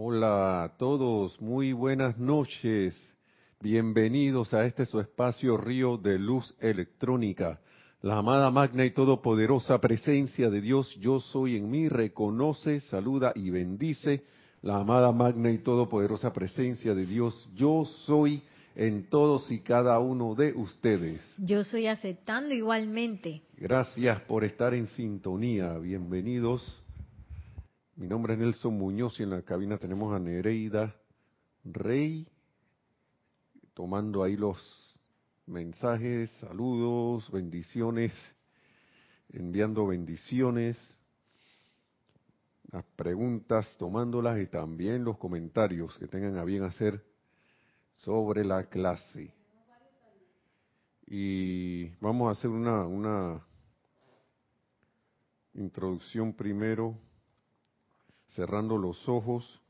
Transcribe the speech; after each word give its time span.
Hola 0.00 0.62
a 0.62 0.76
todos, 0.76 1.40
muy 1.40 1.72
buenas 1.72 2.20
noches. 2.20 2.94
Bienvenidos 3.60 4.54
a 4.54 4.64
este 4.64 4.86
su 4.86 5.00
espacio 5.00 5.56
Río 5.56 5.96
de 5.96 6.20
Luz 6.20 6.54
Electrónica. 6.60 7.58
La 8.02 8.18
amada 8.18 8.48
magna 8.52 8.84
y 8.84 8.92
todopoderosa 8.92 9.80
presencia 9.80 10.50
de 10.50 10.60
Dios, 10.60 10.94
yo 11.00 11.18
soy 11.18 11.56
en 11.56 11.68
mí, 11.68 11.88
reconoce, 11.88 12.78
saluda 12.78 13.32
y 13.34 13.50
bendice. 13.50 14.22
La 14.62 14.76
amada 14.76 15.10
magna 15.10 15.50
y 15.50 15.58
todopoderosa 15.58 16.32
presencia 16.32 16.94
de 16.94 17.04
Dios, 17.04 17.48
yo 17.56 17.84
soy 18.06 18.44
en 18.76 19.10
todos 19.10 19.50
y 19.50 19.58
cada 19.58 19.98
uno 19.98 20.36
de 20.36 20.52
ustedes. 20.52 21.28
Yo 21.38 21.64
soy 21.64 21.88
aceptando 21.88 22.54
igualmente. 22.54 23.42
Gracias 23.56 24.20
por 24.20 24.44
estar 24.44 24.74
en 24.74 24.86
sintonía. 24.86 25.76
Bienvenidos 25.78 26.84
mi 27.98 28.06
nombre 28.06 28.34
es 28.34 28.38
Nelson 28.38 28.78
Muñoz 28.78 29.18
y 29.18 29.24
en 29.24 29.30
la 29.30 29.42
cabina 29.42 29.76
tenemos 29.76 30.14
a 30.14 30.20
Nereida 30.20 30.94
Rey, 31.64 32.28
tomando 33.74 34.22
ahí 34.22 34.36
los 34.36 35.00
mensajes, 35.46 36.30
saludos, 36.38 37.28
bendiciones, 37.32 38.12
enviando 39.30 39.84
bendiciones, 39.84 40.78
las 42.70 42.84
preguntas, 42.94 43.68
tomándolas 43.78 44.40
y 44.40 44.46
también 44.46 45.02
los 45.02 45.18
comentarios 45.18 45.98
que 45.98 46.06
tengan 46.06 46.36
a 46.36 46.44
bien 46.44 46.62
hacer 46.62 47.04
sobre 47.94 48.44
la 48.44 48.68
clase. 48.68 49.34
Y 51.04 51.88
vamos 51.96 52.28
a 52.28 52.38
hacer 52.38 52.50
una, 52.50 52.86
una 52.86 53.44
introducción 55.52 56.32
primero 56.32 56.96
cerrando 58.38 58.78
los 58.78 59.08
ojos 59.08 59.60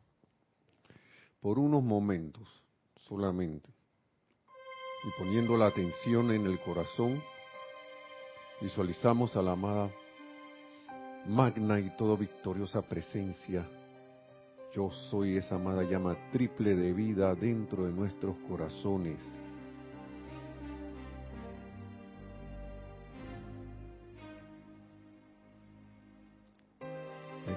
por 1.40 1.58
unos 1.58 1.82
momentos 1.82 2.46
solamente 3.08 3.70
y 5.04 5.08
poniendo 5.18 5.56
la 5.56 5.68
atención 5.68 6.30
en 6.32 6.44
el 6.44 6.60
corazón, 6.60 7.18
visualizamos 8.60 9.34
a 9.36 9.42
la 9.42 9.52
amada 9.52 9.90
magna 11.26 11.80
y 11.80 11.96
todo 11.96 12.18
victoriosa 12.18 12.82
presencia. 12.82 13.66
Yo 14.74 14.90
soy 14.90 15.38
esa 15.38 15.54
amada 15.54 15.82
llama 15.84 16.18
triple 16.30 16.76
de 16.76 16.92
vida 16.92 17.34
dentro 17.34 17.86
de 17.86 17.92
nuestros 17.92 18.36
corazones 18.50 19.18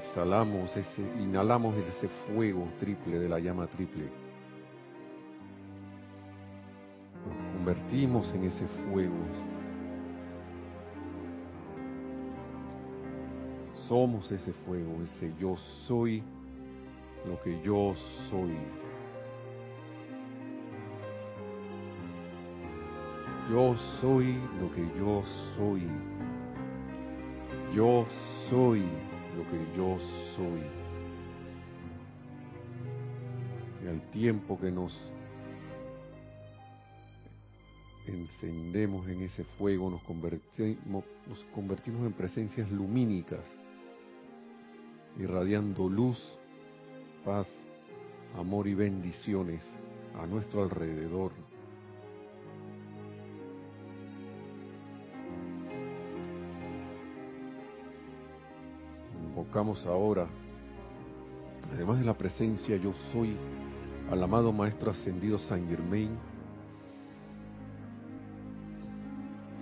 exhalamos 0.01 0.75
ese, 0.75 1.01
inhalamos 1.19 1.75
ese 1.75 2.07
fuego 2.25 2.67
triple 2.79 3.19
de 3.19 3.29
la 3.29 3.39
llama 3.39 3.67
triple. 3.67 4.05
Nos 7.27 7.53
convertimos 7.55 8.33
en 8.33 8.45
ese 8.45 8.67
fuego. 8.67 9.15
Somos 13.87 14.31
ese 14.31 14.51
fuego, 14.53 15.01
ese 15.03 15.33
yo 15.39 15.55
soy 15.85 16.23
lo 17.27 17.39
que 17.41 17.61
yo 17.61 17.93
soy. 18.29 18.57
Yo 23.51 23.75
soy 23.99 24.37
lo 24.59 24.71
que 24.71 24.81
yo 24.97 25.23
soy. 25.55 25.87
Yo 27.75 28.05
soy 28.49 28.83
lo 29.41 29.49
que 29.49 29.77
yo 29.77 29.97
soy. 30.35 30.61
Y 33.83 33.87
al 33.87 34.01
tiempo 34.11 34.59
que 34.59 34.71
nos 34.71 34.93
encendemos 38.05 39.07
en 39.07 39.21
ese 39.21 39.43
fuego, 39.43 39.89
nos 39.89 40.01
convertimos, 40.03 41.03
nos 41.27 41.43
convertimos 41.55 42.05
en 42.05 42.13
presencias 42.13 42.69
lumínicas, 42.71 43.45
irradiando 45.17 45.89
luz, 45.89 46.19
paz, 47.25 47.47
amor 48.35 48.67
y 48.67 48.75
bendiciones 48.75 49.63
a 50.15 50.27
nuestro 50.27 50.63
alrededor. 50.63 51.31
Invocamos 59.51 59.85
ahora, 59.85 60.27
además 61.73 61.99
de 61.99 62.05
la 62.05 62.13
presencia 62.13 62.77
yo 62.77 62.93
soy, 63.11 63.35
al 64.09 64.23
amado 64.23 64.53
Maestro 64.53 64.91
Ascendido 64.91 65.37
San 65.37 65.67
Germain, 65.67 66.17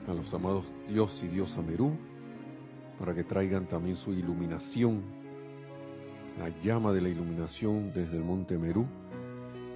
a 0.07 0.13
los 0.13 0.31
amados 0.31 0.71
Dios 0.87 1.19
y 1.23 1.27
Dios 1.29 1.57
Amerú, 1.57 1.97
para 2.99 3.15
que 3.15 3.23
traigan 3.23 3.65
también 3.65 3.95
su 3.95 4.13
iluminación, 4.13 5.01
la 6.37 6.49
llama 6.61 6.93
de 6.93 7.01
la 7.01 7.09
iluminación 7.09 7.91
desde 7.91 8.15
el 8.15 8.23
monte 8.23 8.59
Merú, 8.59 8.85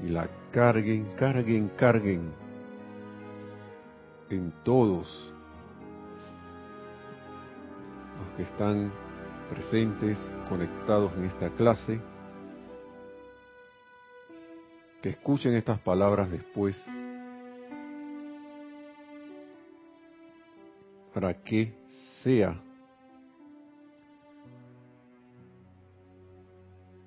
y 0.04 0.10
la 0.10 0.30
carguen, 0.52 1.08
carguen, 1.18 1.72
carguen 1.76 2.32
en 4.30 4.54
todos 4.64 5.34
los 8.20 8.38
que 8.38 8.44
están 8.44 8.92
presentes, 9.50 10.18
conectados 10.50 11.14
en 11.18 11.26
esta 11.26 11.50
clase, 11.52 12.02
que 15.02 15.10
escuchen 15.10 15.54
estas 15.54 15.80
palabras 15.80 16.32
después 16.32 16.82
para 21.14 21.34
que 21.44 21.74
sea 22.24 22.60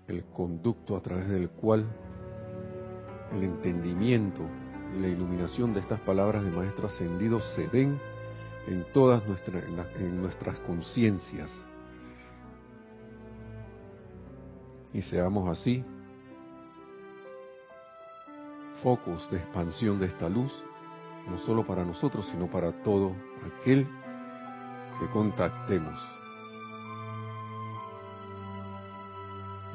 el 0.06 0.24
conducto 0.26 0.96
a 0.96 1.00
través 1.00 1.28
del 1.28 1.50
cual 1.50 1.86
el 3.32 3.42
entendimiento 3.42 4.42
y 4.94 5.00
la 5.00 5.08
iluminación 5.08 5.74
de 5.74 5.80
estas 5.80 6.00
palabras 6.00 6.44
de 6.44 6.50
Maestro 6.50 6.86
Ascendido 6.86 7.40
se 7.40 7.66
den 7.68 7.98
en 8.68 8.84
todas 8.92 9.26
nuestras, 9.26 9.64
en 9.98 10.20
nuestras 10.20 10.58
conciencias, 10.60 11.50
y 14.96 15.02
seamos 15.02 15.46
así 15.46 15.84
focos 18.82 19.30
de 19.30 19.36
expansión 19.36 19.98
de 19.98 20.06
esta 20.06 20.26
luz, 20.26 20.50
no 21.28 21.38
solo 21.40 21.66
para 21.66 21.84
nosotros, 21.84 22.26
sino 22.30 22.50
para 22.50 22.72
todo 22.82 23.14
aquel 23.44 23.86
que 24.98 25.06
contactemos. 25.10 26.00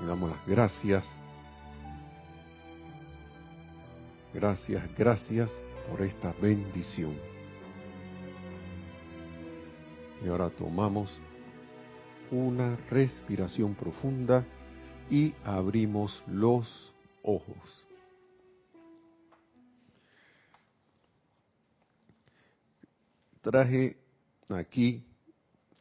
Le 0.02 0.08
damos 0.08 0.32
las 0.32 0.48
gracias, 0.48 1.08
gracias, 4.34 4.84
gracias 4.98 5.52
por 5.88 6.02
esta 6.02 6.34
bendición. 6.42 7.14
Y 10.26 10.30
ahora 10.30 10.50
tomamos 10.50 11.16
una 12.32 12.76
respiración 12.90 13.76
profunda 13.76 14.44
y 15.12 15.36
abrimos 15.44 16.24
los 16.26 16.94
ojos. 17.22 17.86
Traje 23.42 23.98
aquí 24.50 25.04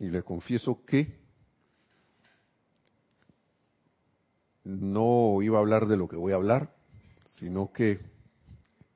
y 0.00 0.08
le 0.08 0.22
confieso 0.24 0.84
que 0.84 1.16
no 4.64 5.40
iba 5.42 5.58
a 5.58 5.60
hablar 5.60 5.86
de 5.86 5.96
lo 5.96 6.08
que 6.08 6.16
voy 6.16 6.32
a 6.32 6.36
hablar, 6.36 6.74
sino 7.26 7.72
que 7.72 8.00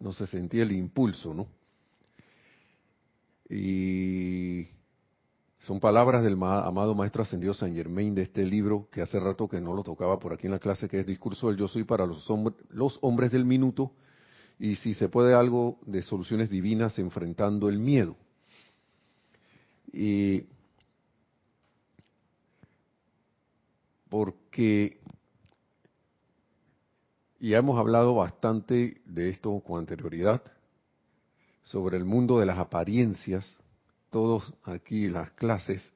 no 0.00 0.12
se 0.12 0.26
sentía 0.26 0.64
el 0.64 0.72
impulso, 0.72 1.32
¿no? 1.32 1.46
Y 3.48 4.66
son 5.64 5.80
palabras 5.80 6.22
del 6.22 6.34
amado 6.34 6.94
Maestro 6.94 7.22
Ascendido 7.22 7.54
San 7.54 7.74
Germain 7.74 8.14
de 8.14 8.22
este 8.22 8.44
libro 8.44 8.86
que 8.92 9.00
hace 9.00 9.18
rato 9.18 9.48
que 9.48 9.62
no 9.62 9.72
lo 9.72 9.82
tocaba 9.82 10.18
por 10.18 10.32
aquí 10.34 10.46
en 10.46 10.52
la 10.52 10.58
clase, 10.58 10.88
que 10.90 11.00
es 11.00 11.06
Discurso 11.06 11.48
del 11.48 11.56
Yo 11.56 11.68
Soy 11.68 11.84
para 11.84 12.04
los, 12.04 12.30
los 12.68 12.98
hombres 13.00 13.32
del 13.32 13.46
minuto, 13.46 13.92
y 14.58 14.76
si 14.76 14.92
se 14.92 15.08
puede 15.08 15.32
algo 15.32 15.78
de 15.86 16.02
soluciones 16.02 16.50
divinas 16.50 16.98
enfrentando 16.98 17.70
el 17.70 17.78
miedo. 17.78 18.14
Y 19.90 20.44
porque 24.10 24.98
ya 27.40 27.56
hemos 27.56 27.78
hablado 27.78 28.14
bastante 28.16 29.00
de 29.06 29.30
esto 29.30 29.58
con 29.60 29.78
anterioridad, 29.78 30.42
sobre 31.62 31.96
el 31.96 32.04
mundo 32.04 32.38
de 32.38 32.44
las 32.44 32.58
apariencias, 32.58 33.58
todos 34.14 34.54
aquí 34.62 35.08
las 35.08 35.32
clases 35.32 35.92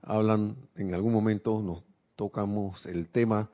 hablan, 0.00 0.56
en 0.74 0.94
algún 0.94 1.12
momento 1.12 1.60
nos 1.60 1.84
tocamos 2.16 2.86
el 2.86 3.10
tema 3.10 3.50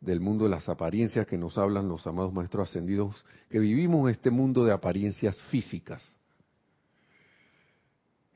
del 0.00 0.20
mundo 0.20 0.44
de 0.44 0.50
las 0.50 0.68
apariencias 0.68 1.26
que 1.26 1.36
nos 1.36 1.58
hablan 1.58 1.88
los 1.88 2.06
amados 2.06 2.32
maestros 2.32 2.68
ascendidos, 2.68 3.24
que 3.50 3.58
vivimos 3.58 4.08
este 4.08 4.30
mundo 4.30 4.64
de 4.64 4.72
apariencias 4.72 5.36
físicas. 5.50 6.16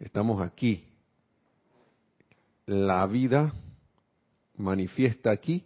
Estamos 0.00 0.42
aquí. 0.42 0.84
La 2.66 3.06
vida 3.06 3.54
manifiesta 4.56 5.30
aquí 5.30 5.64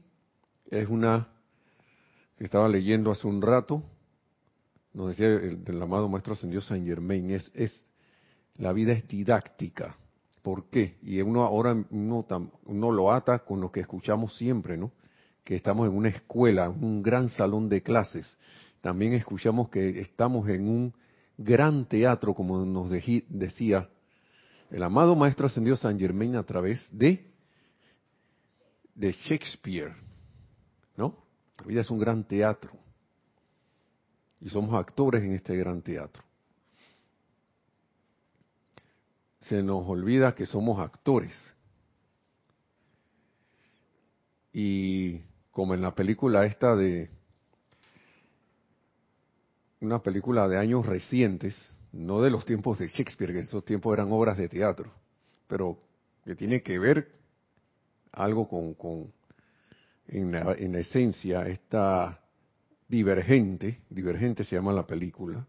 es 0.67 0.87
una 0.91 1.29
que 2.37 2.45
estaba 2.45 2.69
leyendo 2.69 3.11
hace 3.11 3.27
un 3.27 3.41
rato, 3.41 3.83
nos 4.93 5.09
decía 5.09 5.29
el, 5.29 5.81
amado 5.81 6.07
maestro 6.07 6.35
ascendido 6.35 6.61
San 6.61 6.85
Germain, 6.85 7.31
es, 7.31 7.51
es 7.55 7.89
la 8.57 8.73
vida 8.73 8.93
es 8.93 9.07
didáctica. 9.09 9.97
¿Por 10.43 10.69
qué? 10.69 10.99
Y 11.03 11.21
uno 11.23 11.43
ahora 11.43 11.77
uno, 11.91 12.27
uno 12.67 12.93
lo 12.93 13.13
ata 13.13 13.41
con 13.41 13.61
lo 13.61 13.73
que 13.73 13.81
escuchamos 13.81 14.37
siempre, 14.37 14.77
¿no? 14.77 14.93
Que 15.43 15.57
estamos 15.57 15.89
en 15.89 15.97
una 15.97 16.09
escuela, 16.09 16.69
un 16.69 17.03
gran 17.03 17.29
salón 17.29 17.69
de 17.69 17.83
clases. 17.83 18.37
También 18.81 19.15
escuchamos 19.15 19.69
que 19.71 20.01
estamos 20.01 20.49
en 20.49 20.69
un 20.69 20.95
gran 21.39 21.87
teatro, 21.87 22.35
como 22.35 22.65
nos 22.65 22.91
decía 22.91 23.89
el 24.71 24.83
amado 24.83 25.17
maestro 25.17 25.47
ascendido 25.47 25.77
San 25.77 25.99
Germain 25.99 26.37
a 26.37 26.43
través 26.43 26.87
de 26.93 27.35
de 28.95 29.13
Shakespeare, 29.13 29.95
¿no? 30.97 31.17
La 31.59 31.67
vida 31.67 31.81
es 31.81 31.91
un 31.91 31.99
gran 31.99 32.25
teatro 32.25 32.73
y 34.41 34.49
somos 34.49 34.75
actores 34.75 35.23
en 35.23 35.33
este 35.33 35.57
gran 35.57 35.83
teatro. 35.83 36.23
Se 39.49 39.63
nos 39.63 39.87
olvida 39.87 40.35
que 40.35 40.47
somos 40.47 40.81
actores. 40.81 41.33
Y 44.53 45.21
como 45.51 45.75
en 45.75 45.83
la 45.83 45.95
película 45.95 46.47
esta 46.47 46.77
de 46.77 47.11
una 49.81 50.03
película 50.03 50.49
de 50.49 50.57
años 50.57 50.87
recientes, 50.87 51.57
no 51.93 52.23
de 52.23 52.31
los 52.31 52.47
tiempos 52.47 52.79
de 52.79 52.89
Shakespeare, 52.89 53.33
que 53.33 53.41
esos 53.41 53.65
tiempos 53.65 53.93
eran 53.95 54.11
obras 54.13 54.39
de 54.39 54.49
teatro, 54.49 54.91
pero 55.47 55.79
que 56.25 56.35
tiene 56.35 56.63
que 56.63 56.79
ver 56.79 57.13
algo 58.13 58.49
con, 58.49 58.75
con 58.75 59.13
en, 60.09 60.33
la, 60.33 60.55
en 60.55 60.73
la 60.73 60.79
esencia, 60.79 61.47
esta 61.47 62.21
divergente, 62.89 63.81
divergente 63.91 64.45
se 64.45 64.57
llama 64.57 64.73
la 64.73 64.87
película, 64.87 65.47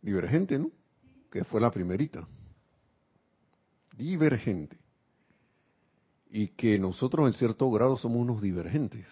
divergente, 0.00 0.58
¿no? 0.58 0.70
Que 1.36 1.44
fue 1.44 1.60
la 1.60 1.70
primerita, 1.70 2.26
divergente, 3.94 4.78
y 6.30 6.48
que 6.48 6.78
nosotros 6.78 7.26
en 7.26 7.34
cierto 7.34 7.70
grado 7.70 7.98
somos 7.98 8.22
unos 8.22 8.40
divergentes. 8.40 9.06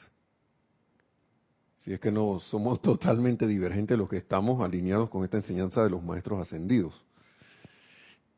Si 1.81 1.93
es 1.93 2.01
que 2.01 2.11
no 2.11 2.41
somos 2.41 2.81
totalmente 2.81 3.47
divergentes 3.47 3.99
los 3.99 4.09
que 4.09 4.17
estamos 4.17 4.63
alineados 4.63 5.11
con 5.11 5.23
esta 5.25 5.37
enseñanza 5.37 5.85
de 5.85 5.91
los 5.91 6.03
maestros 6.03 6.41
ascendidos. 6.41 6.95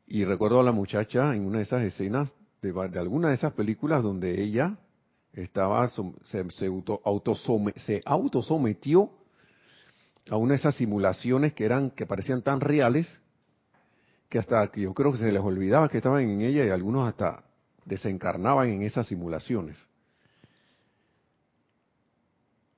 Y 0.05 0.25
recuerdo 0.25 0.59
a 0.59 0.63
la 0.63 0.73
muchacha 0.73 1.33
en 1.33 1.45
una 1.45 1.59
de 1.59 1.63
esas 1.63 1.83
escenas 1.83 2.29
de, 2.61 2.73
de 2.73 2.99
alguna 2.99 3.29
de 3.29 3.35
esas 3.35 3.53
películas 3.53 4.03
donde 4.03 4.43
ella 4.43 4.77
estaba 5.31 5.89
se, 5.89 6.51
se, 6.51 6.65
auto, 6.65 7.01
se 7.77 8.01
autosometió 8.03 9.11
a 10.29 10.35
una 10.35 10.55
de 10.55 10.57
esas 10.57 10.75
simulaciones 10.75 11.53
que 11.53 11.63
eran 11.63 11.91
que 11.91 12.05
parecían 12.05 12.41
tan 12.41 12.59
reales 12.59 13.21
que 14.29 14.39
hasta 14.39 14.71
yo 14.73 14.93
creo 14.93 15.11
que 15.11 15.19
se 15.19 15.31
les 15.31 15.41
olvidaba 15.41 15.89
que 15.89 15.97
estaban 15.97 16.23
en 16.23 16.41
ella 16.41 16.65
y 16.65 16.69
algunos 16.69 17.07
hasta 17.07 17.43
desencarnaban 17.85 18.67
en 18.69 18.81
esas 18.83 19.07
simulaciones. 19.07 19.77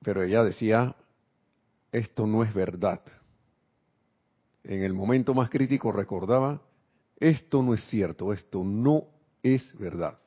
Pero 0.02 0.24
ella 0.24 0.44
decía, 0.44 0.96
esto 1.92 2.28
no 2.28 2.44
es 2.44 2.54
verdad. 2.54 3.02
En 4.64 4.84
el 4.84 4.94
momento 4.94 5.34
más 5.34 5.50
crítico 5.50 5.92
recordaba, 5.92 6.62
esto 7.20 7.64
no 7.64 7.74
es 7.74 7.84
cierto, 7.90 8.32
esto 8.32 8.64
no 8.64 9.08
es 9.42 9.78
verdad. 9.78 10.18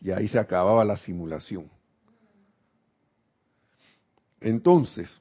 Y 0.00 0.10
ahí 0.10 0.28
se 0.28 0.38
acababa 0.38 0.84
la 0.84 0.96
simulación. 0.96 1.70
Entonces, 4.40 5.20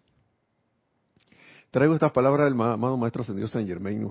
traigo 1.71 1.93
estas 1.93 2.11
palabras 2.11 2.45
del 2.45 2.59
amado 2.59 2.97
Maestro 2.97 3.23
Ascendido 3.23 3.47
San 3.47 3.67
Germain 3.67 4.07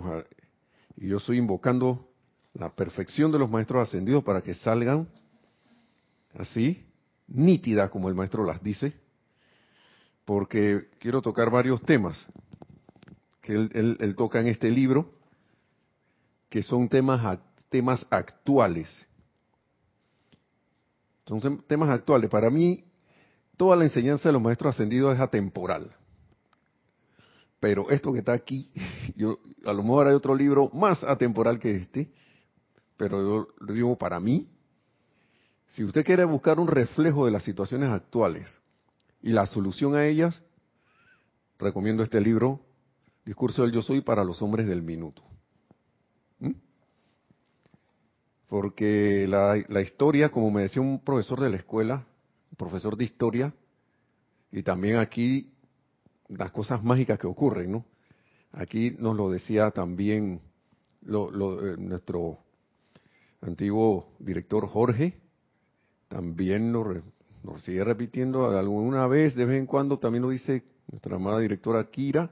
y 0.97 1.09
yo 1.09 1.19
estoy 1.19 1.39
invocando 1.39 2.09
la 2.55 2.75
perfección 2.75 3.31
de 3.31 3.39
los 3.39 3.51
Maestros 3.51 3.89
Ascendidos 3.89 4.25
para 4.25 4.43
que 4.43 4.55
salgan 4.55 5.09
así, 6.35 6.85
nítidas 7.29 7.91
como 7.91 8.09
el 8.09 8.15
Maestro 8.15 8.45
las 8.45 8.63
dice, 8.63 8.95
porque 10.25 10.89
quiero 10.99 11.23
tocar 11.23 11.51
varios 11.51 11.83
temas 11.83 12.25
que 13.41 13.53
él, 13.53 14.15
toca 14.17 14.41
en 14.41 14.49
este 14.49 14.71
libro, 14.71 15.13
que 16.49 16.63
son 16.63 16.89
temas, 16.89 17.39
temas 17.69 18.07
actuales 18.11 19.07
son 21.27 21.63
temas 21.67 21.91
actuales. 21.91 22.31
Para 22.31 22.51
mí, 22.51 22.85
toda 23.57 23.77
la 23.77 23.85
enseñanza 23.85 24.29
de 24.29 24.33
los 24.35 24.43
maestros 24.43 24.75
ascendidos 24.75 25.15
es 25.15 25.21
atemporal. 25.21 25.95
Pero 27.61 27.91
esto 27.91 28.13
que 28.13 28.21
está 28.21 28.33
aquí, 28.33 28.71
yo, 29.17 29.39
a 29.65 29.73
lo 29.73 29.83
mejor 29.83 30.09
hay 30.09 30.15
otro 30.15 30.35
libro 30.35 30.71
más 30.73 31.03
atemporal 31.05 31.59
que 31.59 31.77
este, 31.77 32.11
pero 32.97 33.21
yo 33.21 33.49
lo 33.59 33.73
digo 33.73 33.97
para 33.97 34.21
mí, 34.21 34.49
si 35.69 35.85
usted 35.85 36.05
quiere 36.05 36.25
buscar 36.25 36.59
un 36.59 36.69
reflejo 36.69 37.27
de 37.27 37.33
las 37.33 37.43
situaciones 37.43 37.91
actuales 37.91 38.47
y 39.23 39.31
la 39.31 39.47
solución 39.47 39.95
a 39.95 40.07
ellas, 40.07 40.43
recomiendo 41.59 42.03
este 42.03 42.21
libro, 42.21 42.61
Discurso 43.25 43.63
del 43.63 43.73
Yo 43.73 43.83
Soy 43.83 44.01
para 44.01 44.23
los 44.23 44.41
Hombres 44.41 44.69
del 44.69 44.83
Minuto. 44.83 45.23
¿Mm? 46.39 46.53
porque 48.49 49.27
la, 49.29 49.81
historia, 49.81 50.31
como 50.31 50.51
me 50.51 50.63
decía 50.63 50.81
un 50.81 51.01
profesor 51.01 51.41
de 51.41 51.51
la 51.51 51.57
escuela, 51.57 52.07
profesor 52.57 52.97
de 52.97 53.05
historia, 53.05 53.53
y 54.53 54.63
también 54.63 54.97
aquí 54.97 55.53
las 56.29 56.51
cosas 56.51 56.83
mágicas 56.83 57.19
que 57.19 57.27
ocurren, 57.27 57.73
¿no? 57.73 57.85
Aquí 58.53 58.97
nos 58.99 59.17
lo 59.17 59.31
decía 59.31 59.71
también 59.71 60.41
eh, 61.07 61.77
nuestro 61.79 62.39
antiguo 63.43 64.15
director 64.19 64.67
Jorge, 64.67 65.21
también 66.09 66.73
nos, 66.73 66.87
nos 67.43 67.63
sigue 67.63 67.85
repitiendo 67.85 68.59
alguna 68.59 69.07
vez, 69.07 69.35
de 69.35 69.45
vez 69.45 69.59
en 69.59 69.67
cuando, 69.67 69.99
también 69.99 70.23
lo 70.23 70.31
dice 70.31 70.65
nuestra 70.89 71.17
amada 71.17 71.41
directora 71.41 71.91
Kira, 71.91 72.31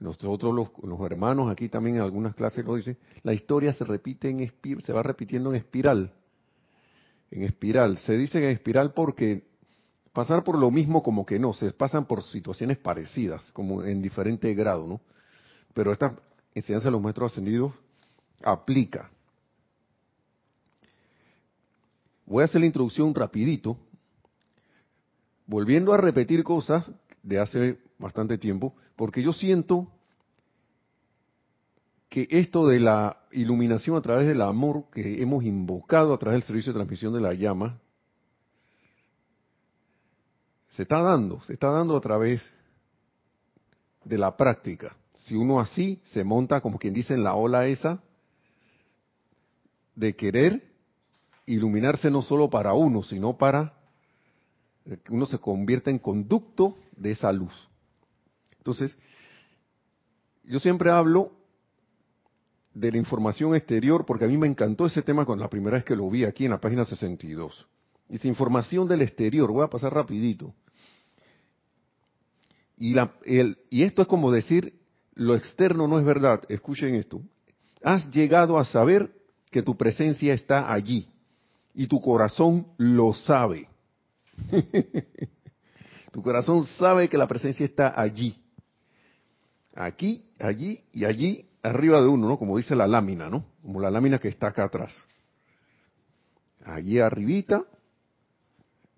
nosotros 0.00 0.54
los, 0.54 1.10
hermanos 1.10 1.50
aquí 1.50 1.68
también 1.68 1.96
en 1.96 2.02
algunas 2.02 2.34
clases 2.34 2.64
lo 2.64 2.76
dicen, 2.76 2.98
la 3.22 3.32
historia 3.32 3.72
se 3.72 3.84
repite 3.84 4.28
en 4.28 4.52
se 4.80 4.92
va 4.92 5.02
repitiendo 5.02 5.50
en 5.50 5.56
espiral. 5.56 6.12
En 7.30 7.42
espiral. 7.42 7.98
Se 7.98 8.16
dice 8.16 8.38
en 8.38 8.50
espiral 8.50 8.92
porque 8.92 9.44
pasar 10.14 10.44
por 10.44 10.56
lo 10.56 10.70
mismo 10.70 11.02
como 11.02 11.26
que 11.26 11.40
no, 11.40 11.52
se 11.52 11.70
pasan 11.72 12.06
por 12.06 12.22
situaciones 12.22 12.78
parecidas, 12.78 13.50
como 13.50 13.82
en 13.82 14.00
diferente 14.00 14.54
grado, 14.54 14.86
¿no? 14.86 15.00
Pero 15.74 15.92
esta 15.92 16.16
enseñanza 16.54 16.86
de 16.86 16.92
los 16.92 17.02
maestros 17.02 17.32
ascendidos 17.32 17.72
aplica. 18.42 19.10
Voy 22.24 22.42
a 22.42 22.44
hacer 22.44 22.60
la 22.60 22.68
introducción 22.68 23.12
rapidito, 23.12 23.76
volviendo 25.46 25.92
a 25.92 25.96
repetir 25.96 26.44
cosas 26.44 26.88
de 27.24 27.40
hace 27.40 27.78
bastante 27.98 28.38
tiempo, 28.38 28.72
porque 28.94 29.20
yo 29.20 29.32
siento 29.32 29.88
que 32.08 32.28
esto 32.30 32.68
de 32.68 32.78
la 32.78 33.18
iluminación 33.32 33.96
a 33.96 34.00
través 34.00 34.28
del 34.28 34.42
amor 34.42 34.84
que 34.92 35.20
hemos 35.20 35.42
invocado 35.42 36.14
a 36.14 36.18
través 36.18 36.38
del 36.38 36.46
servicio 36.46 36.72
de 36.72 36.78
transmisión 36.78 37.12
de 37.12 37.20
la 37.20 37.34
llama, 37.34 37.80
se 40.74 40.82
está 40.82 41.00
dando, 41.02 41.40
se 41.42 41.52
está 41.52 41.70
dando 41.70 41.96
a 41.96 42.00
través 42.00 42.52
de 44.04 44.18
la 44.18 44.36
práctica. 44.36 44.96
Si 45.18 45.36
uno 45.36 45.60
así 45.60 46.00
se 46.04 46.24
monta, 46.24 46.60
como 46.60 46.78
quien 46.78 46.92
dice, 46.92 47.14
en 47.14 47.22
la 47.22 47.34
ola 47.34 47.66
esa, 47.66 48.02
de 49.94 50.16
querer 50.16 50.72
iluminarse 51.46 52.10
no 52.10 52.22
solo 52.22 52.50
para 52.50 52.74
uno, 52.74 53.02
sino 53.02 53.36
para 53.36 53.72
que 54.84 55.12
uno 55.12 55.26
se 55.26 55.38
convierta 55.38 55.90
en 55.90 55.98
conducto 55.98 56.76
de 56.96 57.12
esa 57.12 57.32
luz. 57.32 57.68
Entonces, 58.58 58.98
yo 60.42 60.58
siempre 60.58 60.90
hablo 60.90 61.32
de 62.74 62.90
la 62.90 62.98
información 62.98 63.54
exterior, 63.54 64.04
porque 64.04 64.24
a 64.24 64.28
mí 64.28 64.36
me 64.36 64.48
encantó 64.48 64.86
ese 64.86 65.02
tema 65.02 65.24
con 65.24 65.38
la 65.38 65.48
primera 65.48 65.76
vez 65.76 65.84
que 65.84 65.94
lo 65.94 66.10
vi 66.10 66.24
aquí 66.24 66.44
en 66.44 66.50
la 66.50 66.60
página 66.60 66.84
62. 66.84 67.68
Dice 68.08 68.26
información 68.26 68.88
del 68.88 69.02
exterior, 69.02 69.50
voy 69.52 69.64
a 69.64 69.70
pasar 69.70 69.94
rapidito. 69.94 70.52
Y, 72.76 72.96
esto 73.82 74.02
es 74.02 74.08
como 74.08 74.32
decir, 74.32 74.80
lo 75.14 75.34
externo 75.34 75.86
no 75.86 75.98
es 75.98 76.04
verdad. 76.04 76.42
Escuchen 76.48 76.94
esto. 76.94 77.22
Has 77.82 78.10
llegado 78.10 78.58
a 78.58 78.64
saber 78.64 79.12
que 79.50 79.62
tu 79.62 79.76
presencia 79.76 80.34
está 80.34 80.72
allí 80.72 81.08
y 81.74 81.86
tu 81.86 82.00
corazón 82.00 82.66
lo 82.76 83.12
sabe. 83.12 83.68
tu 86.12 86.22
corazón 86.22 86.66
sabe 86.78 87.08
que 87.08 87.18
la 87.18 87.28
presencia 87.28 87.64
está 87.64 88.00
allí. 88.00 88.40
Aquí, 89.74 90.24
allí 90.38 90.80
y 90.92 91.04
allí, 91.04 91.48
arriba 91.62 92.00
de 92.00 92.08
uno, 92.08 92.28
¿no? 92.28 92.38
Como 92.38 92.56
dice 92.56 92.74
la 92.76 92.86
lámina, 92.86 93.28
¿no? 93.28 93.44
Como 93.62 93.80
la 93.80 93.90
lámina 93.90 94.18
que 94.18 94.28
está 94.28 94.48
acá 94.48 94.64
atrás. 94.64 94.92
Allí 96.64 96.98
arribita, 96.98 97.64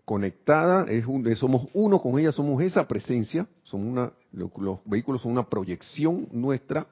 conectada, 0.06 0.86
somos 1.34 1.66
uno 1.75 2.00
con 2.00 2.16
ella, 2.18 2.30
somos 2.30 2.62
esa 2.62 2.86
presencia, 2.86 3.46
somos 3.64 4.12
los, 4.30 4.78
vehículos 4.84 5.20
son 5.20 5.32
una 5.32 5.48
proyección 5.50 6.28
nuestra, 6.30 6.86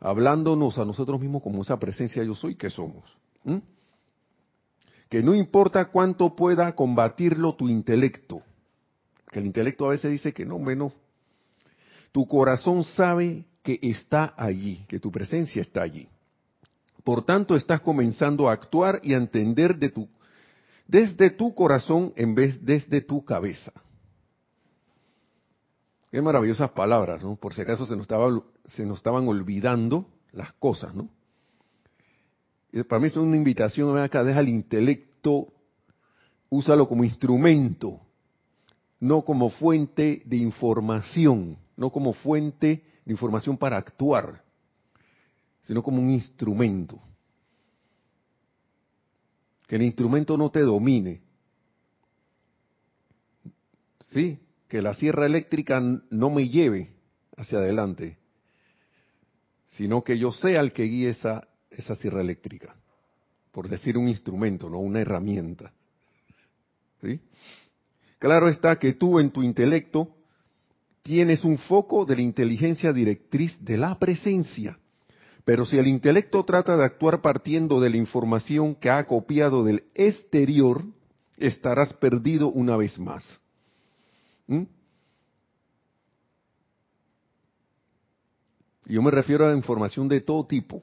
hablándonos 0.00 0.76
a 0.76 0.84
nosotros 0.84 1.20
mismos 1.20 1.40
como 1.40 1.62
esa 1.62 1.78
presencia 1.78 2.22
yo 2.24 2.34
soy 2.34 2.56
que 2.56 2.68
somos. 2.68 3.04
Que 5.08 5.22
no 5.22 5.36
importa 5.36 5.84
cuánto 5.84 6.34
pueda 6.34 6.74
combatirlo 6.74 7.54
tu 7.54 7.68
intelecto, 7.68 8.42
que 9.30 9.38
el 9.38 9.46
intelecto 9.46 9.86
a 9.86 9.90
veces 9.90 10.10
dice 10.10 10.32
que 10.32 10.44
no, 10.44 10.58
menos, 10.58 10.92
tu 12.10 12.26
corazón 12.26 12.82
sabe 12.82 13.44
que 13.62 13.78
está 13.82 14.34
allí, 14.36 14.84
que 14.88 14.98
tu 14.98 15.12
presencia 15.12 15.62
está 15.62 15.82
allí. 15.82 16.08
Por 17.04 17.24
tanto, 17.24 17.54
estás 17.54 17.80
comenzando 17.82 18.48
a 18.48 18.52
actuar 18.52 19.00
y 19.04 19.14
a 19.14 19.18
entender 19.18 19.76
de 19.76 19.90
tu 19.90 20.08
desde 20.92 21.30
tu 21.30 21.54
corazón 21.54 22.12
en 22.16 22.34
vez 22.34 22.62
desde 22.62 23.00
tu 23.00 23.24
cabeza. 23.24 23.72
Qué 26.10 26.20
maravillosas 26.20 26.70
palabras, 26.72 27.22
¿no? 27.22 27.36
Por 27.36 27.54
si 27.54 27.62
acaso 27.62 27.86
se 27.86 27.96
nos, 28.84 28.98
estaban 28.98 29.26
olvidando 29.26 30.06
las 30.32 30.52
cosas, 30.52 30.94
¿no? 30.94 31.08
Y 32.72 32.82
para 32.82 33.00
mí 33.00 33.06
es 33.06 33.16
una 33.16 33.36
invitación, 33.36 33.94
ven 33.94 34.02
acá, 34.02 34.22
deja 34.22 34.40
el 34.40 34.50
intelecto, 34.50 35.48
úsalo 36.50 36.86
como 36.86 37.04
instrumento, 37.04 37.98
no 39.00 39.22
como 39.22 39.48
fuente 39.48 40.22
de 40.26 40.36
información, 40.36 41.56
no 41.74 41.88
como 41.88 42.12
fuente 42.12 42.84
de 43.06 43.12
información 43.12 43.56
para 43.56 43.78
actuar, 43.78 44.44
sino 45.62 45.82
como 45.82 46.02
un 46.02 46.10
instrumento 46.10 47.00
que 49.72 49.76
el 49.76 49.84
instrumento 49.84 50.36
no 50.36 50.50
te 50.50 50.60
domine. 50.60 51.22
¿Sí? 54.10 54.38
Que 54.68 54.82
la 54.82 54.92
sierra 54.92 55.24
eléctrica 55.24 55.80
no 56.10 56.28
me 56.28 56.46
lleve 56.46 56.90
hacia 57.38 57.56
adelante, 57.56 58.18
sino 59.68 60.04
que 60.04 60.18
yo 60.18 60.30
sea 60.30 60.60
el 60.60 60.74
que 60.74 60.82
guíe 60.82 61.08
esa, 61.08 61.48
esa 61.70 61.94
sierra 61.94 62.20
eléctrica. 62.20 62.76
Por 63.50 63.66
decir 63.70 63.96
un 63.96 64.08
instrumento, 64.08 64.68
no 64.68 64.78
una 64.78 65.00
herramienta. 65.00 65.72
¿Sí? 67.00 67.18
Claro 68.18 68.50
está 68.50 68.78
que 68.78 68.92
tú 68.92 69.20
en 69.20 69.30
tu 69.30 69.42
intelecto 69.42 70.14
tienes 71.02 71.46
un 71.46 71.56
foco 71.56 72.04
de 72.04 72.16
la 72.16 72.20
inteligencia 72.20 72.92
directriz 72.92 73.56
de 73.64 73.78
la 73.78 73.98
presencia. 73.98 74.78
Pero 75.44 75.64
si 75.66 75.76
el 75.76 75.88
intelecto 75.88 76.44
trata 76.44 76.76
de 76.76 76.84
actuar 76.84 77.20
partiendo 77.20 77.80
de 77.80 77.90
la 77.90 77.96
información 77.96 78.74
que 78.74 78.90
ha 78.90 79.04
copiado 79.06 79.64
del 79.64 79.84
exterior, 79.94 80.84
estarás 81.36 81.92
perdido 81.94 82.48
una 82.48 82.76
vez 82.76 82.98
más. 82.98 83.40
¿Mm? 84.46 84.62
Yo 88.86 89.02
me 89.02 89.10
refiero 89.10 89.46
a 89.46 89.54
información 89.54 90.08
de 90.08 90.20
todo 90.20 90.46
tipo. 90.46 90.82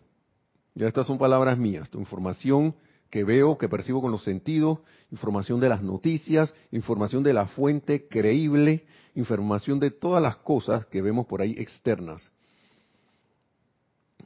Ya 0.75 0.87
estas 0.87 1.07
son 1.07 1.17
palabras 1.17 1.57
mías. 1.57 1.89
Información 1.93 2.75
que 3.09 3.23
veo, 3.23 3.57
que 3.57 3.69
percibo 3.69 4.01
con 4.01 4.11
los 4.11 4.23
sentidos, 4.23 4.79
información 5.11 5.59
de 5.59 5.69
las 5.69 5.81
noticias, 5.81 6.53
información 6.71 7.23
de 7.23 7.33
la 7.33 7.47
fuente 7.47 8.07
creíble, 8.07 8.85
información 9.15 9.79
de 9.79 9.91
todas 9.91 10.21
las 10.21 10.37
cosas 10.37 10.85
que 10.85 11.01
vemos 11.01 11.25
por 11.25 11.41
ahí 11.41 11.55
externas. 11.57 12.31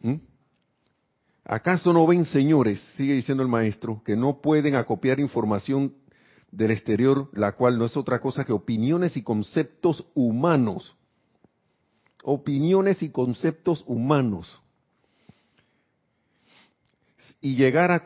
¿Mm? 0.03 0.15
¿Acaso 1.45 1.91
no 1.91 2.05
ven, 2.05 2.25
señores, 2.25 2.79
sigue 2.95 3.13
diciendo 3.13 3.41
el 3.41 3.49
maestro, 3.49 4.01
que 4.05 4.15
no 4.15 4.39
pueden 4.41 4.75
acopiar 4.75 5.19
información 5.19 5.95
del 6.51 6.71
exterior, 6.71 7.29
la 7.33 7.53
cual 7.53 7.79
no 7.79 7.85
es 7.85 7.97
otra 7.97 8.21
cosa 8.21 8.45
que 8.45 8.53
opiniones 8.53 9.17
y 9.17 9.23
conceptos 9.23 10.05
humanos? 10.13 10.95
Opiniones 12.23 13.01
y 13.01 13.09
conceptos 13.09 13.83
humanos. 13.87 14.61
Y 17.41 17.55
llegar 17.55 17.91
a, 17.91 18.03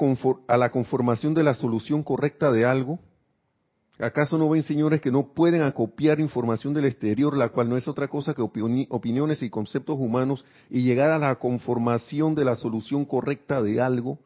a 0.47 0.57
la 0.57 0.71
conformación 0.71 1.35
de 1.35 1.43
la 1.43 1.53
solución 1.53 2.01
correcta 2.01 2.51
de 2.51 2.65
algo, 2.65 2.99
¿Acaso 3.99 4.37
no 4.37 4.47
ven, 4.49 4.61
señores, 4.61 5.01
que 5.01 5.11
no 5.11 5.33
pueden 5.33 5.63
acopiar 5.63 6.19
información 6.19 6.73
del 6.73 6.85
exterior, 6.85 7.35
la 7.35 7.49
cual 7.49 7.67
no 7.67 7.77
es 7.77 7.87
otra 7.87 8.07
cosa 8.07 8.35
que 8.35 8.43
opiniones 8.43 9.41
y 9.41 9.49
conceptos 9.49 9.97
humanos, 9.99 10.45
y 10.69 10.83
llegar 10.83 11.09
a 11.09 11.17
la 11.17 11.35
conformación 11.35 12.35
de 12.35 12.45
la 12.45 12.55
solución 12.55 13.05
correcta 13.05 13.61
de 13.61 13.81
algo? 13.81 14.19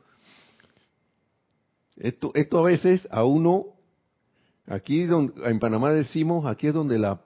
Esto, 1.95 2.31
esto 2.33 2.59
a 2.59 2.63
veces 2.63 3.07
a 3.11 3.23
uno, 3.23 3.67
aquí 4.67 5.03
donde, 5.03 5.33
en 5.49 5.59
Panamá 5.59 5.93
decimos, 5.93 6.45
aquí 6.45 6.67
es 6.67 6.73
donde 6.73 6.99
la 6.99 7.21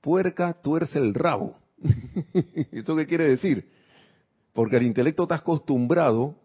puerca 0.00 0.52
tuerce 0.52 1.00
el 1.00 1.14
rabo. 1.14 1.56
¿Eso 2.70 2.94
qué 2.94 3.06
quiere 3.06 3.26
decir? 3.26 3.68
Porque 4.52 4.76
el 4.76 4.84
intelecto 4.84 5.24
está 5.24 5.36
acostumbrado 5.36 6.36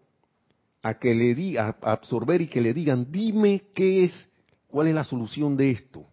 a 0.82 0.96
que 0.96 1.14
le 1.14 1.36
diga, 1.36 1.78
a 1.82 1.92
absorber 1.92 2.42
y 2.42 2.48
que 2.48 2.62
le 2.62 2.74
digan, 2.74 3.12
dime 3.12 3.64
qué 3.76 4.06
es 4.06 4.30
¿Cuál 4.74 4.88
es 4.88 4.96
la 4.96 5.04
solución 5.04 5.56
de 5.56 5.70
esto? 5.70 6.04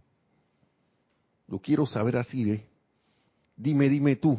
Lo 1.49 1.61
quiero 1.61 1.87
saber 1.87 2.19
así, 2.19 2.51
¿eh? 2.51 2.67
Dime, 3.57 3.89
dime 3.89 4.17
tú. 4.17 4.37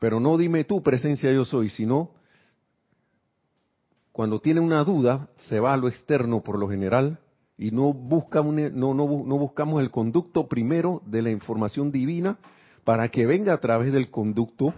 Pero 0.00 0.18
no 0.18 0.36
dime 0.36 0.64
tú, 0.64 0.82
presencia 0.82 1.32
yo 1.32 1.44
soy, 1.44 1.70
sino 1.70 2.10
cuando 4.10 4.40
tiene 4.40 4.58
una 4.58 4.82
duda, 4.82 5.28
se 5.48 5.60
va 5.60 5.72
a 5.72 5.76
lo 5.76 5.86
externo 5.86 6.42
por 6.42 6.58
lo 6.58 6.68
general 6.68 7.20
y 7.56 7.70
no, 7.70 7.92
busca 7.92 8.42
no, 8.42 8.52
no, 8.52 8.92
no 8.92 9.38
buscamos 9.38 9.80
el 9.80 9.92
conducto 9.92 10.48
primero 10.48 11.00
de 11.06 11.22
la 11.22 11.30
información 11.30 11.92
divina 11.92 12.40
para 12.82 13.08
que 13.08 13.24
venga 13.24 13.54
a 13.54 13.60
través 13.60 13.92
del 13.92 14.10
conducto 14.10 14.74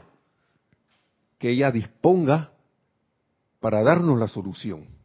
que 1.38 1.52
ella 1.52 1.70
disponga 1.70 2.52
para 3.58 3.82
darnos 3.82 4.18
la 4.18 4.28
solución 4.28 4.99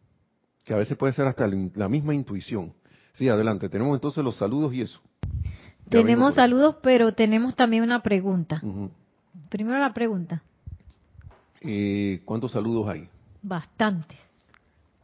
que 0.65 0.73
a 0.73 0.77
veces 0.77 0.97
puede 0.97 1.13
ser 1.13 1.27
hasta 1.27 1.47
la 1.47 1.87
misma 1.87 2.13
intuición. 2.13 2.73
Sí, 3.13 3.29
adelante, 3.29 3.69
tenemos 3.69 3.95
entonces 3.95 4.23
los 4.23 4.35
saludos 4.35 4.73
y 4.73 4.81
eso. 4.81 4.99
tenemos 5.89 6.33
saludos, 6.33 6.77
pero 6.81 7.13
tenemos 7.13 7.55
también 7.55 7.83
una 7.83 8.01
pregunta. 8.01 8.61
Primero 9.49 9.79
la 9.79 9.93
pregunta. 9.93 10.43
Eh, 11.61 12.21
¿Cuántos 12.25 12.51
saludos 12.51 12.89
hay? 12.89 13.07
Bastantes. 13.41 14.17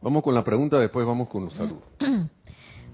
Vamos 0.02 0.22
con 0.24 0.34
la 0.34 0.42
pregunta, 0.42 0.78
después 0.78 1.06
vamos 1.06 1.28
con 1.28 1.44
los 1.44 1.54
saludos. 1.54 1.84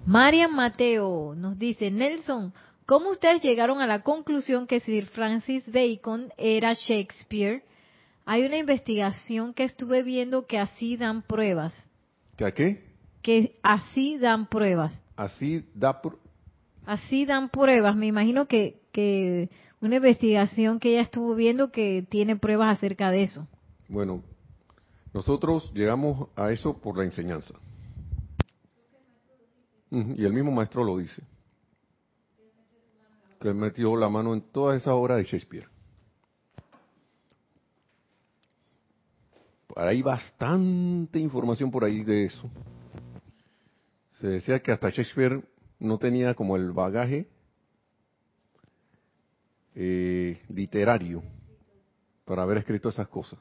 Marian 0.06 0.54
Mateo 0.54 1.34
nos 1.34 1.58
dice, 1.58 1.90
Nelson, 1.90 2.52
¿cómo 2.87 3.10
ustedes 3.10 3.42
llegaron 3.42 3.80
a 3.80 3.87
la 3.87 4.02
conclusión 4.02 4.66
que 4.66 4.80
Sir 4.80 5.06
Francis 5.06 5.64
Bacon 5.72 6.32
era 6.37 6.75
Shakespeare? 6.75 7.62
Hay 8.26 8.44
una 8.44 8.58
investigación 8.58 9.54
que 9.54 9.64
estuve 9.64 10.02
viendo 10.02 10.46
que 10.46 10.58
así 10.58 10.98
dan 10.98 11.22
pruebas. 11.22 11.75
¿Que 12.38 12.45
a 12.45 12.52
qué? 12.52 12.85
Que 13.21 13.59
así 13.64 14.16
dan 14.16 14.47
pruebas. 14.47 15.02
Así 15.16 15.68
da 15.75 16.00
Así 16.87 17.26
dan 17.26 17.49
pruebas. 17.50 17.97
Me 17.97 18.07
imagino 18.07 18.47
que, 18.47 18.80
que 18.92 19.50
una 19.80 19.97
investigación 19.97 20.78
que 20.78 20.90
ella 20.90 21.02
estuvo 21.02 21.35
viendo 21.35 21.73
que 21.73 22.07
tiene 22.09 22.37
pruebas 22.37 22.78
acerca 22.78 23.11
de 23.11 23.25
eso. 23.25 23.49
Bueno, 23.88 24.23
nosotros 25.12 25.73
llegamos 25.75 26.28
a 26.37 26.52
eso 26.52 26.78
por 26.78 26.97
la 26.97 27.02
enseñanza. 27.02 27.59
Y 29.90 30.25
el 30.25 30.33
mismo 30.33 30.52
maestro 30.52 30.85
lo 30.85 30.97
dice. 30.97 31.25
Que 33.40 33.52
metió 33.52 33.97
la 33.97 34.09
mano 34.09 34.33
en 34.33 34.42
toda 34.42 34.76
esa 34.76 34.95
obra 34.95 35.16
de 35.16 35.25
Shakespeare. 35.25 35.66
Hay 39.87 40.02
bastante 40.02 41.20
información 41.20 41.70
por 41.70 41.85
ahí 41.85 42.02
de 42.02 42.25
eso. 42.25 42.50
Se 44.12 44.26
decía 44.26 44.61
que 44.61 44.73
hasta 44.73 44.90
Shakespeare 44.90 45.40
no 45.78 45.99
tenía 45.99 46.35
como 46.35 46.56
el 46.56 46.73
bagaje 46.73 47.28
eh, 49.76 50.42
literario 50.49 51.23
para 52.25 52.42
haber 52.42 52.58
escrito 52.58 52.88
esas 52.88 53.06
cosas. 53.06 53.38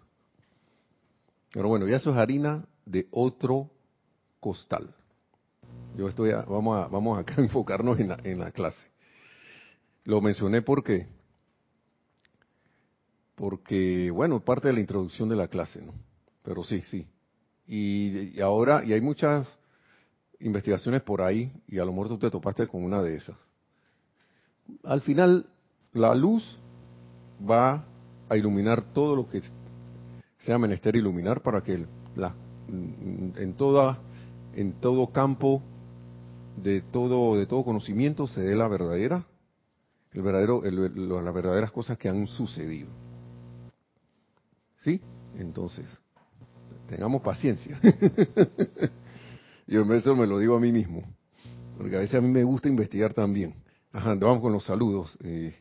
Pero 1.52 1.70
bueno, 1.70 1.88
ya 1.88 1.96
eso 1.96 2.12
es 2.12 2.18
harina 2.18 2.68
de 2.86 3.08
otro 3.10 3.72
costal. 4.40 4.94
Yo 5.96 6.08
estoy, 6.08 6.32
vamos 6.32 6.78
a, 6.78 6.88
vamos 6.88 7.18
a 7.18 7.42
enfocarnos 7.42 8.00
en 8.00 8.10
la, 8.10 8.18
en 8.24 8.40
la 8.40 8.52
clase. 8.52 8.88
Lo 10.04 10.22
mencioné 10.22 10.62
porque, 10.62 11.08
porque, 13.34 14.12
bueno, 14.12 14.40
parte 14.40 14.68
de 14.68 14.76
la 14.76 14.80
introducción 14.80 15.28
de 15.28 15.36
la 15.36 15.48
clase, 15.48 15.82
¿no? 15.82 16.07
Pero 16.48 16.64
sí, 16.64 16.82
sí. 16.84 17.06
Y, 17.68 18.40
ahora, 18.40 18.82
y 18.86 18.94
hay 18.94 19.02
muchas, 19.02 19.46
investigaciones 20.40 21.02
por 21.02 21.22
ahí 21.22 21.52
y 21.68 21.78
a 21.78 21.84
lo 21.84 21.92
mejor 21.92 22.08
tú 22.08 22.18
te 22.18 22.32
topaste 22.32 22.68
con 22.68 22.86
una 22.86 23.02
de 23.02 23.18
esas. 23.18 23.36
Al 24.86 25.02
final, 25.02 25.46
la 25.92 26.16
luz 26.16 26.58
va 27.38 27.84
a 28.30 28.38
iluminar 28.38 28.82
todo 28.94 29.14
lo 29.18 29.28
que 29.28 29.42
sea 30.40 30.58
menester 30.58 30.96
iluminar 30.96 31.42
para 31.42 31.62
que 31.62 31.86
la, 32.16 32.34
en 32.70 33.54
toda 33.58 34.00
en 34.54 34.74
todo 34.80 35.08
campo 35.08 35.62
de 36.56 36.82
todo 36.82 37.36
de 37.36 37.46
todo 37.46 37.66
conocimiento 37.66 38.28
se 38.28 38.42
dé 38.42 38.56
la 38.56 38.68
verdadera 38.68 39.26
el 40.14 40.22
verdadero 40.22 40.62
las 40.64 41.34
verdaderas 41.34 41.72
cosas 41.72 41.98
que 41.98 42.10
han 42.10 42.28
sucedido 42.28 42.90
sí 44.80 45.00
entonces 45.36 45.86
tengamos 46.88 47.22
paciencia. 47.22 47.80
Yo 49.68 49.84
eso 49.94 50.16
me 50.16 50.26
lo 50.26 50.40
digo 50.40 50.56
a 50.56 50.60
mí 50.60 50.72
mismo 50.72 51.04
porque 51.78 51.96
a 51.96 52.00
veces 52.00 52.16
a 52.16 52.22
mí 52.22 52.30
me 52.30 52.44
gusta 52.44 52.68
investigar 52.68 53.14
también. 53.14 53.56
Ajá, 53.94 54.16
vamos 54.16 54.42
con 54.42 54.52
los 54.52 54.64
saludos 54.64 55.18
eh, 55.24 55.56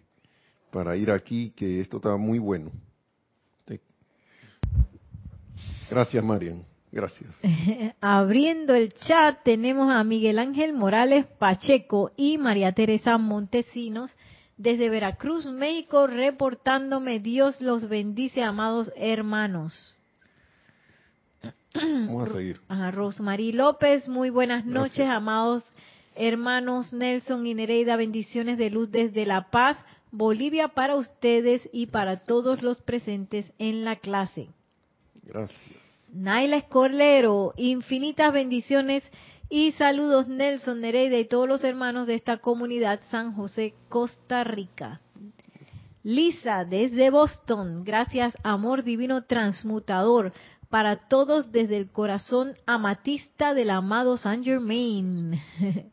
para 0.71 0.97
ir 0.97 1.11
aquí 1.11 1.53
que 1.55 1.81
esto 1.81 1.99
está 1.99 2.17
muy 2.17 2.39
bueno. 2.39 2.71
Gracias 5.89 6.25
Marian. 6.25 6.65
Gracias. 6.91 7.31
Abriendo 8.01 8.75
el 8.75 8.93
chat 8.93 9.43
tenemos 9.45 9.93
a 9.93 10.03
Miguel 10.03 10.39
Ángel 10.39 10.73
Morales 10.73 11.27
Pacheco 11.39 12.11
y 12.17 12.39
María 12.39 12.73
Teresa 12.73 13.19
Montesinos 13.19 14.11
desde 14.57 14.89
Veracruz, 14.89 15.47
México, 15.47 16.07
reportándome 16.07 17.21
Dios 17.21 17.61
los 17.61 17.89
bendice, 17.89 18.43
amados 18.43 18.91
hermanos. 18.97 19.96
Vamos 22.07 22.31
a 22.31 22.33
seguir. 22.35 22.61
A 22.69 22.91
Rosmarie 22.91 23.53
López, 23.53 24.09
muy 24.09 24.31
buenas 24.31 24.65
noches, 24.65 25.09
amados 25.09 25.65
hermanos 26.17 26.93
Nelson 26.93 27.47
y 27.47 27.55
Nereida, 27.55 27.97
bendiciones 27.97 28.59
de 28.59 28.71
luz 28.71 28.91
desde 28.91 29.27
La 29.27 29.51
Paz, 29.51 29.77
Bolivia 30.11 30.69
para 30.69 30.97
ustedes 30.97 31.69
y 31.73 31.87
para 31.87 32.25
todos 32.25 32.63
los 32.63 32.81
presentes 32.81 33.45
en 33.59 33.85
la 33.85 33.97
clase. 33.97 34.49
Gracias. 35.25 35.61
Naila 36.13 36.57
Escorlero, 36.57 37.53
infinitas 37.57 38.33
bendiciones 38.33 39.03
y 39.51 39.73
saludos 39.73 40.27
Nelson 40.27 40.81
Nereida 40.81 41.19
y 41.19 41.27
todos 41.27 41.49
los 41.49 41.63
hermanos 41.63 42.07
de 42.07 42.15
esta 42.15 42.39
comunidad 42.39 43.01
San 43.11 43.33
José, 43.35 43.75
Costa 43.89 44.43
Rica. 44.43 45.01
Lisa 46.03 46.65
desde 46.65 47.11
Boston, 47.11 47.83
gracias 47.85 48.33
amor 48.45 48.85
divino 48.85 49.25
transmutador 49.25 50.33
para 50.69 51.09
todos 51.09 51.53
desde 51.53 51.77
el 51.77 51.91
corazón 51.91 52.55
amatista 52.67 53.55
del 53.55 53.71
amado 53.71 54.17
San 54.17 54.45
Germain. 54.45 55.41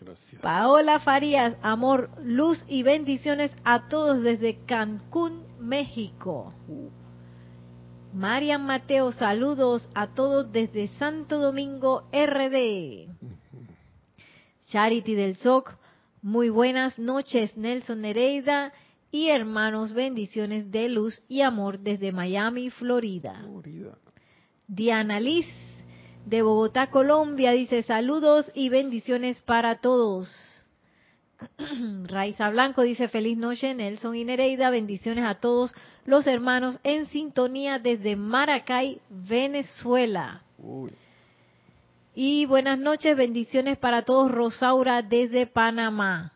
Gracias. 0.00 0.42
Paola 0.42 1.00
Farías, 1.00 1.56
amor, 1.62 2.10
luz 2.22 2.64
y 2.68 2.82
bendiciones 2.82 3.50
a 3.64 3.88
todos 3.88 4.22
desde 4.22 4.58
Cancún, 4.66 5.44
México. 5.58 6.52
Marian 8.12 8.64
Mateo, 8.64 9.12
saludos 9.12 9.88
a 9.94 10.08
todos 10.08 10.52
desde 10.52 10.88
Santo 10.98 11.38
Domingo 11.38 12.08
RD. 12.12 13.08
Charity 14.68 15.14
del 15.14 15.36
SOC, 15.36 15.76
muy 16.22 16.48
buenas 16.48 16.98
noches, 16.98 17.56
Nelson 17.56 18.02
Nereida 18.02 18.72
y 19.14 19.30
hermanos, 19.30 19.92
bendiciones 19.92 20.72
de 20.72 20.88
luz 20.88 21.22
y 21.28 21.42
amor 21.42 21.78
desde 21.78 22.10
Miami, 22.10 22.70
Florida. 22.70 23.44
Florida. 23.44 23.96
Diana 24.66 25.20
Liz, 25.20 25.46
de 26.26 26.42
Bogotá, 26.42 26.90
Colombia, 26.90 27.52
dice 27.52 27.84
saludos 27.84 28.50
y 28.56 28.70
bendiciones 28.70 29.40
para 29.42 29.76
todos. 29.76 30.28
Raiza 32.08 32.50
Blanco 32.50 32.82
dice 32.82 33.06
feliz 33.06 33.38
noche, 33.38 33.72
Nelson 33.72 34.16
y 34.16 34.24
Nereida, 34.24 34.70
bendiciones 34.70 35.24
a 35.26 35.36
todos 35.36 35.72
los 36.06 36.26
hermanos 36.26 36.80
en 36.82 37.06
sintonía 37.06 37.78
desde 37.78 38.16
Maracay, 38.16 39.00
Venezuela. 39.10 40.42
Y 42.16 42.46
buenas 42.46 42.80
noches, 42.80 43.16
bendiciones 43.16 43.78
para 43.78 44.02
todos, 44.02 44.28
Rosaura 44.32 45.02
desde 45.02 45.46
Panamá. 45.46 46.32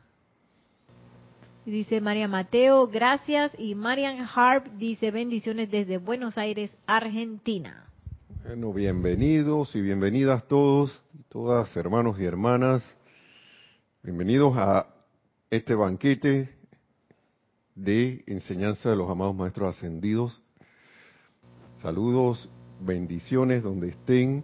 Dice 1.69 2.01
María 2.01 2.29
Mateo, 2.29 2.89
gracias. 2.89 3.53
Y 3.59 3.75
Marian 3.75 4.27
Harp 4.35 4.69
dice 4.79 5.11
bendiciones 5.11 5.71
desde 5.71 5.99
Buenos 5.99 6.39
Aires, 6.39 6.71
Argentina. 6.87 7.85
Bueno, 8.43 8.73
bienvenidos 8.73 9.77
y 9.77 9.83
bienvenidas 9.83 10.49
todos, 10.49 11.05
todas 11.29 11.77
hermanos 11.77 12.19
y 12.19 12.25
hermanas. 12.25 12.97
Bienvenidos 14.03 14.57
a 14.57 14.87
este 15.51 15.75
banquete 15.75 16.49
de 17.75 18.25
enseñanza 18.27 18.89
de 18.89 18.97
los 18.97 19.11
amados 19.11 19.37
maestros 19.37 19.77
ascendidos. 19.77 20.43
Saludos, 21.83 22.49
bendiciones 22.81 23.63
donde 23.63 23.89
estén. 23.89 24.43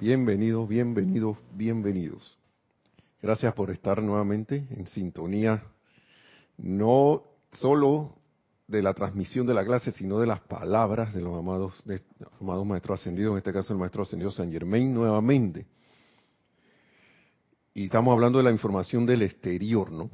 Bienvenidos, 0.00 0.66
bienvenidos, 0.66 1.36
bienvenidos. 1.52 2.38
Gracias 3.20 3.52
por 3.52 3.70
estar 3.70 4.02
nuevamente 4.02 4.66
en 4.70 4.86
sintonía, 4.86 5.62
no 6.58 7.22
solo 7.52 8.16
de 8.66 8.82
la 8.82 8.94
transmisión 8.94 9.46
de 9.46 9.54
la 9.54 9.64
clase, 9.64 9.90
sino 9.92 10.18
de 10.18 10.26
las 10.26 10.40
palabras 10.40 11.12
de 11.12 11.20
los 11.20 11.38
amados, 11.38 11.82
de 11.84 12.00
amados 12.40 12.66
maestros 12.66 13.00
ascendidos, 13.00 13.32
en 13.32 13.38
este 13.38 13.52
caso 13.52 13.72
el 13.72 13.78
maestro 13.78 14.02
ascendido 14.02 14.30
San 14.30 14.50
Germain 14.50 14.92
nuevamente. 14.92 15.66
Y 17.74 17.84
estamos 17.84 18.12
hablando 18.12 18.38
de 18.38 18.44
la 18.44 18.50
información 18.50 19.04
del 19.04 19.22
exterior, 19.22 19.90
¿no? 19.90 20.10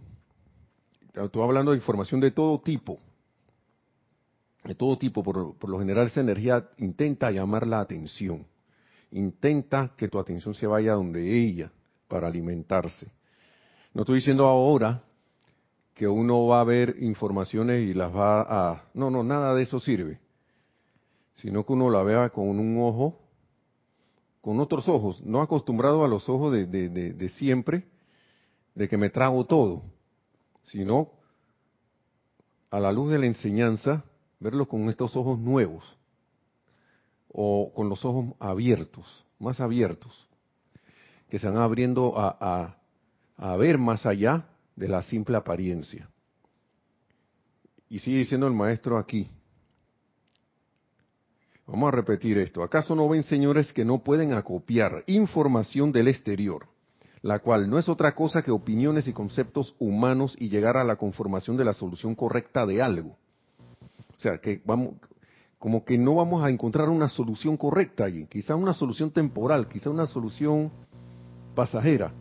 Estoy 1.12 1.42
hablando 1.42 1.72
de 1.72 1.76
información 1.76 2.20
de 2.20 2.30
todo 2.30 2.60
tipo. 2.60 2.98
De 4.64 4.74
todo 4.74 4.96
tipo, 4.98 5.22
por, 5.22 5.56
por 5.56 5.70
lo 5.70 5.78
general 5.78 6.06
esa 6.06 6.20
energía 6.20 6.68
intenta 6.78 7.30
llamar 7.30 7.66
la 7.66 7.80
atención. 7.80 8.46
Intenta 9.10 9.92
que 9.96 10.08
tu 10.08 10.18
atención 10.18 10.54
se 10.54 10.66
vaya 10.66 10.94
donde 10.94 11.36
ella 11.36 11.70
para 12.08 12.28
alimentarse. 12.28 13.08
No 13.92 14.02
estoy 14.02 14.16
diciendo 14.16 14.46
ahora 14.46 15.02
que 16.00 16.08
uno 16.08 16.46
va 16.46 16.62
a 16.62 16.64
ver 16.64 16.96
informaciones 17.00 17.86
y 17.86 17.92
las 17.92 18.10
va 18.10 18.40
a... 18.40 18.84
No, 18.94 19.10
no, 19.10 19.22
nada 19.22 19.54
de 19.54 19.64
eso 19.64 19.78
sirve. 19.78 20.18
Sino 21.34 21.66
que 21.66 21.74
uno 21.74 21.90
la 21.90 22.02
vea 22.02 22.30
con 22.30 22.48
un 22.48 22.78
ojo, 22.80 23.20
con 24.40 24.60
otros 24.60 24.88
ojos, 24.88 25.20
no 25.20 25.42
acostumbrado 25.42 26.02
a 26.02 26.08
los 26.08 26.26
ojos 26.30 26.54
de, 26.54 26.66
de, 26.66 26.88
de 26.88 27.28
siempre, 27.28 27.84
de 28.74 28.88
que 28.88 28.96
me 28.96 29.10
trago 29.10 29.44
todo 29.44 29.82
sino 30.62 31.10
a 32.70 32.80
la 32.80 32.92
luz 32.92 33.12
de 33.12 33.18
la 33.18 33.26
enseñanza, 33.26 34.02
verlo 34.38 34.66
con 34.68 34.88
estos 34.88 35.14
ojos 35.16 35.38
nuevos 35.38 35.84
o 37.28 37.74
con 37.74 37.90
los 37.90 38.06
ojos 38.06 38.34
abiertos, 38.38 39.26
más 39.38 39.60
abiertos, 39.60 40.26
que 41.28 41.38
se 41.38 41.46
van 41.46 41.58
abriendo 41.58 42.18
a, 42.18 42.74
a, 43.36 43.56
ver 43.56 43.76
más 43.76 44.06
allá 44.06 44.46
de 44.80 44.88
la 44.88 45.02
simple 45.02 45.36
apariencia. 45.36 46.08
Y 47.88 47.98
sigue 47.98 48.18
diciendo 48.18 48.46
el 48.46 48.54
maestro 48.54 48.98
aquí, 48.98 49.28
Vamos 51.66 51.86
a 51.86 51.92
repetir 51.92 52.36
esto. 52.36 52.64
¿Acaso 52.64 52.96
no 52.96 53.08
ven, 53.08 53.22
señores, 53.22 53.72
que 53.72 53.84
no 53.84 54.02
pueden 54.02 54.32
acopiar 54.32 55.04
información 55.06 55.92
del 55.92 56.08
exterior 56.08 56.66
la 57.22 57.40
cual 57.40 57.68
no 57.68 57.78
es 57.78 57.88
otra 57.88 58.14
cosa 58.14 58.42
que 58.42 58.50
opiniones 58.50 59.06
y 59.06 59.12
conceptos 59.12 59.74
humanos 59.78 60.34
y 60.38 60.48
llegar 60.48 60.76
a 60.76 60.84
la 60.84 60.96
conformación 60.96 61.56
de 61.56 61.64
la 61.64 61.74
solución 61.74 62.14
correcta 62.14 62.64
de 62.64 62.80
algo. 62.80 63.16
O 64.16 64.20
sea, 64.20 64.38
que 64.38 64.62
vamos, 64.64 64.94
como 65.58 65.84
que 65.84 65.98
no 65.98 66.14
vamos 66.14 66.42
a 66.42 66.50
encontrar 66.50 66.88
una 66.88 67.08
solución 67.08 67.56
correcta 67.56 68.04
allí, 68.04 68.26
quizá 68.26 68.54
una 68.54 68.72
solución 68.72 69.10
temporal, 69.10 69.68
quizá 69.68 69.90
una 69.90 70.06
solución 70.06 70.70
pasajera, 71.54 72.12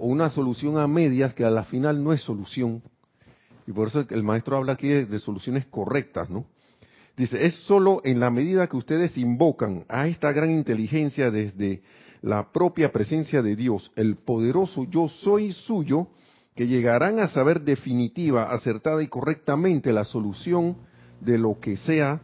o 0.00 0.06
una 0.06 0.30
solución 0.30 0.78
a 0.78 0.86
medias 0.88 1.34
que 1.34 1.44
a 1.44 1.50
la 1.50 1.64
final 1.64 2.02
no 2.02 2.12
es 2.12 2.22
solución. 2.22 2.82
Y 3.66 3.72
por 3.72 3.88
eso 3.88 4.04
el 4.08 4.22
maestro 4.22 4.56
habla 4.56 4.72
aquí 4.72 4.88
de, 4.88 5.06
de 5.06 5.18
soluciones 5.18 5.66
correctas, 5.66 6.30
¿no? 6.30 6.46
Dice, 7.16 7.44
es 7.44 7.54
solo 7.66 8.00
en 8.04 8.18
la 8.18 8.30
medida 8.30 8.66
que 8.66 8.76
ustedes 8.76 9.18
invocan 9.18 9.84
a 9.88 10.08
esta 10.08 10.32
gran 10.32 10.50
inteligencia 10.50 11.30
desde 11.30 11.82
la 12.22 12.50
propia 12.52 12.92
presencia 12.92 13.42
de 13.42 13.56
Dios, 13.56 13.92
el 13.96 14.16
poderoso 14.16 14.84
yo 14.84 15.08
soy 15.08 15.52
suyo, 15.52 16.08
que 16.54 16.66
llegarán 16.66 17.18
a 17.18 17.28
saber 17.28 17.62
definitiva, 17.62 18.52
acertada 18.52 19.02
y 19.02 19.08
correctamente 19.08 19.92
la 19.92 20.04
solución 20.04 20.76
de 21.20 21.38
lo 21.38 21.58
que 21.60 21.76
sea, 21.76 22.20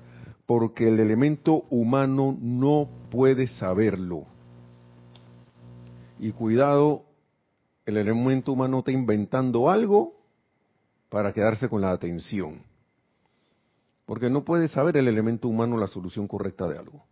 porque 0.46 0.88
el 0.88 1.00
elemento 1.00 1.64
humano 1.70 2.36
no 2.38 2.88
puede 3.10 3.46
saberlo. 3.46 4.24
Y 6.18 6.32
cuidado, 6.32 7.05
el 7.86 7.96
elemento 7.96 8.52
humano 8.52 8.80
está 8.80 8.90
inventando 8.90 9.70
algo 9.70 10.16
para 11.08 11.32
quedarse 11.32 11.68
con 11.68 11.80
la 11.80 11.92
atención. 11.92 12.60
Porque 14.04 14.28
no 14.28 14.44
puede 14.44 14.66
saber 14.68 14.96
el 14.96 15.06
elemento 15.06 15.48
humano 15.48 15.78
la 15.78 15.86
solución 15.86 16.26
correcta 16.26 16.68
de 16.68 16.78
algo. 16.78 17.04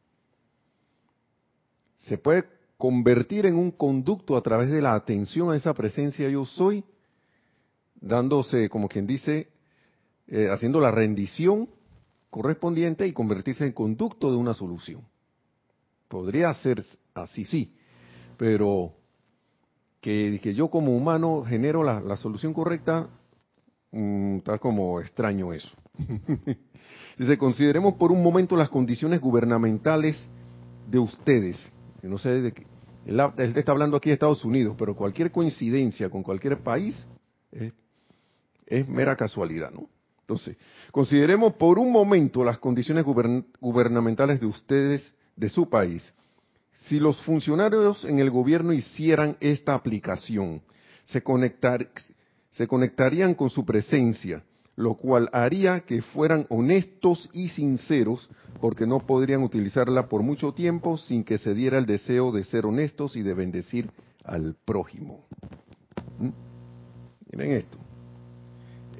Se 1.99 2.19
puede 2.19 2.45
convertir 2.77 3.47
en 3.47 3.55
un 3.57 3.71
conducto 3.71 4.37
a 4.37 4.43
través 4.43 4.71
de 4.71 4.83
la 4.83 4.95
atención 4.95 5.51
a 5.51 5.57
esa 5.57 5.73
presencia 5.75 6.29
yo 6.29 6.45
soy, 6.45 6.85
dándose, 8.01 8.69
como 8.69 8.89
quien 8.89 9.07
dice, 9.07 9.49
eh, 10.27 10.49
haciendo 10.51 10.81
la 10.81 10.91
rendición 10.91 11.69
correspondiente 12.31 13.07
y 13.07 13.13
convertirse 13.13 13.65
en 13.65 13.73
conducto 13.73 14.31
de 14.31 14.37
una 14.37 14.55
solución. 14.55 15.03
Podría 16.09 16.53
ser 16.55 16.85
así, 17.15 17.45
sí, 17.45 17.77
pero 18.37 18.93
que, 20.05 20.55
yo 20.55 20.69
como 20.69 20.95
humano 20.95 21.45
genero 21.49 21.83
la, 21.83 22.17
solución 22.17 22.53
correcta, 22.53 23.09
mm, 23.90 24.37
está 24.37 24.59
como 24.59 25.01
extraño 25.01 25.55
eso. 25.55 25.71
Dice, 27.19 27.38
consideremos 27.38 27.95
por 27.95 28.12
un 28.12 28.23
momento 28.23 28.55
las 28.55 28.69
condiciones 28.69 29.21
gubernamentales 29.21 30.29
de 30.90 30.99
ustedes. 30.99 31.73
no 32.03 32.19
sé 32.19 32.29
de 32.43 32.53
qué. 32.53 32.67
Él, 33.07 33.19
está 33.57 33.73
hablando 33.73 33.97
aquí 33.97 34.11
de 34.11 34.14
Estados 34.14 34.45
Unidos, 34.45 34.77
pero 34.79 34.95
cualquier 34.95 35.31
coincidencia 35.31 36.11
con 36.11 36.23
cualquier 36.23 36.59
país 36.59 37.07
es 38.67 38.87
mera 38.87 39.17
casualidad, 39.17 39.71
¿no? 39.71 39.88
Entonces, 40.21 40.57
consideremos 40.90 41.55
por 41.55 41.79
un 41.79 41.90
momento 41.90 42.45
las 42.45 42.59
condiciones 42.59 43.05
gubernamentales 43.05 44.40
de 44.40 44.47
ustedes, 44.47 45.14
de 45.37 45.49
su 45.49 45.69
país. 45.69 46.14
Si 46.89 47.01
los 47.01 47.21
funcionarios 47.23 48.05
en 48.05 48.19
el 48.19 48.31
gobierno 48.31 48.73
hicieran 48.73 49.37
esta 49.41 49.75
aplicación, 49.75 50.63
se, 51.05 51.23
conectar, 51.23 51.89
se 52.51 52.67
conectarían 52.67 53.35
con 53.35 53.49
su 53.49 53.65
presencia, 53.65 54.45
lo 54.77 54.95
cual 54.95 55.29
haría 55.33 55.81
que 55.81 56.03
fueran 56.03 56.47
honestos 56.51 57.31
y 57.33 57.49
sinceros, 57.49 58.29
porque 58.61 58.87
no 58.87 59.01
podrían 59.01 59.43
utilizarla 59.43 60.09
por 60.09 60.23
mucho 60.23 60.53
tiempo 60.53 60.99
sin 60.99 61.25
que 61.25 61.39
se 61.39 61.55
diera 61.55 61.79
el 61.79 61.87
deseo 61.87 62.33
de 62.33 62.45
ser 62.45 62.67
honestos 62.67 63.17
y 63.17 63.23
de 63.23 63.35
bendecir 63.35 63.91
al 64.25 64.57
prójimo. 64.65 65.25
¿Mm? 66.19 66.31
Miren 67.33 67.53
esto 67.53 67.79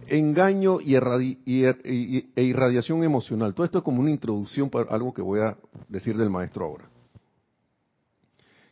engaño 0.07 0.81
y, 0.81 0.97
e 0.97 2.43
irradiación 2.43 3.03
emocional. 3.03 3.55
Todo 3.55 3.65
esto 3.65 3.79
es 3.79 3.85
como 3.85 4.01
una 4.01 4.11
introducción 4.11 4.71
para 4.71 4.91
algo 4.91 5.13
que 5.13 5.23
voy 5.23 5.41
a 5.41 5.57
decir 5.89 6.17
del 6.17 6.31
maestro 6.31 6.67
ahora. 6.67 6.94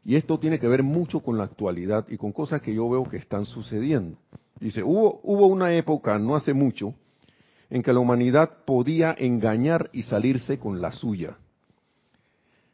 Y 0.04 0.16
esto 0.16 0.38
tiene 0.38 0.58
que 0.58 0.68
ver 0.68 0.82
mucho 0.82 1.20
con 1.20 1.38
la 1.38 1.44
actualidad 1.44 2.06
y 2.08 2.16
con 2.16 2.32
cosas 2.32 2.60
que 2.60 2.74
yo 2.74 2.88
veo 2.88 3.08
que 3.08 3.16
están 3.16 3.46
sucediendo. 3.46 4.18
Dice, 4.58 4.82
hubo, 4.82 5.20
hubo 5.22 5.46
una 5.46 5.74
época, 5.74 6.18
no 6.18 6.34
hace 6.34 6.54
mucho, 6.54 6.94
en 7.70 7.82
que 7.82 7.92
la 7.92 8.00
humanidad 8.00 8.64
podía 8.64 9.14
engañar 9.16 9.90
y 9.92 10.02
salirse 10.02 10.58
con 10.58 10.80
la 10.80 10.92
suya. 10.92 11.36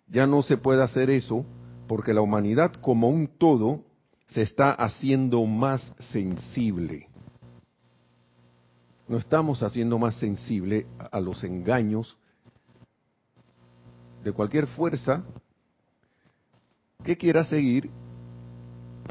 Ya 0.09 0.27
no 0.27 0.43
se 0.43 0.57
puede 0.57 0.83
hacer 0.83 1.11
eso 1.11 1.45
porque 1.87 2.15
la 2.15 2.23
humanidad 2.23 2.73
como 2.81 3.09
un 3.09 3.27
todo 3.27 3.83
se 4.27 4.43
está 4.43 4.73
haciendo 4.73 5.45
más 5.45 5.93
sensible 6.13 7.09
no 9.09 9.17
estamos 9.17 9.63
haciendo 9.63 9.99
más 9.99 10.15
sensible 10.17 10.87
a 11.11 11.19
los 11.19 11.43
engaños 11.43 12.17
de 14.23 14.33
cualquier 14.33 14.67
fuerza 14.67 15.25
que 17.09 17.17
quiera 17.17 17.43
seguir, 17.43 17.89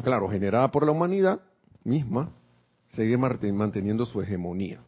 claro, 0.03 0.29
generada 0.29 0.69
por 0.69 0.85
la 0.85 0.91
humanidad 0.91 1.41
misma, 1.83 2.29
seguir 2.89 3.17
manteniendo 3.17 4.05
su 4.05 4.21
hegemonía. 4.21 4.81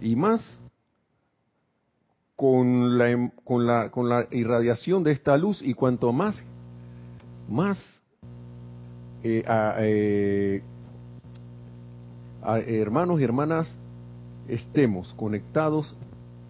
Y 0.00 0.16
más 0.16 0.40
con 2.36 2.96
la, 2.96 3.10
em, 3.10 3.28
con 3.44 3.66
la, 3.66 3.90
con 3.90 4.08
la 4.08 4.26
irradiación 4.30 5.04
de 5.04 5.12
esta 5.12 5.36
luz 5.36 5.60
y 5.60 5.74
cuanto 5.74 6.10
más, 6.10 6.42
más 7.50 8.00
eh, 9.22 9.44
eh, 9.80 10.62
hermanos 12.66 13.20
y 13.20 13.24
hermanas, 13.24 13.76
estemos 14.48 15.12
conectados 15.12 15.94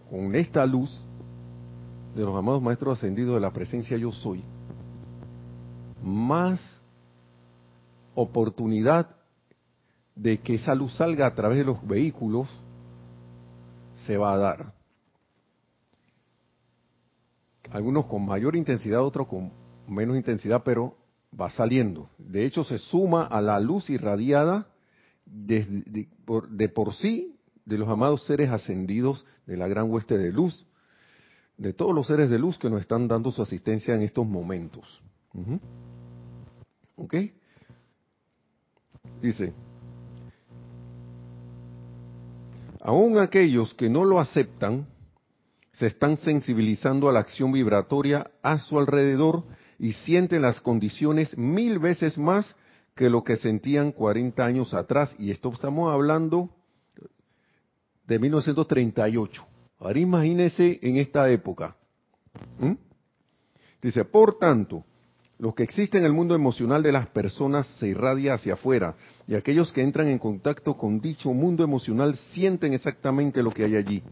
con 0.09 0.37
esta 0.37 0.65
luz 0.65 1.05
de 2.15 2.23
los 2.23 2.37
amados 2.37 2.63
maestros 2.63 2.99
ascendidos 2.99 3.35
de 3.35 3.41
la 3.41 3.53
presencia 3.53 3.97
yo 3.97 4.13
soy, 4.13 4.43
más 6.03 6.61
oportunidad 8.15 9.17
de 10.15 10.39
que 10.39 10.55
esa 10.55 10.75
luz 10.75 10.95
salga 10.97 11.27
a 11.27 11.35
través 11.35 11.59
de 11.59 11.65
los 11.65 11.85
vehículos 11.87 12.49
se 14.07 14.17
va 14.17 14.35
a 14.35 14.37
dar. 14.37 14.75
Algunos 17.71 18.07
con 18.07 18.25
mayor 18.25 18.55
intensidad, 18.55 19.03
otros 19.03 19.27
con 19.27 19.51
menos 19.89 20.17
intensidad, 20.17 20.63
pero 20.65 20.97
va 21.39 21.51
saliendo. 21.51 22.09
De 22.19 22.45
hecho, 22.45 22.63
se 22.63 22.79
suma 22.79 23.25
a 23.25 23.41
la 23.41 23.59
luz 23.59 23.91
irradiada 23.91 24.69
de, 25.27 26.09
por, 26.25 26.49
de 26.49 26.69
por 26.69 26.95
sí 26.95 27.37
de 27.65 27.79
los 27.79 27.89
amados 27.89 28.25
seres 28.25 28.51
ascendidos 28.51 29.27
de 29.47 29.57
la 29.57 29.67
gran 29.67 29.91
hueste 29.91 30.19
de 30.19 30.31
luz, 30.31 30.67
de 31.57 31.73
todos 31.73 31.95
los 31.95 32.07
seres 32.07 32.31
de 32.31 32.39
luz 32.39 32.59
que 32.59 32.71
nos 32.71 32.81
están 32.81 33.09
dando 33.09 33.31
su 33.31 33.43
asistencia 33.43 33.95
en 33.95 34.03
estos 34.03 34.27
momentos. 34.27 35.03
¿Ok? 36.97 37.15
Dice, 39.21 39.53
aún 42.81 43.19
aquellos 43.19 43.75
que 43.75 43.89
no 43.89 44.05
lo 44.05 44.21
aceptan, 44.21 44.87
se 45.73 45.87
están 45.87 46.17
sensibilizando 46.19 47.09
a 47.09 47.13
la 47.13 47.21
acción 47.21 47.51
vibratoria 47.53 48.31
a 48.43 48.59
su 48.59 48.79
alrededor 48.79 49.45
y 49.79 49.93
sienten 49.93 50.43
las 50.43 50.61
condiciones 50.61 51.37
mil 51.37 51.79
veces 51.79 52.17
más 52.17 52.55
que 52.95 53.11
lo 53.11 53.25
que 53.25 53.37
sentían 53.37 53.91
40 53.91 54.45
años 54.45 54.73
atrás. 54.73 55.17
Y 55.19 55.31
esto 55.31 55.51
estamos 55.53 55.93
hablando 55.93 56.51
de 58.07 58.19
1938. 58.19 59.54
Ahora 59.85 59.99
imagínense 59.99 60.79
en 60.81 60.97
esta 60.97 61.29
época. 61.29 61.77
Dice, 63.83 64.07
por 64.07 64.39
tanto, 64.39 64.83
lo 65.39 65.55
que 65.55 65.63
existe 65.63 65.99
en 65.99 66.07
el 66.07 66.15
mundo 66.15 66.35
emocional 66.35 66.83
de 66.83 66.91
las 66.91 67.09
personas 67.09 67.67
se 67.79 67.89
irradia 67.89 68.33
hacia 68.33 68.55
afuera 68.55 68.97
y 69.27 69.35
aquellos 69.35 69.75
que 69.75 69.83
entran 69.83 70.09
en 70.09 70.19
contacto 70.19 70.79
con 70.79 70.99
dicho 70.99 71.35
mundo 71.35 71.63
emocional 71.63 72.15
sienten 72.33 72.73
exactamente 72.73 73.43
lo 73.43 73.51
que 73.51 73.65
hay 73.65 73.77
allí. 73.77 74.03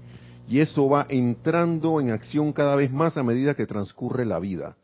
Y 0.47 0.61
eso 0.61 0.91
va 0.91 1.07
entrando 1.09 2.01
en 2.01 2.11
acción 2.11 2.53
cada 2.53 2.77
vez 2.77 2.93
más 2.93 3.17
a 3.17 3.23
medida 3.23 3.55
que 3.55 3.65
transcurre 3.65 4.27
la 4.27 4.39
vida. 4.39 4.77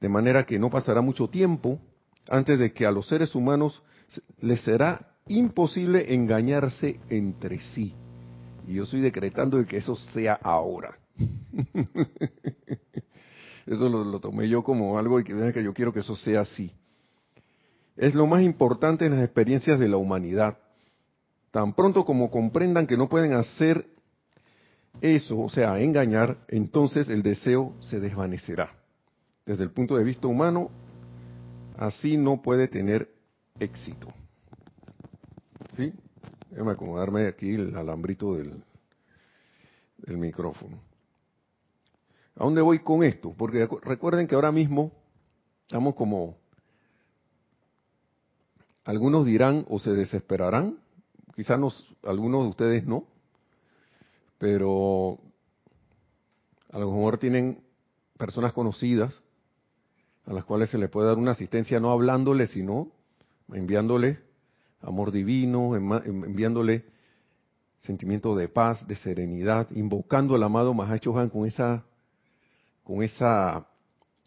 De 0.00 0.08
manera 0.08 0.46
que 0.46 0.58
no 0.58 0.70
pasará 0.70 1.02
mucho 1.02 1.28
tiempo 1.28 1.78
antes 2.30 2.58
de 2.58 2.72
que 2.72 2.86
a 2.86 2.90
los 2.90 3.08
seres 3.08 3.34
humanos 3.34 3.82
les 4.40 4.62
será 4.62 5.16
imposible 5.26 6.14
engañarse 6.14 6.98
entre 7.10 7.58
sí. 7.58 7.94
Y 8.66 8.74
yo 8.74 8.84
estoy 8.84 9.00
decretando 9.00 9.58
de 9.58 9.66
que 9.66 9.78
eso 9.78 9.96
sea 9.96 10.38
ahora. 10.42 10.96
eso 13.66 13.88
lo, 13.88 14.20
tomé 14.20 14.48
yo 14.48 14.62
como 14.62 14.98
algo 14.98 15.20
y 15.20 15.24
que, 15.24 15.52
que 15.52 15.62
yo 15.62 15.74
quiero 15.74 15.92
que 15.92 16.00
eso 16.00 16.16
sea 16.16 16.40
así. 16.40 16.72
Es 17.96 18.14
lo 18.14 18.26
más 18.26 18.42
importante 18.42 19.06
en 19.06 19.12
las 19.12 19.24
experiencias 19.24 19.78
de 19.78 19.88
la 19.88 19.96
humanidad. 19.96 20.58
Tan 21.50 21.74
pronto 21.74 22.04
como 22.04 22.30
comprendan 22.30 22.86
que 22.86 22.96
no 22.96 23.08
pueden 23.08 23.32
hacer 23.32 23.86
eso, 25.00 25.38
o 25.38 25.48
sea, 25.48 25.80
engañar, 25.80 26.38
entonces 26.48 27.08
el 27.08 27.22
deseo 27.22 27.74
se 27.80 28.00
desvanecerá 28.00 28.84
desde 29.46 29.64
el 29.64 29.70
punto 29.70 29.96
de 29.96 30.04
vista 30.04 30.26
humano, 30.26 30.70
así 31.76 32.16
no 32.16 32.40
puede 32.40 32.68
tener 32.68 33.10
éxito. 33.58 34.08
¿Sí? 35.76 35.92
Déjame 36.54 36.70
acomodarme 36.70 37.26
aquí 37.26 37.52
el 37.52 37.74
alambrito 37.74 38.36
del, 38.36 38.62
del 39.98 40.18
micrófono. 40.18 40.78
¿A 42.36 42.44
dónde 42.44 42.62
voy 42.62 42.78
con 42.78 43.02
esto? 43.02 43.34
Porque 43.36 43.68
recuerden 43.82 44.28
que 44.28 44.36
ahora 44.36 44.52
mismo 44.52 44.92
estamos 45.66 45.96
como, 45.96 46.36
algunos 48.84 49.26
dirán 49.26 49.66
o 49.68 49.80
se 49.80 49.90
desesperarán, 49.94 50.78
quizás 51.34 51.58
algunos 52.04 52.44
de 52.44 52.48
ustedes 52.50 52.86
no, 52.86 53.04
pero 54.38 55.18
a 56.70 56.78
lo 56.78 56.86
mejor 56.86 57.18
tienen 57.18 57.64
personas 58.16 58.52
conocidas 58.52 59.20
a 60.24 60.32
las 60.32 60.44
cuales 60.44 60.70
se 60.70 60.78
le 60.78 60.86
puede 60.86 61.08
dar 61.08 61.18
una 61.18 61.32
asistencia 61.32 61.80
no 61.80 61.90
hablándole, 61.90 62.46
sino 62.46 62.92
enviándole 63.52 64.20
amor 64.84 65.10
divino, 65.10 65.74
enviándole 65.76 66.84
sentimiento 67.78 68.34
de 68.34 68.48
paz, 68.48 68.86
de 68.86 68.96
serenidad, 68.96 69.68
invocando 69.72 70.34
al 70.34 70.42
amado 70.42 70.72
Mahacho 70.72 71.18
Han 71.18 71.28
con 71.28 71.46
esa, 71.46 71.84
con 72.82 73.02
esa 73.02 73.66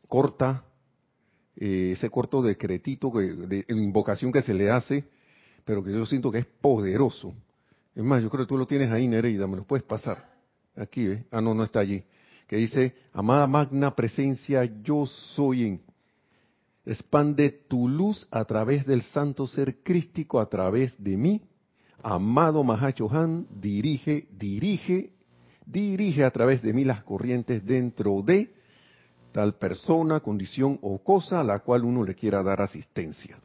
corta, 0.07 0.63
eh, 1.55 1.91
ese 1.93 2.09
corto 2.09 2.41
decretito 2.41 3.09
de, 3.11 3.65
invocación 3.69 4.31
que 4.31 4.41
se 4.41 4.53
le 4.53 4.69
hace, 4.69 5.05
pero 5.65 5.83
que 5.83 5.91
yo 5.91 6.05
siento 6.05 6.31
que 6.31 6.39
es 6.39 6.45
poderoso. 6.45 7.33
Es 7.95 8.03
más, 8.03 8.21
yo 8.21 8.29
creo 8.29 8.45
que 8.45 8.49
tú 8.49 8.57
lo 8.57 8.67
tienes 8.67 8.91
ahí, 8.91 9.07
Nereida, 9.07 9.47
me 9.47 9.57
lo 9.57 9.63
puedes 9.63 9.83
pasar. 9.83 10.29
Aquí, 10.75 11.07
¿eh? 11.07 11.25
Ah, 11.31 11.41
no, 11.41 11.55
no 11.55 11.63
está 11.63 11.79
allí. 11.79 12.03
que 12.47 12.57
dice, 12.57 12.93
amada 13.11 13.47
magna 13.47 13.95
presencia, 13.95 14.63
yo 14.83 15.05
soy 15.07 15.65
en. 15.65 15.81
Expande 16.87 17.49
tu 17.67 17.89
luz 17.89 18.29
a 18.31 18.45
través 18.45 18.85
del 18.85 19.01
santo 19.01 19.45
ser 19.45 19.83
crístico 19.83 20.39
a 20.39 20.47
través 20.47 20.95
de 21.03 21.17
mí. 21.17 21.41
Amado 22.01 22.63
Mahachohan, 22.63 23.45
dirige, 23.49 24.29
dirige, 24.31 25.11
dirige 25.65 26.23
a 26.23 26.31
través 26.31 26.61
de 26.61 26.71
mí 26.71 26.85
las 26.85 27.03
corrientes 27.03 27.65
dentro 27.65 28.21
de 28.21 28.53
tal 29.33 29.55
persona, 29.55 30.21
condición 30.21 30.79
o 30.81 30.99
cosa 30.99 31.41
a 31.41 31.43
la 31.43 31.59
cual 31.59 31.83
uno 31.83 32.05
le 32.05 32.15
quiera 32.15 32.41
dar 32.41 32.61
asistencia. 32.61 33.37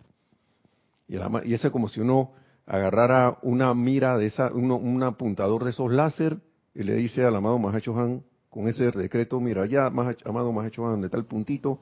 Y, 1.09 1.17
y 1.17 1.55
eso 1.55 1.67
es 1.67 1.73
como 1.73 1.89
si 1.89 2.01
uno 2.01 2.31
agarrara 2.65 3.39
una 3.43 3.75
mira 3.75 4.17
de 4.19 4.27
esa, 4.27 4.53
un 4.53 5.03
apuntador 5.03 5.65
de 5.65 5.71
esos 5.71 5.91
láser 5.91 6.39
y 6.77 6.85
le 6.85 6.95
dice 6.95 7.25
al 7.25 7.35
amado 7.35 7.59
Mahacho 7.59 7.99
Han, 7.99 8.23
con 8.49 8.69
ese 8.69 8.93
decreto, 8.93 9.41
mira, 9.41 9.67
ya, 9.67 9.87
amado 9.87 10.53
Mahacho 10.53 10.85
Han, 10.85 10.93
donde 10.93 11.07
está 11.09 11.19
el 11.19 11.25
puntito, 11.25 11.81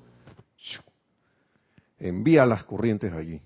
envía 2.01 2.47
las 2.47 2.65
corrientes 2.65 3.13
allí. 3.13 3.41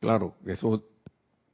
Claro, 0.00 0.34
eso 0.46 0.84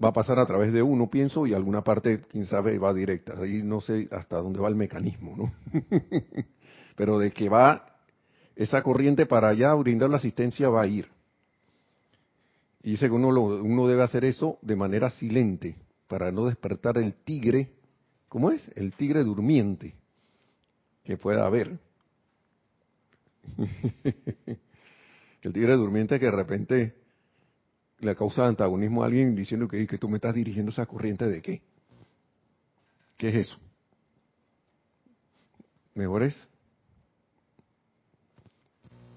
va 0.03 0.09
a 0.09 0.13
pasar 0.13 0.39
a 0.39 0.47
través 0.47 0.73
de 0.73 0.83
uno, 0.83 1.11
pienso, 1.11 1.47
y 1.47 1.55
alguna 1.55 1.83
parte, 1.83 2.23
quién 2.31 2.47
sabe, 2.47 2.79
va 2.79 2.93
directa. 2.93 3.35
Ahí 3.39 3.63
no 3.63 3.81
sé 3.81 4.09
hasta 4.11 4.39
dónde 4.39 4.61
va 4.61 4.69
el 4.69 4.77
mecanismo, 4.77 5.37
¿no? 5.37 5.53
Pero 6.97 7.19
de 7.19 7.33
que 7.33 7.49
va 7.49 7.87
esa 8.55 8.83
corriente 8.83 9.27
para 9.27 9.49
allá, 9.49 9.75
brindar 9.75 10.11
la 10.11 10.17
asistencia, 10.17 10.69
va 10.69 10.83
a 10.83 10.87
ir. 10.87 11.09
Y 12.83 12.93
dice 12.93 13.07
que 13.07 13.13
uno, 13.13 13.29
uno 13.29 13.89
debe 13.89 14.03
hacer 14.03 14.25
eso 14.25 14.59
de 14.63 14.77
manera 14.77 15.11
silente, 15.11 15.77
para 16.07 16.31
no 16.31 16.45
despertar 16.45 16.99
el 16.99 17.15
tigre, 17.15 17.73
¿cómo 18.29 18.51
es? 18.51 18.71
El 18.77 18.93
tigre 18.93 19.25
durmiente 19.25 19.95
que 21.03 21.17
pueda 21.17 21.47
haber. 21.47 21.79
el 25.43 25.53
tigre 25.53 25.75
durmiente 25.75 26.19
que 26.19 26.27
de 26.27 26.33
repente 26.33 26.95
le 27.99 28.15
causa 28.15 28.47
antagonismo 28.47 29.03
a 29.03 29.07
alguien 29.07 29.35
diciendo 29.35 29.69
que, 29.69 29.87
que 29.87 29.99
tú 29.99 30.09
me 30.09 30.17
estás 30.17 30.35
dirigiendo 30.35 30.71
esa 30.71 30.87
corriente 30.87 31.27
de 31.27 31.41
qué. 31.43 31.63
¿Qué 33.17 33.29
es 33.29 33.35
eso? 33.35 33.59
Mejor 35.95 36.25
es 36.25 36.49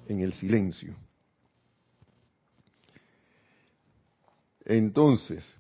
en 0.08 0.20
el 0.20 0.34
silencio. 0.34 0.96
Entonces, 4.66 5.56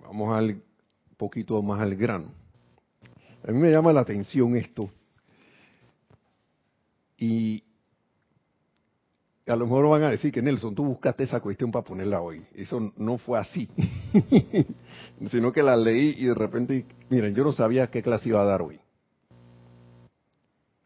vamos 0.00 0.36
al 0.36 0.62
poquito 1.16 1.62
más 1.62 1.80
al 1.80 1.94
grano. 1.94 2.32
A 3.46 3.50
mí 3.52 3.58
me 3.58 3.70
llama 3.70 3.92
la 3.92 4.00
atención 4.00 4.56
esto. 4.56 4.90
Y 7.22 7.62
a 9.46 9.54
lo 9.54 9.66
mejor 9.66 9.88
van 9.88 10.02
a 10.02 10.10
decir 10.10 10.32
que 10.32 10.42
Nelson, 10.42 10.74
tú 10.74 10.84
buscaste 10.84 11.22
esa 11.22 11.38
cuestión 11.38 11.70
para 11.70 11.84
ponerla 11.84 12.20
hoy. 12.20 12.42
Eso 12.52 12.92
no 12.96 13.16
fue 13.16 13.38
así. 13.38 13.68
Sino 15.30 15.52
que 15.52 15.62
la 15.62 15.76
leí 15.76 16.16
y 16.18 16.24
de 16.24 16.34
repente, 16.34 16.84
miren, 17.10 17.32
yo 17.32 17.44
no 17.44 17.52
sabía 17.52 17.86
qué 17.86 18.02
clase 18.02 18.30
iba 18.30 18.42
a 18.42 18.44
dar 18.44 18.60
hoy. 18.60 18.80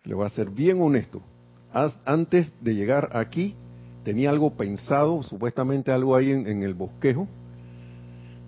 Le 0.05 0.15
voy 0.15 0.27
a 0.27 0.29
ser 0.29 0.51
bien 0.51 0.83
honesto. 0.83 1.23
Antes 2.05 2.53
de 2.61 2.75
llegar 2.75 3.17
aquí, 3.17 3.55
tenía 4.05 4.29
algo 4.29 4.59
pensado, 4.59 5.23
supuestamente 5.23 5.91
algo 5.91 6.17
ahí 6.17 6.33
en, 6.33 6.63
el 6.63 6.75
bosquejo, 6.75 7.27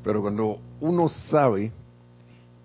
pero 0.05 0.21
cuando 0.21 0.61
uno 0.83 1.09
sabe, 1.09 1.73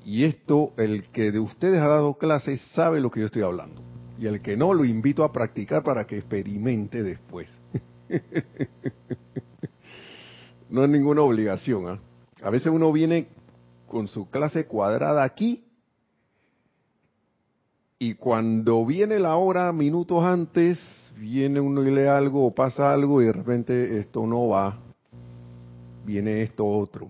y 0.04 0.26
esto 0.26 0.74
el 0.76 1.08
que 1.08 1.32
de 1.32 1.40
ustedes 1.40 1.80
ha 1.80 1.88
dado 1.88 2.16
clases 2.16 2.60
sabe 2.74 3.00
lo 3.00 3.10
que 3.10 3.22
yo 3.22 3.28
estoy 3.28 3.44
hablando, 3.44 3.82
y 4.24 4.28
el 4.28 4.42
que 4.42 4.56
no 4.56 4.74
lo 4.74 4.86
invito 4.86 5.26
a 5.26 5.34
practicar 5.34 5.84
para 5.84 6.08
que 6.08 6.18
experimente 6.18 7.04
después. 7.04 7.52
no 10.70 10.86
es 10.86 10.90
ninguna 10.90 11.24
obligación. 11.24 11.90
¿ah? 11.90 12.00
A 12.42 12.50
veces 12.50 12.72
uno 12.72 12.94
viene 12.94 13.28
con 13.86 14.08
su 14.08 14.30
clase 14.30 14.66
cuadrada 14.66 15.26
aquí 15.26 15.66
y 18.00 18.14
cuando 18.14 18.86
viene 18.86 19.20
la 19.20 19.36
hora, 19.36 19.74
minutos 19.74 20.24
antes, 20.24 20.80
viene 21.18 21.60
uno 21.60 21.84
y 21.84 21.92
lee 21.92 22.08
algo 22.08 22.46
o 22.46 22.56
pasa 22.56 22.94
algo 22.94 23.22
y 23.22 23.26
de 23.26 23.34
repente 23.34 24.00
esto 24.00 24.26
no 24.26 24.48
va, 24.48 24.80
viene 26.06 26.44
esto 26.44 26.66
otro. 26.66 27.10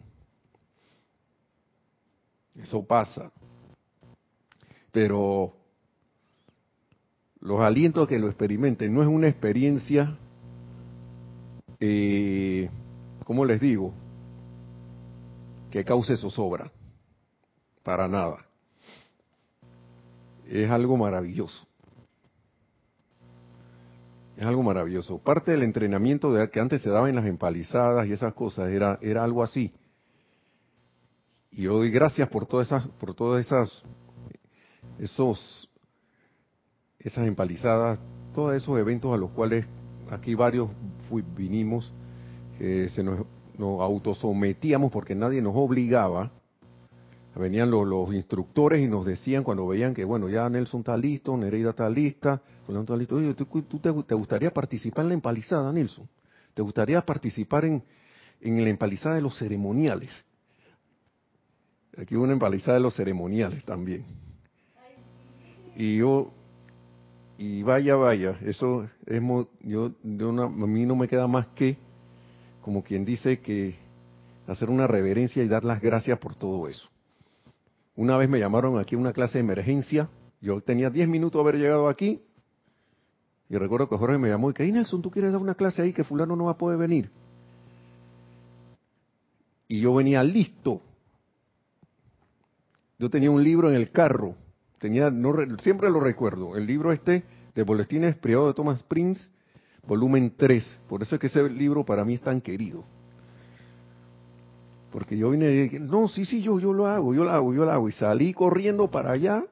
Eso 2.56 2.84
pasa. 2.84 3.32
Pero 4.92 5.54
los 7.44 7.60
alientos 7.60 8.08
que 8.08 8.20
lo 8.20 8.28
experimenten 8.28 8.94
no 8.94 9.02
es 9.02 9.08
una 9.08 9.28
experiencia, 9.28 10.18
eh, 11.80 12.70
¿cómo 13.26 13.46
les 13.46 13.62
digo? 13.62 13.94
Que 15.70 15.84
cause 15.84 16.18
zozobra. 16.18 16.72
Para 17.84 18.08
nada 18.08 18.46
es 20.48 20.70
algo 20.70 20.98
maravilloso. 20.98 21.66
Es 24.38 24.46
algo 24.46 24.64
maravilloso. 24.64 25.20
Parte 25.20 25.52
del 25.52 25.64
entrenamiento 25.64 26.34
de, 26.34 26.50
que 26.50 26.60
antes 26.60 26.82
se 26.82 26.90
daba 26.90 27.10
en 27.10 27.16
las 27.16 27.26
empalizadas 27.26 28.08
y 28.08 28.14
esas 28.14 28.34
cosas 28.34 28.70
era, 28.70 28.98
era 29.02 29.24
algo 29.24 29.44
así. 29.44 29.74
Y 31.52 31.64
yo 31.64 31.78
doy 31.78 31.92
gracias 31.92 32.30
por 32.30 32.46
todas 32.46 32.68
esas, 32.68 32.88
por 33.00 33.14
todas 33.14 33.46
esas, 33.46 33.84
esos, 34.98 35.70
esas 37.04 37.28
empalizadas, 37.28 38.00
todos 38.34 38.56
esos 38.56 38.78
eventos 38.80 39.14
a 39.14 39.18
los 39.18 39.32
cuales 39.32 39.66
aquí 40.10 40.36
varios 40.36 40.70
vinimos, 41.36 41.94
se 42.60 43.04
nos, 43.04 43.26
nos 43.58 43.82
autosometíamos 43.82 44.92
porque 44.92 45.16
nadie 45.16 45.42
nos 45.42 45.54
obligaba 45.56 46.32
venían 47.36 47.72
los, 47.72 48.14
instructores 48.14 48.82
y 48.82 48.88
nos 48.88 49.06
decían 49.06 49.44
cuando 49.44 49.68
veían 49.68 49.94
que, 49.94 50.04
bueno, 50.04 50.30
ya 50.30 50.48
Nelson 50.50 50.82
está 50.82 50.96
listo, 50.96 51.36
Nereida 51.36 51.72
está 51.72 51.90
lista, 51.90 52.42
Fulano 52.66 52.84
está 52.84 52.96
listo, 52.96 53.16
oye, 53.16 53.34
¿tú, 53.34 53.46
te, 53.80 53.90
gustaría 54.16 54.54
participar 54.54 55.04
en 55.04 55.10
la 55.10 55.14
empalizada, 55.16 55.72
Nelson? 55.72 56.08
¿Te 56.54 56.62
gustaría 56.62 57.02
participar 57.02 57.66
en, 57.66 57.84
en 58.42 58.64
la 58.64 58.70
empalizada 58.70 59.16
de 59.16 59.22
los 59.22 59.38
ceremoniales? 59.38 60.12
Aquí 61.98 62.16
hubo 62.16 62.24
una 62.24 62.34
empalizada 62.34 62.76
de 62.76 62.84
los 62.84 62.96
ceremoniales 62.96 63.64
también. 63.66 64.06
Y 65.76 65.98
yo, 65.98 66.32
y 67.38 67.64
vaya, 67.64 67.96
vaya, 67.96 68.38
eso 68.44 68.88
es, 69.06 69.22
yo, 69.62 69.92
a 70.04 70.50
mí 70.50 70.86
no 70.86 70.96
me 70.96 71.08
queda 71.08 71.28
más 71.28 71.48
que, 71.48 71.78
como 72.62 72.84
quien 72.84 73.06
dice, 73.06 73.40
que 73.40 73.76
hacer 74.48 74.70
una 74.70 74.88
reverencia 74.88 75.44
y 75.44 75.48
dar 75.48 75.64
las 75.64 75.82
gracias 75.82 76.20
por 76.20 76.36
todo 76.36 76.68
eso. 76.68 76.90
Una 77.96 78.18
vez 78.18 78.30
me 78.30 78.40
llamaron 78.40 78.80
aquí 78.80 78.96
a 78.96 78.98
una 78.98 79.14
clase 79.14 79.34
de 79.34 79.44
emergencia. 79.44 80.10
Yo 80.42 80.62
tenía 80.62 80.90
10 80.90 81.08
minutos 81.08 81.40
de 81.40 81.50
haber 81.50 81.62
llegado 81.62 81.88
aquí. 81.88 82.22
Y 83.50 83.58
recuerdo 83.58 83.88
que 83.88 83.98
Jorge 83.98 84.18
me 84.18 84.30
llamó 84.30 84.50
y 84.50 84.54
que, 84.54 84.64
Nelson, 84.72 85.02
¿tú 85.02 85.12
quieres 85.12 85.32
dar 85.32 85.42
una 85.42 85.54
clase 85.54 85.82
ahí 85.82 85.94
que 85.94 86.04
fulano 86.04 86.36
no 86.36 86.46
va 86.46 86.52
a 86.52 86.58
poder 86.58 86.80
venir? 86.80 87.12
Y 89.68 89.82
yo 89.82 89.94
venía 89.94 90.24
listo. 90.24 90.82
Yo 92.98 93.10
tenía 93.10 93.30
un 93.30 93.44
libro 93.44 93.70
en 93.70 93.76
el 93.76 93.92
carro. 93.92 94.36
Tenía, 94.84 95.10
no, 95.10 95.34
siempre 95.60 95.90
lo 95.90 96.02
recuerdo, 96.02 96.58
el 96.58 96.68
libro 96.68 96.92
este 96.92 97.24
de 97.56 97.64
Boletines 97.64 98.18
Privado 98.18 98.48
de 98.48 98.54
Thomas 98.54 98.84
Prince, 98.84 99.30
volumen 99.88 100.34
3. 100.36 100.82
Por 100.90 101.02
eso 101.02 101.16
es 101.16 101.22
que 101.22 101.28
ese 101.28 101.50
libro 101.50 101.86
para 101.86 102.04
mí 102.04 102.16
es 102.16 102.22
tan 102.22 102.42
querido. 102.42 102.84
Porque 104.92 105.18
yo 105.18 105.30
vine 105.30 105.50
y 105.50 105.62
dije, 105.62 105.80
no, 105.80 106.10
sí, 106.10 106.26
sí, 106.26 106.42
yo, 106.42 106.60
yo 106.60 106.74
lo 106.74 106.86
hago, 106.86 107.14
yo 107.14 107.24
lo 107.24 107.32
hago, 107.32 107.54
yo 107.54 107.64
lo 107.64 107.72
hago. 107.72 107.88
Y 107.88 107.94
salí 107.94 108.34
corriendo 108.34 108.92
para 108.92 109.12
allá, 109.12 109.46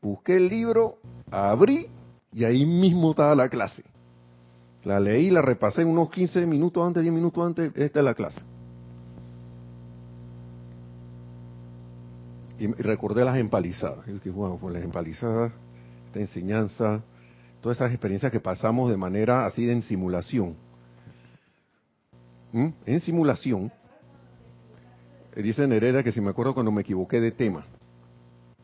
busqué 0.00 0.38
el 0.38 0.48
libro, 0.48 0.96
abrí 1.30 1.88
y 2.32 2.44
ahí 2.44 2.64
mismo 2.64 3.10
estaba 3.10 3.34
la 3.34 3.50
clase. 3.50 3.84
La 4.82 4.98
leí, 4.98 5.28
la 5.28 5.42
repasé 5.42 5.84
unos 5.84 6.08
15 6.08 6.46
minutos 6.46 6.82
antes, 6.86 7.02
10 7.02 7.14
minutos 7.14 7.46
antes, 7.46 7.70
esta 7.76 7.98
es 7.98 8.04
la 8.06 8.14
clase. 8.14 8.40
Y 12.58 12.66
recordé 12.66 13.24
las 13.24 13.36
empalizadas. 13.38 14.06
Y 14.06 14.28
bueno, 14.30 14.58
pues 14.60 14.74
las 14.74 14.84
empalizadas, 14.84 15.52
esta 16.06 16.20
enseñanza, 16.20 17.02
todas 17.60 17.78
esas 17.78 17.90
experiencias 17.90 18.30
que 18.30 18.40
pasamos 18.40 18.90
de 18.90 18.96
manera 18.96 19.46
así 19.46 19.66
de 19.66 19.72
en 19.72 19.82
simulación. 19.82 20.56
¿Mm? 22.52 22.68
En 22.86 23.00
simulación 23.00 23.72
Dice 25.42 25.66
Nereda 25.66 26.02
que 26.02 26.12
si 26.12 26.20
me 26.20 26.30
acuerdo 26.30 26.54
cuando 26.54 26.70
me 26.70 26.82
equivoqué 26.82 27.20
de 27.20 27.32
tema. 27.32 27.66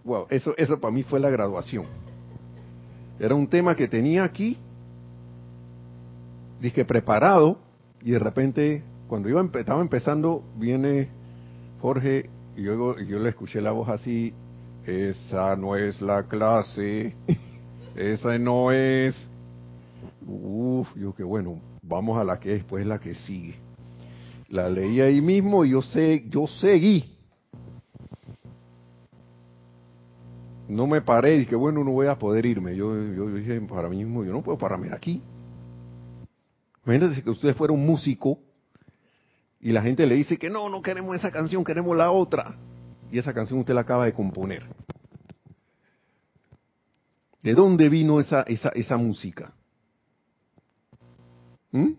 Wow, 0.05 0.27
eso, 0.31 0.55
eso 0.57 0.81
para 0.81 0.93
mí 0.93 1.03
fue 1.03 1.19
la 1.19 1.29
graduación. 1.29 1.85
Era 3.19 3.35
un 3.35 3.49
tema 3.49 3.75
que 3.75 3.89
tenía 3.89 4.25
aquí, 4.25 4.57
dije 6.61 6.85
preparado, 6.85 7.59
y 8.03 8.13
de 8.13 8.19
repente, 8.19 8.85
cuando 9.09 9.29
iba 9.29 9.45
estaba 9.55 9.83
empezando, 9.83 10.45
viene 10.57 11.09
Jorge, 11.83 12.31
y 12.57 12.63
yo, 12.63 12.99
yo 12.99 13.19
le 13.19 13.29
escuché 13.31 13.61
la 13.61 13.73
voz 13.73 13.89
así, 13.89 14.35
esa 14.85 15.57
no 15.57 15.77
es 15.77 16.01
la 16.01 16.25
clase, 16.25 17.15
esa 17.95 18.39
no 18.39 18.73
es. 18.73 19.31
Uf, 20.27 20.89
yo 20.97 21.15
que 21.15 21.23
bueno, 21.23 21.61
vamos 21.83 22.19
a 22.19 22.25
la 22.25 22.39
que 22.39 22.51
después 22.51 22.87
la 22.87 22.99
que 22.99 23.15
sigue. 23.15 23.57
La 24.49 24.69
leí 24.69 25.01
ahí 25.01 25.21
mismo 25.21 25.65
y 25.65 25.71
yo 25.71 25.83
sé, 25.83 26.25
yo 26.29 26.47
seguí. 26.47 27.17
No 30.69 30.87
me 30.87 31.01
paré 31.01 31.37
y 31.37 31.47
que 31.47 31.57
bueno, 31.57 31.83
no 31.83 31.93
voy 31.93 32.07
a 32.07 32.19
poder 32.19 32.47
irme. 32.47 32.77
Yo, 32.77 32.95
yo 33.13 33.29
dije 33.35 33.61
para 33.63 33.89
mí 33.89 34.05
mismo, 34.05 34.25
yo 34.25 34.33
no 34.33 34.43
puedo 34.43 34.59
pararme 34.59 34.93
aquí. 34.93 35.23
Imagínense 36.85 37.23
que 37.23 37.31
usted 37.31 37.55
fuera 37.55 37.73
un 37.73 37.85
músico 37.85 38.39
y 39.61 39.73
la 39.73 39.83
gente 39.83 40.07
le 40.07 40.15
dice 40.15 40.39
que 40.39 40.49
no, 40.49 40.69
no 40.69 40.81
queremos 40.81 41.15
esa 41.15 41.31
canción, 41.31 41.65
queremos 41.65 41.97
la 41.97 42.11
otra. 42.11 42.57
Y 43.13 43.19
esa 43.19 43.35
canción 43.35 43.59
usted 43.59 43.75
la 43.75 43.83
acaba 43.83 44.07
de 44.07 44.15
componer. 44.15 44.65
¿De 47.43 47.55
dónde 47.55 47.89
vino 47.89 48.21
esa, 48.21 48.43
esa, 48.43 48.71
esa 48.71 48.97
música? 48.97 49.53
¿Mm? 51.73 51.93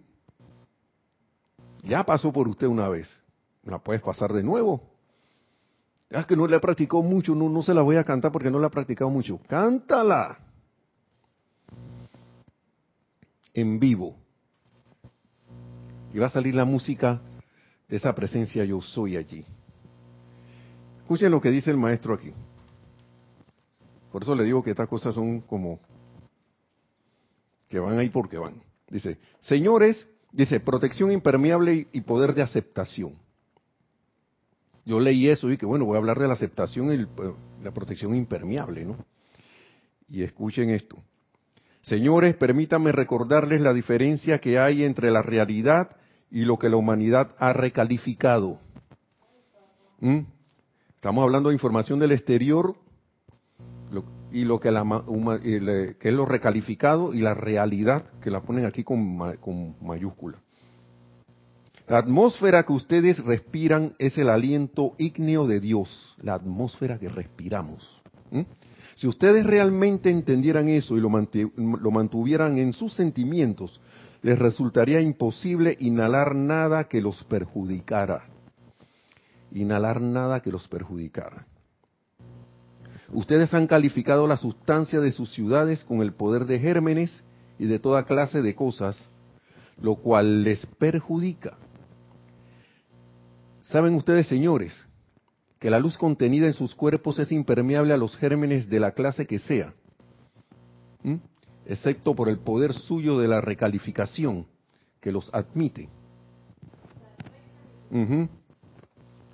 Ya 1.83 2.03
pasó 2.03 2.33
por 2.33 2.47
usted 2.47 2.67
una 2.67 2.89
vez. 2.89 3.09
¿La 3.63 3.77
puedes 3.77 4.01
pasar 4.01 4.33
de 4.33 4.41
nuevo? 4.41 4.81
Es 6.09 6.25
que 6.25 6.35
no 6.35 6.47
le 6.47 6.57
he 6.57 6.59
practicado 6.59 7.03
mucho, 7.03 7.35
no, 7.35 7.47
no 7.47 7.61
se 7.61 7.73
la 7.73 7.83
voy 7.83 7.95
a 7.95 8.03
cantar 8.03 8.31
porque 8.31 8.49
no 8.49 8.59
la 8.59 8.67
he 8.67 8.71
practicado 8.71 9.09
mucho. 9.09 9.39
Cántala. 9.47 10.39
En 13.53 13.79
vivo. 13.79 14.15
Y 16.13 16.19
va 16.19 16.27
a 16.27 16.31
salir 16.31 16.55
la 16.55 16.65
música 16.65 17.21
esa 17.91 18.15
presencia 18.15 18.63
yo 18.63 18.81
soy 18.81 19.17
allí. 19.17 19.45
Escuchen 21.01 21.29
lo 21.29 21.41
que 21.41 21.51
dice 21.51 21.69
el 21.69 21.77
maestro 21.77 22.13
aquí. 22.13 22.31
Por 24.11 24.23
eso 24.23 24.33
le 24.33 24.45
digo 24.45 24.63
que 24.63 24.71
estas 24.71 24.87
cosas 24.87 25.13
son 25.13 25.41
como 25.41 25.79
que 27.67 27.79
van 27.79 27.99
ahí 27.99 28.09
porque 28.09 28.37
van. 28.37 28.55
Dice, 28.89 29.17
señores, 29.41 30.07
dice, 30.31 30.59
protección 30.59 31.11
impermeable 31.11 31.87
y 31.91 32.01
poder 32.01 32.33
de 32.33 32.41
aceptación. 32.41 33.15
Yo 34.85 34.99
leí 34.99 35.27
eso 35.27 35.49
y 35.51 35.57
que 35.57 35.65
bueno, 35.65 35.85
voy 35.85 35.95
a 35.95 35.99
hablar 35.99 36.17
de 36.17 36.27
la 36.27 36.33
aceptación 36.33 36.93
y 36.93 37.05
la 37.63 37.71
protección 37.71 38.15
impermeable, 38.15 38.85
¿no? 38.85 38.97
Y 40.09 40.23
escuchen 40.23 40.69
esto. 40.69 40.97
Señores, 41.81 42.35
permítanme 42.35 42.91
recordarles 42.91 43.61
la 43.61 43.73
diferencia 43.73 44.39
que 44.39 44.59
hay 44.59 44.83
entre 44.83 45.11
la 45.11 45.21
realidad 45.21 45.95
y 46.31 46.45
lo 46.45 46.57
que 46.57 46.69
la 46.69 46.77
humanidad 46.77 47.35
ha 47.37 47.53
recalificado. 47.53 48.57
¿Mm? 49.99 50.21
Estamos 50.95 51.23
hablando 51.23 51.49
de 51.49 51.55
información 51.55 51.99
del 51.99 52.13
exterior 52.13 52.75
y 54.31 54.45
lo 54.45 54.59
que, 54.59 54.71
la, 54.71 55.03
que 55.99 56.09
es 56.09 56.13
lo 56.13 56.25
recalificado 56.25 57.13
y 57.13 57.19
la 57.19 57.33
realidad 57.33 58.05
que 58.21 58.31
la 58.31 58.41
ponen 58.41 58.65
aquí 58.65 58.83
con, 58.83 59.17
con 59.37 59.75
mayúscula. 59.81 60.37
La 61.87 61.97
atmósfera 61.97 62.63
que 62.63 62.71
ustedes 62.71 63.19
respiran 63.25 63.95
es 63.99 64.17
el 64.17 64.29
aliento 64.29 64.95
ígneo 64.97 65.47
de 65.47 65.59
Dios, 65.59 66.15
la 66.21 66.35
atmósfera 66.35 66.97
que 66.97 67.09
respiramos. 67.09 68.01
Si 68.95 69.07
ustedes 69.07 69.45
realmente 69.45 70.09
entendieran 70.09 70.69
eso 70.69 70.95
y 70.95 71.01
lo, 71.01 71.09
lo 71.09 71.91
mantuvieran 71.91 72.57
en 72.57 72.71
sus 72.71 72.93
sentimientos, 72.93 73.81
les 74.21 74.37
resultaría 74.37 75.01
imposible 75.01 75.75
inhalar 75.79 76.35
nada 76.35 76.85
que 76.85 77.01
los 77.01 77.23
perjudicara. 77.23 78.25
Inhalar 79.51 79.99
nada 79.99 80.41
que 80.41 80.51
los 80.51 80.67
perjudicara. 80.67 81.47
Ustedes 83.09 83.53
han 83.53 83.67
calificado 83.67 84.27
la 84.27 84.37
sustancia 84.37 85.01
de 85.01 85.11
sus 85.11 85.33
ciudades 85.33 85.83
con 85.83 86.01
el 86.01 86.13
poder 86.13 86.45
de 86.45 86.59
gérmenes 86.59 87.23
y 87.59 87.65
de 87.65 87.79
toda 87.79 88.05
clase 88.05 88.41
de 88.41 88.55
cosas, 88.55 89.09
lo 89.81 89.95
cual 89.95 90.43
les 90.43 90.65
perjudica. 90.65 91.57
¿Saben 93.63 93.95
ustedes, 93.95 94.27
señores, 94.27 94.73
que 95.59 95.69
la 95.69 95.79
luz 95.79 95.97
contenida 95.97 96.47
en 96.47 96.53
sus 96.53 96.73
cuerpos 96.73 97.19
es 97.19 97.31
impermeable 97.31 97.93
a 97.93 97.97
los 97.97 98.15
gérmenes 98.17 98.69
de 98.69 98.79
la 98.79 98.91
clase 98.91 99.25
que 99.25 99.39
sea? 99.39 99.73
¿Mm? 101.03 101.15
Excepto 101.71 102.13
por 102.13 102.27
el 102.27 102.37
poder 102.37 102.73
suyo 102.73 103.17
de 103.17 103.29
la 103.29 103.39
recalificación, 103.39 104.45
que 104.99 105.09
los 105.09 105.33
admite. 105.33 105.87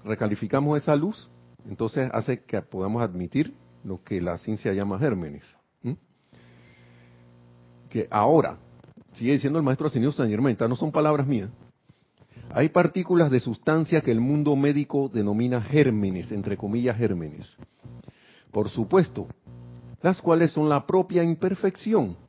Recalificamos 0.05 0.77
esa 0.77 0.95
luz, 0.95 1.31
entonces 1.67 2.11
hace 2.13 2.43
que 2.43 2.61
podamos 2.61 3.01
admitir 3.01 3.55
lo 3.83 4.03
que 4.03 4.21
la 4.21 4.37
ciencia 4.37 4.71
llama 4.71 4.99
gérmenes. 4.99 5.45
Que 7.89 8.07
ahora, 8.11 8.59
sigue 9.13 9.33
diciendo 9.33 9.57
el 9.57 9.65
maestro 9.65 9.87
Ascendido 9.87 10.11
San 10.11 10.29
Germán, 10.29 10.55
no 10.59 10.75
son 10.75 10.91
palabras 10.91 11.25
mías, 11.25 11.49
hay 12.51 12.69
partículas 12.69 13.31
de 13.31 13.39
sustancia 13.39 14.01
que 14.01 14.11
el 14.11 14.21
mundo 14.21 14.55
médico 14.55 15.09
denomina 15.11 15.59
gérmenes, 15.59 16.31
entre 16.31 16.55
comillas 16.55 16.97
gérmenes. 16.97 17.57
Por 18.51 18.69
supuesto, 18.69 19.25
las 20.03 20.21
cuales 20.21 20.51
son 20.51 20.69
la 20.69 20.85
propia 20.85 21.23
imperfección. 21.23 22.26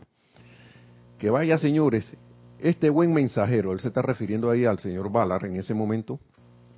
Que 1.23 1.31
vaya, 1.31 1.57
señores, 1.57 2.13
este 2.59 2.91
buen 2.91 3.13
mensajero, 3.13 3.73
él 3.73 3.79
se 3.79 3.87
está 3.87 4.03
refiriendo 4.03 4.51
ahí 4.51 4.65
al 4.65 4.81
señor 4.81 5.09
Ballard 5.09 5.45
en 5.45 5.55
ese 5.55 5.73
momento, 5.73 6.19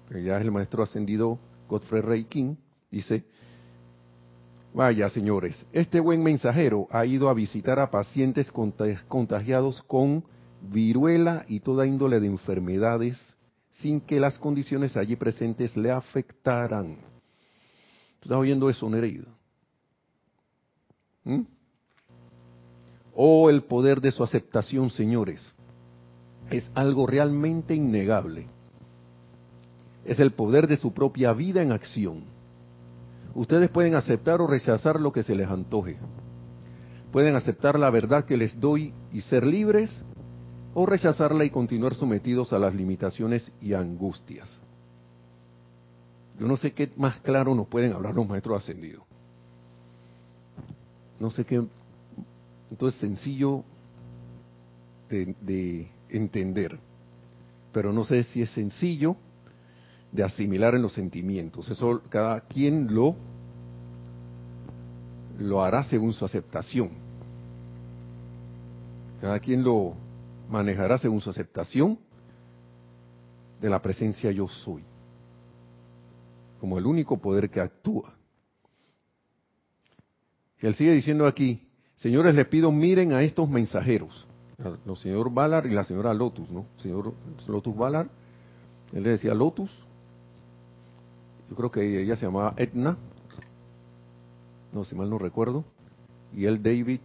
que 0.07 0.22
ya 0.22 0.36
es 0.36 0.45
el 0.45 0.53
maestro 0.53 0.82
ascendido 0.82 1.38
Godfrey 1.66 2.03
Rey 2.03 2.24
King, 2.26 2.57
dice, 2.90 3.24
vaya 4.74 5.09
señores, 5.09 5.64
este 5.72 5.99
buen 5.99 6.22
mensajero 6.22 6.88
ha 6.90 7.07
ido 7.07 7.30
a 7.30 7.32
visitar 7.32 7.80
a 7.80 7.90
pacientes 7.90 8.53
contagiados 9.09 9.82
con 9.84 10.24
viruela 10.61 11.47
y 11.49 11.61
toda 11.61 11.86
índole 11.86 12.20
de 12.20 12.26
enfermedades 12.26 13.38
sin 13.70 13.99
que 13.99 14.20
las 14.20 14.38
condiciones 14.38 14.95
allí 14.99 15.16
presentes 15.16 15.74
le 15.74 15.90
afectaran. 15.90 16.97
¿Tú 18.20 18.24
estás 18.24 18.36
oyendo 18.36 18.68
eso, 18.68 18.90
Nereida? 18.90 19.24
¿Mm? 21.24 21.45
Oh, 23.14 23.50
el 23.50 23.62
poder 23.62 24.00
de 24.00 24.10
su 24.10 24.24
aceptación, 24.24 24.90
señores, 24.90 25.54
es 26.50 26.70
algo 26.74 27.06
realmente 27.06 27.74
innegable 27.74 28.48
es 30.04 30.20
el 30.20 30.32
poder 30.32 30.66
de 30.66 30.76
su 30.76 30.92
propia 30.92 31.32
vida 31.32 31.62
en 31.62 31.72
acción. 31.72 32.24
Ustedes 33.34 33.70
pueden 33.70 33.94
aceptar 33.94 34.40
o 34.40 34.46
rechazar 34.46 35.00
lo 35.00 35.12
que 35.12 35.22
se 35.22 35.34
les 35.34 35.48
antoje. 35.48 35.98
Pueden 37.10 37.34
aceptar 37.36 37.78
la 37.78 37.90
verdad 37.90 38.24
que 38.24 38.36
les 38.36 38.58
doy 38.60 38.92
y 39.12 39.22
ser 39.22 39.46
libres 39.46 40.04
o 40.74 40.86
rechazarla 40.86 41.44
y 41.44 41.50
continuar 41.50 41.94
sometidos 41.94 42.52
a 42.52 42.58
las 42.58 42.74
limitaciones 42.74 43.50
y 43.60 43.72
angustias. 43.72 44.60
Yo 46.38 46.48
no 46.48 46.56
sé 46.56 46.72
qué 46.72 46.90
más 46.96 47.18
claro 47.20 47.54
nos 47.54 47.68
pueden 47.68 47.92
hablar 47.92 48.14
los 48.14 48.28
maestros 48.28 48.62
ascendidos. 48.62 49.04
No 51.20 51.30
sé 51.30 51.44
qué. 51.44 51.64
Entonces, 52.75 52.99
sencillo 52.99 53.62
de, 55.09 55.33
de 55.43 55.89
entender. 56.09 56.77
Pero 57.70 57.93
no 57.93 58.03
sé 58.05 58.25
si 58.25 58.43
es 58.43 58.51
sencillo 58.51 59.14
de 60.11 60.25
asimilar 60.25 60.75
en 60.75 60.83
los 60.83 60.93
sentimientos. 60.93 61.70
Eso 61.70 62.03
cada 62.09 62.41
quien 62.41 62.93
lo, 62.93 63.14
lo 65.39 65.62
hará 65.62 65.85
según 65.85 66.12
su 66.12 66.25
aceptación. 66.25 66.91
Cada 69.20 69.39
quien 69.39 69.62
lo 69.62 69.95
manejará 70.51 70.99
según 70.99 71.20
su 71.20 71.31
aceptación 71.31 71.97
de 73.61 73.70
la 73.70 73.81
presencia 73.81 74.33
yo 74.33 74.49
soy 74.49 74.83
como 76.59 76.77
el 76.77 76.87
único 76.87 77.18
poder 77.18 77.51
que 77.51 77.61
actúa. 77.61 78.14
Él 80.59 80.75
sigue 80.75 80.93
diciendo 80.93 81.27
aquí, 81.27 81.68
señores, 81.97 82.34
les 82.34 82.47
pido 82.47 82.70
miren 82.72 83.12
a 83.12 83.22
estos 83.22 83.49
mensajeros, 83.49 84.26
los 84.84 85.01
señor 85.01 85.32
Valar 85.32 85.66
y 85.66 85.70
la 85.70 85.84
señora 85.84 86.14
Lotus, 86.14 86.51
¿no? 86.51 86.66
Señor 86.78 87.12
Lotus 87.49 87.76
Valar, 87.76 88.09
él 88.92 89.03
le 89.03 89.11
decía 89.11 89.34
Lotus, 89.34 89.70
yo 91.51 91.57
creo 91.57 91.70
que 91.70 92.03
ella 92.03 92.16
se 92.16 92.26
llamaba 92.26 92.55
Etna, 92.57 92.97
no, 94.72 94.84
si 94.84 94.95
mal 94.95 95.09
no 95.09 95.18
recuerdo, 95.18 95.64
y 96.34 96.47
él 96.47 96.62
David, 96.62 97.01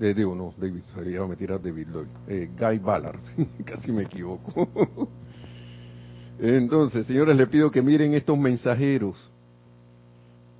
eh, 0.00 0.14
digo, 0.14 0.34
no, 0.34 0.54
David, 0.58 0.82
iba 1.06 1.24
a 1.24 1.28
meter 1.28 1.52
a 1.52 1.58
David 1.58 1.88
Lloyd, 1.88 2.08
eh, 2.28 2.50
Guy 2.58 2.78
Ballard, 2.78 3.20
casi 3.64 3.92
me 3.92 4.02
equivoco. 4.02 4.68
Entonces, 6.38 7.06
señores, 7.06 7.36
le 7.36 7.46
pido 7.46 7.70
que 7.70 7.80
miren 7.80 8.14
estos 8.14 8.36
mensajeros, 8.36 9.30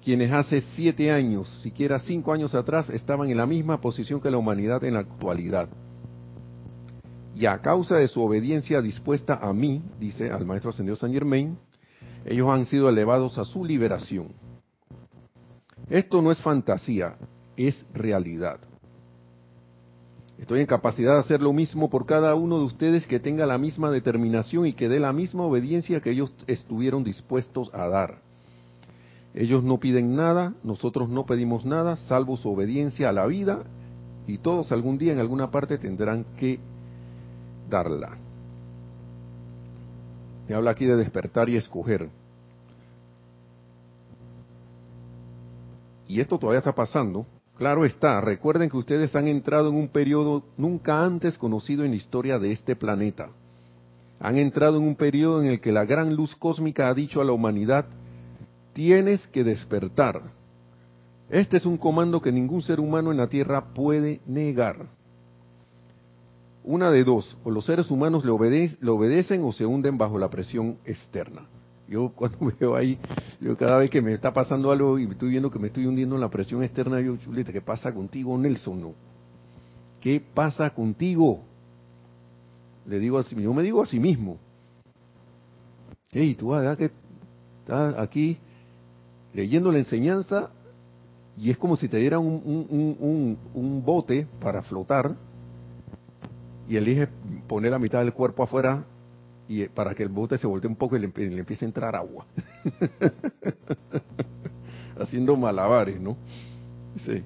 quienes 0.05 0.31
hace 0.33 0.61
siete 0.77 1.11
años, 1.11 1.49
siquiera 1.63 1.99
cinco 1.99 2.35
años 2.35 2.55
atrás, 2.55 2.91
estaban 2.91 3.31
en 3.31 3.39
la 3.39 3.47
misma 3.47 3.81
posición 3.81 4.21
que 4.21 4.31
la 4.31 4.37
humanidad 4.37 4.85
en 4.85 4.95
la 4.95 5.01
actualidad. 5.01 5.69
Y 7.35 7.47
a 7.47 7.59
causa 7.63 7.97
de 7.97 8.07
su 8.07 8.23
obediencia 8.23 8.83
dispuesta 8.83 9.39
a 9.41 9.53
mí, 9.55 9.83
dice 9.99 10.31
al 10.31 10.45
maestro 10.45 10.71
ascendido 10.71 10.95
San 10.95 11.13
Germain, 11.13 11.57
ellos 12.27 12.49
han 12.51 12.67
sido 12.67 12.91
elevados 12.91 13.39
a 13.39 13.45
su 13.45 13.65
liberación. 13.65 14.29
Esto 15.89 16.21
no 16.21 16.31
es 16.31 16.41
fantasía, 16.41 17.17
es 17.57 17.85
realidad. 17.95 18.59
Estoy 20.39 20.61
en 20.61 20.67
capacidad 20.67 21.15
de 21.15 21.21
hacer 21.21 21.41
lo 21.41 21.55
mismo 21.55 21.89
por 21.89 22.05
cada 22.05 22.35
uno 22.35 22.59
de 22.59 22.65
ustedes 22.65 23.07
que 23.07 23.21
tenga 23.21 23.47
la 23.47 23.57
misma 23.57 23.91
determinación 23.91 24.67
y 24.67 24.75
que 24.75 24.89
dé 24.91 25.01
la 25.01 25.15
misma 25.15 25.45
obediencia 25.45 26.01
que 26.01 26.11
ellos 26.11 26.35
estuvieron 26.47 27.05
dispuestos 27.05 27.71
a 27.73 27.89
dar. 27.89 28.24
Ellos 29.35 29.65
no 29.65 29.79
piden 29.79 30.15
nada, 30.15 30.55
nosotros 30.63 31.09
no 31.09 31.27
pedimos 31.27 31.65
nada, 31.65 31.97
salvo 31.97 32.37
su 32.37 32.51
obediencia 32.51 33.09
a 33.09 33.13
la 33.13 33.27
vida, 33.27 33.65
y 34.27 34.39
todos 34.39 34.73
algún 34.73 34.97
día 34.97 35.13
en 35.13 35.19
alguna 35.19 35.51
parte 35.51 35.77
tendrán 35.77 36.25
que 36.39 36.61
darla. 37.69 38.17
Me 40.49 40.55
habla 40.55 40.71
aquí 40.71 40.87
de 40.87 40.97
despertar 40.97 41.49
y 41.49 41.57
escoger. 41.57 42.09
Y 46.07 46.21
esto 46.21 46.39
todavía 46.39 46.61
está 46.61 46.75
pasando, 46.75 47.27
Claro 47.57 47.85
está, 47.85 48.21
recuerden 48.21 48.69
que 48.69 48.77
ustedes 48.77 49.15
han 49.15 49.29
entrado 49.29 49.69
en 49.69 49.77
un 49.77 49.87
periodo 49.87 50.43
nunca 50.57 51.05
antes 51.05 51.39
conocido 51.39 51.85
en 51.85 51.93
la 51.93 51.97
historia 51.97 52.41
de 52.41 52.51
este 52.51 52.75
planeta. 52.75 53.29
Han 54.19 54.37
entrado 54.39 54.79
en 54.79 54.83
un 54.83 54.97
periodo 54.97 55.41
en 55.41 55.49
el 55.49 55.61
que 55.61 55.71
la 55.71 55.85
gran 55.85 56.17
luz 56.17 56.35
cósmica 56.35 56.89
ha 56.89 56.95
dicho 56.95 57.21
a 57.21 57.25
la 57.25 57.31
humanidad, 57.31 57.87
tienes 58.75 59.27
que 59.29 59.43
despertar. 59.43 60.21
Este 61.31 61.57
es 61.57 61.65
un 61.65 61.79
comando 61.79 62.21
que 62.21 62.31
ningún 62.31 62.61
ser 62.61 62.81
humano 62.81 63.11
en 63.11 63.17
la 63.17 63.29
Tierra 63.29 63.73
puede 63.73 64.21
negar. 64.27 64.87
Una 66.63 66.91
de 66.91 67.05
dos, 67.05 67.37
o 67.45 67.51
los 67.51 67.65
seres 67.65 67.91
humanos 67.91 68.25
le, 68.25 68.31
obedecen 68.31 69.43
o 69.45 69.53
se 69.53 69.65
hunden 69.65 69.97
bajo 69.97 70.19
la 70.19 70.29
presión 70.29 70.79
externa. 70.85 71.47
Yo 71.89 72.13
cuando 72.15 72.53
veo 72.59 72.77
ahí, 72.77 72.99
yo 73.41 73.57
cada 73.57 73.79
vez 73.79 73.91
que 73.91 74.03
me 74.03 74.13
está 74.13 74.33
pasando 74.33 74.71
algo 74.71 74.99
y 74.99 75.05
estoy 75.05 75.31
viendo 75.31 75.51
que 75.51 75.59
me 75.59 75.69
estoy 75.69 75.87
hundiendo 75.87 76.15
en 76.15 76.21
la 76.21 76.31
presión 76.31 76.63
externa, 76.63 77.01
yo, 77.01 77.17
chuleta, 77.17 77.53
¿qué 77.53 77.61
pasa 77.61 77.93
contigo, 77.93 78.37
Nelson? 78.37 78.81
No. 78.81 78.95
¿Qué 80.01 80.23
pasa 80.35 80.71
contigo? 80.71 81.41
Le 82.87 82.99
digo 82.99 83.19
así, 83.19 83.35
yo 83.37 83.55
me 83.55 83.63
digo 83.63 83.83
a 83.83 83.87
sí 83.87 83.99
mismo. 83.99 84.39
Hey, 86.11 86.35
tú 86.35 86.49
vas 86.49 86.77
que 86.77 86.91
estás 87.63 87.95
aquí 87.99 88.39
leyendo 89.35 89.73
la 89.73 89.79
enseñanza 89.79 90.51
y 91.37 91.51
es 91.51 91.59
como 91.59 91.77
si 91.77 91.89
te 91.89 91.97
dieran 91.97 92.21
un, 92.21 93.37
un, 93.53 93.85
bote 93.85 94.29
para 94.41 94.63
flotar 94.63 95.17
y 96.69 96.77
eliges 96.77 97.09
poner 97.49 97.73
la 97.73 97.81
mitad 97.81 97.99
del 97.99 98.15
cuerpo 98.15 98.45
afuera 98.45 98.85
y 99.49 99.63
eh, 99.63 99.69
para 99.69 99.95
que 99.95 100.05
el 100.05 100.09
bote 100.09 100.39
se 100.39 100.47
voltee 100.47 100.71
un 100.71 100.77
poco 100.77 100.97
y 100.97 101.01
le, 101.01 101.39
empiece 101.39 101.65
a 101.65 101.69
entrar 101.69 101.97
agua. 101.97 102.25
Haciendo 104.99 105.37
malabares, 105.37 106.01
¿no? 106.01 106.17
Sí. 107.05 107.23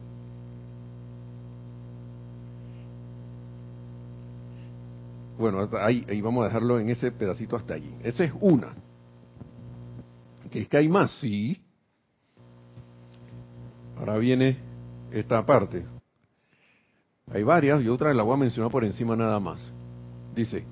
Bueno, 5.38 5.68
ahí, 5.78 6.04
ahí 6.08 6.20
vamos 6.22 6.42
a 6.42 6.46
dejarlo 6.46 6.80
en 6.80 6.88
ese 6.88 7.12
pedacito 7.12 7.54
hasta 7.54 7.74
allí. 7.74 7.94
Esa 8.02 8.24
es 8.24 8.32
una. 8.40 8.70
¿Que 10.50 10.62
es 10.62 10.68
que 10.68 10.78
hay 10.78 10.88
más? 10.88 11.12
Sí. 11.20 11.62
Ahora 14.08 14.20
viene 14.20 14.56
esta 15.12 15.44
parte. 15.44 15.84
Hay 17.30 17.42
varias 17.42 17.82
y 17.82 17.88
otra 17.88 18.14
la 18.14 18.22
voy 18.22 18.34
a 18.34 18.36
mencionar 18.38 18.70
por 18.70 18.82
encima 18.82 19.14
nada 19.14 19.38
más. 19.38 19.60
Dice, 20.34 20.64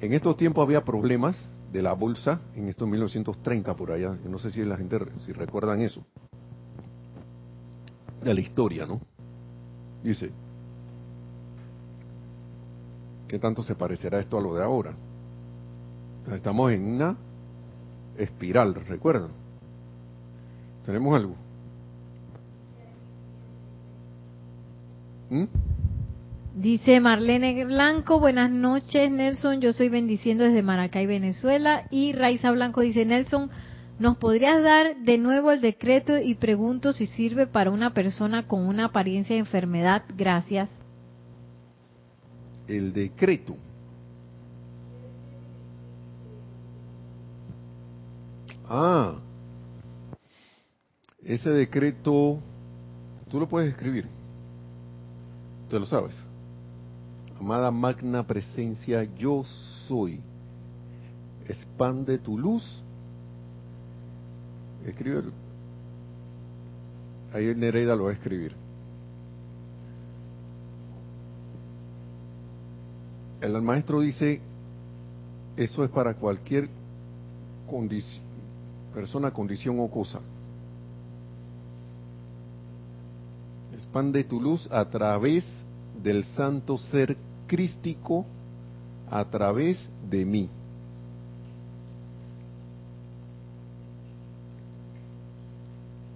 en 0.00 0.14
estos 0.14 0.38
tiempos 0.38 0.64
había 0.64 0.82
problemas 0.82 1.36
de 1.70 1.82
la 1.82 1.92
bolsa, 1.92 2.40
en 2.54 2.68
estos 2.68 2.88
1930 2.88 3.76
por 3.76 3.92
allá, 3.92 4.16
no 4.24 4.38
sé 4.38 4.50
si 4.52 4.64
la 4.64 4.78
gente, 4.78 4.98
si 5.20 5.32
recuerdan 5.32 5.82
eso, 5.82 6.02
de 8.22 8.32
la 8.32 8.40
historia, 8.40 8.86
¿no? 8.86 9.02
Dice, 10.02 10.30
¿qué 13.28 13.38
tanto 13.38 13.62
se 13.62 13.74
parecerá 13.74 14.18
esto 14.18 14.38
a 14.38 14.40
lo 14.40 14.54
de 14.54 14.64
ahora? 14.64 14.94
Estamos 16.32 16.72
en 16.72 16.86
una 16.86 17.18
espiral, 18.16 18.74
¿recuerdan? 18.74 19.43
¿Tenemos 20.84 21.16
algo? 21.16 21.34
¿Mm? 25.30 25.44
Dice 26.56 27.00
Marlene 27.00 27.64
Blanco, 27.64 28.20
buenas 28.20 28.50
noches 28.50 29.10
Nelson, 29.10 29.60
yo 29.60 29.72
soy 29.72 29.88
bendiciendo 29.88 30.44
desde 30.44 30.62
Maracay, 30.62 31.06
Venezuela. 31.06 31.86
Y 31.90 32.12
Raiza 32.12 32.52
Blanco 32.52 32.82
dice, 32.82 33.04
Nelson, 33.04 33.50
¿nos 33.98 34.18
podrías 34.18 34.62
dar 34.62 34.96
de 34.98 35.18
nuevo 35.18 35.50
el 35.50 35.60
decreto 35.60 36.18
y 36.18 36.34
pregunto 36.34 36.92
si 36.92 37.06
sirve 37.06 37.46
para 37.46 37.70
una 37.70 37.92
persona 37.92 38.46
con 38.46 38.66
una 38.66 38.86
apariencia 38.86 39.34
de 39.34 39.40
enfermedad? 39.40 40.04
Gracias. 40.16 40.68
El 42.68 42.92
decreto. 42.92 43.56
Ah, 48.68 49.18
ese 51.24 51.50
decreto, 51.50 52.38
tú 53.28 53.40
lo 53.40 53.48
puedes 53.48 53.70
escribir. 53.70 54.06
¿Tú 55.70 55.78
lo 55.78 55.86
sabes? 55.86 56.14
amada 57.38 57.70
magna 57.70 58.26
presencia, 58.26 59.04
yo 59.18 59.44
soy. 59.86 60.20
Expande 61.46 62.18
tu 62.18 62.38
luz. 62.38 62.82
Escribe. 64.84 65.24
Ahí 67.32 67.48
el 67.48 67.58
Nereida 67.58 67.96
lo 67.96 68.04
va 68.04 68.10
a 68.10 68.14
escribir. 68.14 68.54
El 73.40 73.60
maestro 73.60 74.00
dice, 74.00 74.40
eso 75.56 75.84
es 75.84 75.90
para 75.90 76.14
cualquier 76.14 76.70
condición, 77.68 78.24
persona, 78.94 79.32
condición 79.32 79.78
o 79.80 79.90
cosa. 79.90 80.20
Expande 83.94 84.24
tu 84.24 84.40
luz 84.40 84.68
a 84.72 84.84
través 84.86 85.46
del 86.02 86.24
santo 86.24 86.76
ser 86.78 87.16
crístico 87.46 88.26
a 89.08 89.24
través 89.24 89.88
de 90.10 90.24
mí. 90.24 90.50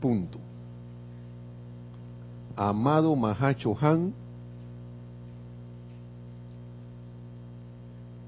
Punto. 0.01 0.41
Amado 2.57 3.15
Mahacho 3.15 3.77
Han, 3.81 4.13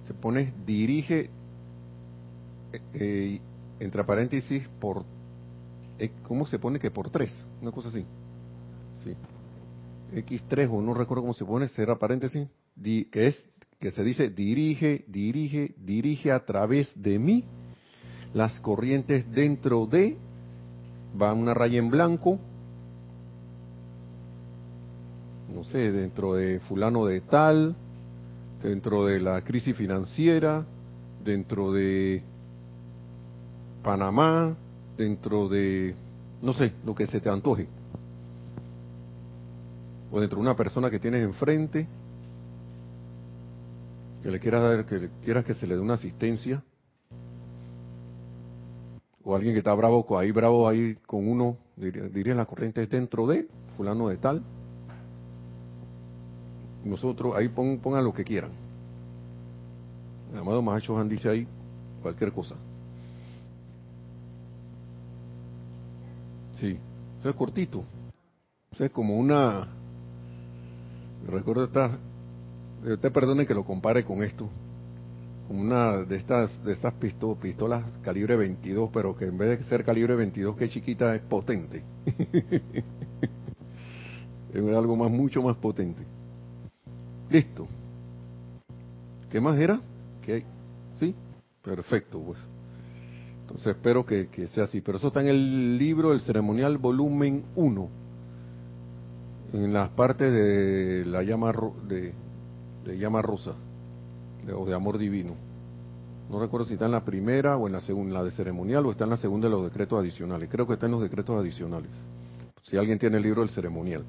se 0.07 0.15
pone 0.15 0.55
dirige 0.65 1.29
eh, 2.73 2.81
eh, 2.95 3.41
entre 3.81 4.05
paréntesis 4.05 4.69
por 4.79 5.05
eh, 5.99 6.13
¿cómo 6.29 6.47
se 6.47 6.61
pone 6.61 6.79
que 6.79 6.93
por 6.93 7.11
tres? 7.11 7.35
Una 7.61 7.73
cosa 7.73 7.89
así. 7.89 8.05
Sí. 9.03 9.17
X3 10.15 10.69
o 10.71 10.81
no 10.83 10.95
recuerdo 10.95 11.23
cómo 11.23 11.35
se 11.35 11.45
pone, 11.45 11.69
cierra 11.69 11.99
paréntesis, 11.99 12.49
que 12.83 13.27
es 13.27 13.47
que 13.79 13.91
se 13.91 14.05
dice 14.05 14.29
dirige, 14.29 15.05
dirige, 15.09 15.75
dirige 15.79 16.33
a 16.33 16.45
través 16.45 16.93
de 16.95 17.19
mí 17.19 17.45
las 18.35 18.61
corrientes 18.61 19.31
dentro 19.33 19.87
de 19.87 20.17
va 21.21 21.33
una 21.33 21.55
raya 21.55 21.79
en 21.79 21.91
blanco 21.91 22.39
no 25.55 25.65
sé, 25.65 25.91
dentro 25.93 26.35
de 26.35 26.61
fulano 26.61 27.07
de 27.07 27.21
tal, 27.21 27.75
dentro 28.63 29.07
de 29.07 29.21
la 29.21 29.43
crisis 29.43 29.77
financiera, 29.77 30.65
dentro 31.23 31.73
de 31.73 32.23
Panamá, 33.83 34.57
dentro 34.97 35.49
de, 35.49 35.95
no 36.43 36.53
sé, 36.53 36.73
lo 36.85 36.95
que 36.95 37.07
se 37.07 37.21
te 37.21 37.29
antoje. 37.29 37.67
O 40.11 40.21
dentro 40.21 40.37
de 40.37 40.43
una 40.43 40.57
persona 40.57 40.91
que 40.91 40.99
tienes 40.99 41.23
enfrente, 41.23 41.87
que 44.23 44.31
le 44.31 44.41
quieras 44.41 44.63
dar, 44.63 44.87
que 44.87 45.09
quieras 45.23 45.45
que 45.45 45.55
se 45.55 45.67
le 45.67 45.77
dé 45.77 45.81
una 45.81 45.95
asistencia. 45.95 46.63
O 49.23 49.35
alguien 49.35 49.55
que 49.55 49.59
está 49.59 49.75
bravo, 49.75 50.07
ahí 50.19 50.33
bravo 50.33 50.69
ahí 50.69 50.97
con 51.07 51.29
uno, 51.29 51.57
diría, 51.77 52.35
la 52.35 52.47
corriente 52.47 52.87
dentro 52.87 53.27
de 53.27 53.49
fulano 53.77 54.09
de 54.09 54.17
tal. 54.17 54.43
Nosotros, 56.85 57.37
ahí 57.37 57.49
pongan 57.49 58.05
lo 58.05 58.13
que 58.13 58.25
quieran. 58.25 58.51
El 60.33 60.39
amado 60.39 60.63
Mahacho 60.63 60.97
Han 60.97 61.09
dice 61.09 61.29
ahí 61.29 61.47
cualquier 62.03 62.33
cosa. 62.33 62.57
Sí, 66.55 66.79
eso 67.19 67.29
es 67.29 67.35
cortito. 67.35 67.85
Es 68.79 68.91
como 68.91 69.17
una... 69.17 69.69
Recuerdo 71.27 71.65
esta... 71.65 71.99
Usted 72.83 73.13
perdone 73.13 73.47
que 73.47 73.55
lo 73.55 73.65
compare 73.65 74.05
con 74.05 74.23
esto. 74.23 74.49
Como 75.47 75.61
una 75.61 75.99
de 75.99 76.17
estas 76.17 76.65
de 76.65 76.73
estas 76.73 76.95
pistolas 76.95 77.85
calibre 78.03 78.37
22, 78.37 78.91
pero 78.93 79.17
que 79.17 79.27
en 79.27 79.37
vez 79.37 79.59
de 79.59 79.65
ser 79.65 79.85
calibre 79.85 80.15
22, 80.15 80.57
que 80.57 80.69
chiquita, 80.69 81.15
es 81.15 81.23
potente. 81.23 81.83
es 84.53 84.77
algo 84.77 84.97
más, 84.97 85.11
mucho 85.11 85.43
más 85.43 85.57
potente. 85.57 86.05
Listo. 87.29 87.69
¿Qué 89.31 89.41
más 89.41 89.59
era? 89.59 89.81
¿Qué? 90.23 90.45
¿Sí? 90.99 91.15
Perfecto, 91.63 92.21
pues. 92.21 92.39
Entonces 93.43 93.77
espero 93.77 94.05
que, 94.07 94.29
sea 94.49 94.65
así. 94.65 94.81
Pero 94.81 94.99
eso 94.99 95.09
está 95.09 95.21
en 95.21 95.29
el 95.29 95.79
libro 95.79 96.13
El 96.13 96.21
Ceremonial 96.21 96.79
Volumen 96.79 97.45
1. 97.57 97.89
En 99.53 99.73
las 99.73 99.91
partes 99.91 100.33
de 100.33 101.05
la 101.07 101.23
llama 101.23 101.53
de, 101.87 102.15
llama 102.99 103.23
rosa. 103.23 103.55
o 104.55 104.65
de 104.65 104.75
amor 104.75 104.99
divino. 104.99 105.35
No 106.31 106.39
recuerdo 106.39 106.67
si 106.67 106.75
está 106.75 106.87
en 106.87 106.93
la 106.93 107.05
primera 107.05 107.57
o 107.57 107.67
en 107.67 107.73
la 107.73 107.81
segunda, 107.81 108.15
la 108.15 108.25
de 108.25 108.31
ceremonial, 108.31 108.87
o 108.87 108.93
está 108.93 109.05
en 109.05 109.11
la 109.11 109.17
segunda 109.17 109.49
de 109.49 109.55
los 109.55 109.65
decretos 109.65 109.99
adicionales. 109.99 110.49
Creo 110.49 110.67
que 110.67 110.75
está 110.75 110.87
en 110.87 110.93
los 110.93 111.03
decretos 111.03 111.39
adicionales. 111.39 111.91
Si 112.63 112.77
alguien 112.77 112.99
tiene 112.99 113.17
el 113.17 113.23
libro 113.23 113.41
del 113.41 113.51
ceremonial. 113.51 114.05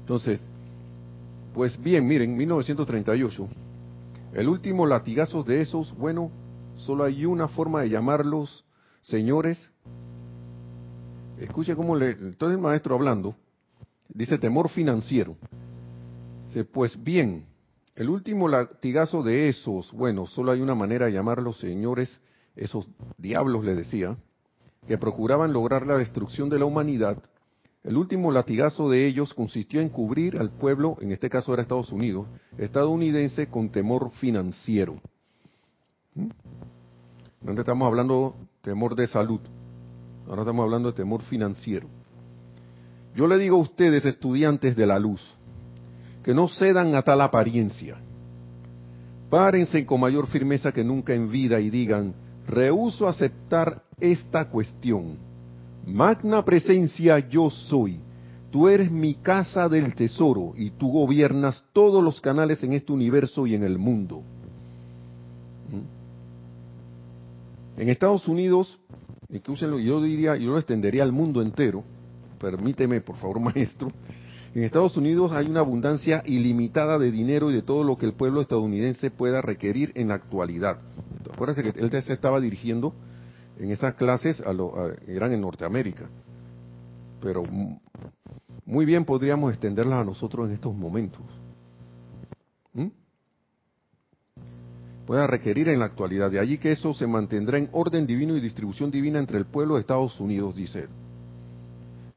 Entonces, 0.00 0.40
pues 1.52 1.82
bien, 1.82 2.06
miren, 2.06 2.36
1938 2.36 3.48
el 4.32 4.48
último 4.48 4.86
latigazo 4.86 5.42
de 5.42 5.62
esos, 5.62 5.96
bueno, 5.96 6.30
solo 6.76 7.04
hay 7.04 7.24
una 7.24 7.48
forma 7.48 7.82
de 7.82 7.90
llamarlos 7.90 8.64
señores. 9.00 9.70
Escuche 11.40 11.76
cómo 11.76 11.94
le, 11.94 12.10
entonces 12.10 12.56
el 12.56 12.62
maestro 12.62 12.94
hablando, 12.94 13.34
dice 14.08 14.38
temor 14.38 14.68
financiero. 14.68 15.36
Dice, 16.46 16.64
pues 16.64 17.02
bien, 17.02 17.46
el 17.94 18.08
último 18.08 18.48
latigazo 18.48 19.22
de 19.22 19.48
esos, 19.48 19.92
bueno, 19.92 20.26
solo 20.26 20.52
hay 20.52 20.60
una 20.60 20.74
manera 20.74 21.06
de 21.06 21.12
llamarlos 21.12 21.58
señores, 21.58 22.20
esos 22.56 22.88
diablos 23.18 23.64
le 23.64 23.74
decía, 23.74 24.16
que 24.86 24.98
procuraban 24.98 25.52
lograr 25.52 25.86
la 25.86 25.98
destrucción 25.98 26.48
de 26.48 26.58
la 26.58 26.64
humanidad, 26.64 27.22
el 27.84 27.96
último 27.96 28.32
latigazo 28.32 28.90
de 28.90 29.06
ellos 29.06 29.32
consistió 29.32 29.80
en 29.80 29.88
cubrir 29.88 30.38
al 30.38 30.50
pueblo, 30.50 30.96
en 31.00 31.12
este 31.12 31.30
caso 31.30 31.52
era 31.52 31.62
Estados 31.62 31.92
Unidos, 31.92 32.26
estadounidense 32.58 33.46
con 33.48 33.70
temor 33.70 34.10
financiero. 34.12 35.00
¿Mm? 36.14 36.28
Antes 37.42 37.60
estamos 37.60 37.86
hablando 37.86 38.34
temor 38.62 38.96
de 38.96 39.06
salud, 39.06 39.40
ahora 40.28 40.42
estamos 40.42 40.62
hablando 40.62 40.90
de 40.90 40.96
temor 40.96 41.22
financiero. 41.22 41.88
Yo 43.16 43.26
le 43.26 43.38
digo 43.38 43.56
a 43.56 43.60
ustedes, 43.60 44.04
estudiantes 44.04 44.76
de 44.76 44.86
la 44.86 44.98
luz, 44.98 45.20
que 46.22 46.34
no 46.34 46.48
cedan 46.48 46.94
a 46.94 47.02
tal 47.02 47.20
apariencia. 47.20 47.96
Párense 49.30 49.84
con 49.84 50.00
mayor 50.00 50.26
firmeza 50.26 50.72
que 50.72 50.84
nunca 50.84 51.14
en 51.14 51.30
vida 51.30 51.60
y 51.60 51.70
digan, 51.70 52.14
rehuso 52.46 53.08
aceptar 53.08 53.82
esta 54.00 54.48
cuestión 54.48 55.28
Magna 55.88 56.44
presencia 56.44 57.18
yo 57.30 57.48
soy. 57.50 57.98
Tú 58.50 58.68
eres 58.68 58.90
mi 58.90 59.14
casa 59.14 59.68
del 59.68 59.94
tesoro 59.94 60.52
y 60.56 60.70
tú 60.70 60.90
gobiernas 60.90 61.64
todos 61.72 62.04
los 62.04 62.20
canales 62.20 62.62
en 62.62 62.74
este 62.74 62.92
universo 62.92 63.46
y 63.46 63.54
en 63.54 63.62
el 63.62 63.78
mundo. 63.78 64.22
¿Mm? 65.70 65.80
En 67.80 67.88
Estados 67.88 68.28
Unidos, 68.28 68.78
yo 69.28 70.02
diría, 70.02 70.36
yo 70.36 70.52
lo 70.52 70.58
extendería 70.58 71.02
al 71.02 71.12
mundo 71.12 71.42
entero. 71.42 71.84
Permíteme, 72.40 73.00
por 73.00 73.16
favor, 73.16 73.40
maestro. 73.54 73.90
En 74.54 74.62
Estados 74.62 74.96
Unidos 74.96 75.32
hay 75.32 75.46
una 75.46 75.60
abundancia 75.60 76.22
ilimitada 76.24 76.98
de 76.98 77.10
dinero 77.10 77.50
y 77.50 77.54
de 77.54 77.62
todo 77.62 77.84
lo 77.84 77.98
que 77.98 78.06
el 78.06 78.14
pueblo 78.14 78.40
estadounidense 78.40 79.10
pueda 79.10 79.42
requerir 79.42 79.92
en 79.94 80.08
la 80.08 80.14
actualidad. 80.14 80.78
Acuérdense 81.30 81.62
que 81.62 81.78
él 81.78 81.90
se 82.02 82.12
estaba 82.12 82.40
dirigiendo 82.40 82.94
en 83.58 83.70
esas 83.70 83.94
clases 83.94 84.40
a 84.40 84.52
lo, 84.52 84.92
eran 85.06 85.32
en 85.32 85.42
Norteamérica. 85.42 86.08
Pero 87.20 87.42
muy 88.64 88.84
bien 88.86 89.04
podríamos 89.04 89.50
extenderlas 89.50 90.00
a 90.00 90.04
nosotros 90.04 90.48
en 90.48 90.54
estos 90.54 90.74
momentos. 90.74 91.22
¿Mm? 92.72 92.86
Pueda 95.08 95.26
requerir 95.26 95.70
en 95.70 95.78
la 95.78 95.86
actualidad. 95.86 96.30
De 96.30 96.38
allí 96.38 96.58
que 96.58 96.70
eso 96.70 96.92
se 96.92 97.06
mantendrá 97.06 97.56
en 97.56 97.70
orden 97.72 98.06
divino 98.06 98.36
y 98.36 98.42
distribución 98.42 98.90
divina 98.90 99.18
entre 99.18 99.38
el 99.38 99.46
pueblo 99.46 99.76
de 99.76 99.80
Estados 99.80 100.20
Unidos, 100.20 100.54
dice 100.54 100.80
él. 100.80 100.88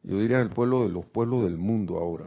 Yo 0.04 0.20
diría 0.20 0.42
el 0.42 0.50
pueblo 0.50 0.84
de 0.84 0.90
los 0.90 1.06
pueblos 1.06 1.46
del 1.46 1.58
mundo 1.58 1.98
ahora. 1.98 2.26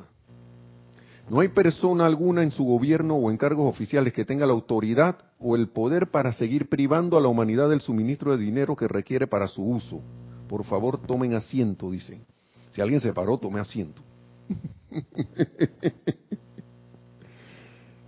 No 1.28 1.40
hay 1.40 1.48
persona 1.48 2.06
alguna 2.06 2.42
en 2.42 2.50
su 2.50 2.64
gobierno 2.64 3.14
o 3.14 3.30
en 3.30 3.36
cargos 3.36 3.70
oficiales 3.70 4.14
que 4.14 4.24
tenga 4.24 4.46
la 4.46 4.54
autoridad 4.54 5.18
o 5.38 5.54
el 5.54 5.68
poder 5.68 6.10
para 6.10 6.32
seguir 6.32 6.70
privando 6.70 7.18
a 7.18 7.20
la 7.20 7.28
humanidad 7.28 7.68
del 7.68 7.82
suministro 7.82 8.34
de 8.34 8.42
dinero 8.42 8.74
que 8.74 8.88
requiere 8.88 9.26
para 9.26 9.48
su 9.48 9.62
uso. 9.62 10.00
Por 10.48 10.64
favor, 10.64 10.98
tomen 11.06 11.34
asiento, 11.34 11.90
dicen. 11.90 12.24
Si 12.70 12.80
alguien 12.80 13.02
se 13.02 13.12
paró, 13.12 13.36
tome 13.36 13.60
asiento. 13.60 14.00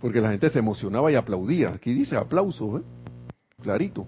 Porque 0.01 0.21
la 0.21 0.31
gente 0.31 0.49
se 0.49 0.59
emocionaba 0.59 1.11
y 1.11 1.15
aplaudía. 1.15 1.69
Aquí 1.69 1.93
dice 1.93 2.15
aplauso, 2.15 2.77
¿eh? 2.77 2.81
Clarito. 3.61 4.05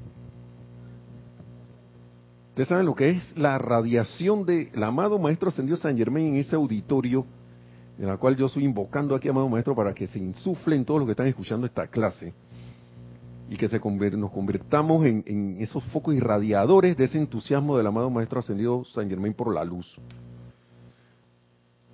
Ustedes 2.50 2.68
saben 2.68 2.86
lo 2.86 2.96
que 2.96 3.10
es 3.10 3.38
la 3.38 3.58
radiación 3.58 4.46
del 4.46 4.84
amado 4.84 5.18
Maestro 5.18 5.50
Ascendido 5.50 5.78
San 5.78 5.98
Germán 5.98 6.24
en 6.24 6.36
ese 6.36 6.56
auditorio 6.56 7.26
en 8.00 8.08
la 8.08 8.18
cual 8.18 8.38
yo 8.38 8.46
estoy 8.46 8.64
invocando 8.64 9.14
aquí, 9.14 9.28
amado 9.28 9.50
maestro, 9.50 9.76
para 9.76 9.94
que 9.94 10.08
se 10.08 10.20
insufle 10.20 10.76
en 10.78 10.86
todos 10.86 11.02
los 11.02 11.06
que 11.06 11.12
están 11.12 11.28
escuchando 11.28 11.66
esta 11.66 11.86
clase 11.88 12.34
y 13.50 13.58
que 13.58 13.68
se 13.68 13.80
nos 13.80 14.32
convirtamos 14.32 15.06
en, 15.06 15.58
esos 15.60 15.84
focos 15.86 16.16
irradiadores 16.16 16.96
de 16.96 17.06
ese 17.06 17.18
entusiasmo 17.18 17.78
del 17.78 17.88
amado 17.88 18.10
maestro 18.10 18.40
ascendido 18.40 18.86
San 18.86 19.10
Germain 19.10 19.34
por 19.34 19.54
la 19.54 19.66
luz. 19.66 20.00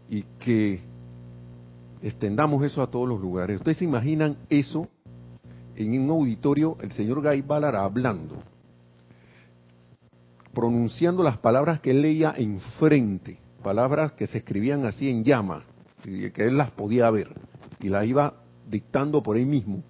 Y 0.07 0.21
que 0.37 0.81
extendamos 2.01 2.63
eso 2.63 2.81
a 2.81 2.87
todos 2.91 3.07
los 3.07 3.19
lugares. 3.19 3.57
Ustedes 3.57 3.77
se 3.77 3.85
imaginan 3.85 4.37
eso 4.49 4.87
en 5.75 5.99
un 6.01 6.09
auditorio, 6.09 6.77
el 6.81 6.91
señor 6.91 7.21
Guy 7.21 7.41
Ballard 7.41 7.75
hablando, 7.75 8.35
pronunciando 10.53 11.23
las 11.23 11.37
palabras 11.37 11.81
que 11.81 11.91
él 11.91 12.01
leía 12.01 12.33
enfrente, 12.37 13.39
palabras 13.61 14.13
que 14.13 14.27
se 14.27 14.37
escribían 14.39 14.85
así 14.85 15.09
en 15.09 15.23
llama 15.23 15.65
que 16.05 16.45
él 16.45 16.57
las 16.57 16.71
podía 16.71 17.09
ver 17.09 17.29
y 17.79 17.89
las 17.89 18.05
iba 18.05 18.35
dictando 18.69 19.23
por 19.23 19.37
él 19.37 19.45
mismo. 19.45 19.83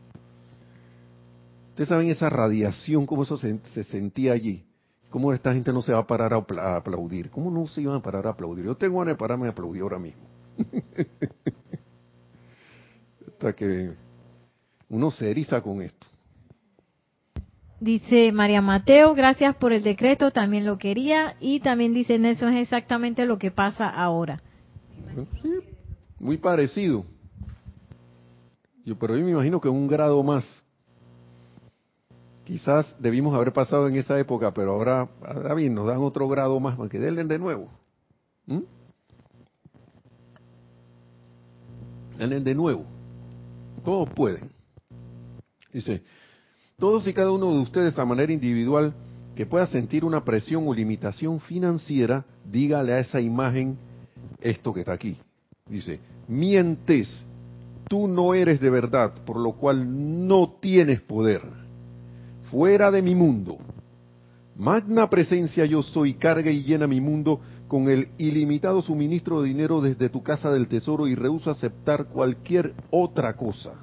Ustedes 1.69 1.89
saben 1.89 2.09
esa 2.09 2.29
radiación, 2.29 3.05
cómo 3.05 3.23
eso 3.23 3.37
se, 3.37 3.83
sentía 3.83 4.33
allí. 4.33 4.65
¿Cómo 5.09 5.33
esta 5.33 5.53
gente 5.53 5.71
no 5.71 5.81
se 5.81 5.93
va 5.93 5.99
a 5.99 6.07
parar 6.07 6.33
a, 6.33 6.75
aplaudir? 6.75 7.29
¿Cómo 7.29 7.51
no 7.51 7.67
se 7.67 7.81
iban 7.81 7.95
a 7.95 8.01
parar 8.01 8.27
a 8.27 8.31
aplaudir? 8.31 8.65
Yo 8.65 8.75
tengo 8.75 8.99
ganas 8.99 9.15
de 9.15 9.17
pararme 9.17 9.47
a 9.47 9.51
aplaudir 9.51 9.81
ahora 9.81 9.99
mismo. 9.99 10.23
Hasta 13.35 13.53
que 13.53 13.91
uno 14.89 15.11
se 15.11 15.29
eriza 15.29 15.61
con 15.61 15.81
esto. 15.81 16.07
Dice 17.81 18.31
María 18.31 18.61
Mateo, 18.61 19.13
gracias 19.13 19.57
por 19.57 19.73
el 19.73 19.83
decreto, 19.83 20.31
también 20.31 20.65
lo 20.65 20.77
quería. 20.77 21.35
Y 21.41 21.59
también 21.59 21.93
dice 21.93 22.17
Nelson, 22.17 22.53
es 22.53 22.63
exactamente 22.63 23.25
lo 23.25 23.37
que 23.37 23.51
pasa 23.51 23.89
ahora. 23.89 24.41
muy 26.17 26.37
parecido. 26.37 27.05
Yo, 28.85 28.97
pero 28.97 29.17
yo 29.17 29.25
me 29.25 29.31
imagino 29.31 29.59
que 29.59 29.67
un 29.67 29.87
grado 29.87 30.23
más. 30.23 30.45
Quizás 32.45 32.95
debimos 32.99 33.35
haber 33.35 33.51
pasado 33.51 33.89
en 33.89 33.95
esa 33.95 34.17
época, 34.17 34.53
pero 34.53 34.71
ahora, 34.71 35.09
ahora 35.25 35.53
bien, 35.55 35.75
nos 35.75 35.87
dan 35.87 35.97
otro 35.97 36.29
grado 36.29 36.57
más, 36.61 36.77
para 36.77 36.87
que 36.87 36.99
denle 36.99 37.25
de 37.25 37.39
nuevo. 37.39 37.69
¿Mm? 38.45 38.59
Denle 42.17 42.39
de 42.39 42.55
nuevo. 42.55 42.94
Todos 43.85 44.09
pueden. 44.09 44.49
Dice, 45.71 46.01
todos 46.77 47.07
y 47.07 47.13
cada 47.13 47.31
uno 47.31 47.53
de 47.53 47.59
ustedes 47.59 47.97
a 47.97 48.03
manera 48.03 48.33
individual 48.33 48.93
que 49.35 49.45
pueda 49.45 49.67
sentir 49.67 50.03
una 50.03 50.25
presión 50.25 50.67
o 50.67 50.73
limitación 50.73 51.39
financiera, 51.39 52.25
dígale 52.43 52.93
a 52.93 52.99
esa 52.99 53.21
imagen 53.21 53.77
esto 54.41 54.73
que 54.73 54.79
está 54.79 54.93
aquí. 54.93 55.17
Dice, 55.69 55.99
mientes, 56.27 57.07
tú 57.87 58.07
no 58.07 58.33
eres 58.33 58.59
de 58.59 58.69
verdad, 58.69 59.13
por 59.25 59.37
lo 59.37 59.53
cual 59.53 60.27
no 60.27 60.57
tienes 60.59 61.01
poder 61.01 61.41
fuera 62.49 62.91
de 62.91 63.01
mi 63.01 63.15
mundo. 63.15 63.57
Magna 64.55 65.09
presencia 65.09 65.65
yo 65.65 65.83
soy, 65.83 66.13
carga 66.13 66.49
y 66.49 66.63
llena 66.63 66.87
mi 66.87 67.01
mundo 67.01 67.41
con 67.67 67.89
el 67.89 68.09
ilimitado 68.17 68.81
suministro 68.81 69.41
de 69.41 69.49
dinero 69.49 69.81
desde 69.81 70.09
tu 70.09 70.23
casa 70.23 70.51
del 70.51 70.67
tesoro 70.67 71.07
y 71.07 71.15
rehuso 71.15 71.49
aceptar 71.49 72.05
cualquier 72.07 72.73
otra 72.91 73.35
cosa. 73.35 73.73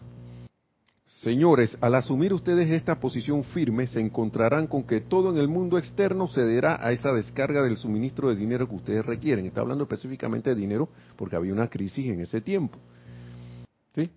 Señores, 1.22 1.78
al 1.80 1.94
asumir 1.94 2.32
ustedes 2.32 2.68
esta 2.70 2.98
posición 2.98 3.44
firme, 3.44 3.86
se 3.86 4.00
encontrarán 4.00 4.66
con 4.66 4.82
que 4.82 5.00
todo 5.00 5.30
en 5.30 5.36
el 5.36 5.46
mundo 5.46 5.78
externo 5.78 6.26
cederá 6.26 6.84
a 6.84 6.90
esa 6.90 7.12
descarga 7.12 7.62
del 7.62 7.76
suministro 7.76 8.28
de 8.28 8.34
dinero 8.34 8.68
que 8.68 8.74
ustedes 8.74 9.06
requieren. 9.06 9.46
Está 9.46 9.60
hablando 9.60 9.84
específicamente 9.84 10.50
de 10.50 10.56
dinero 10.56 10.88
porque 11.16 11.36
había 11.36 11.52
una 11.52 11.68
crisis 11.68 12.06
en 12.06 12.22
ese 12.22 12.40
tiempo. 12.40 12.76
¿Sí? 13.94 14.10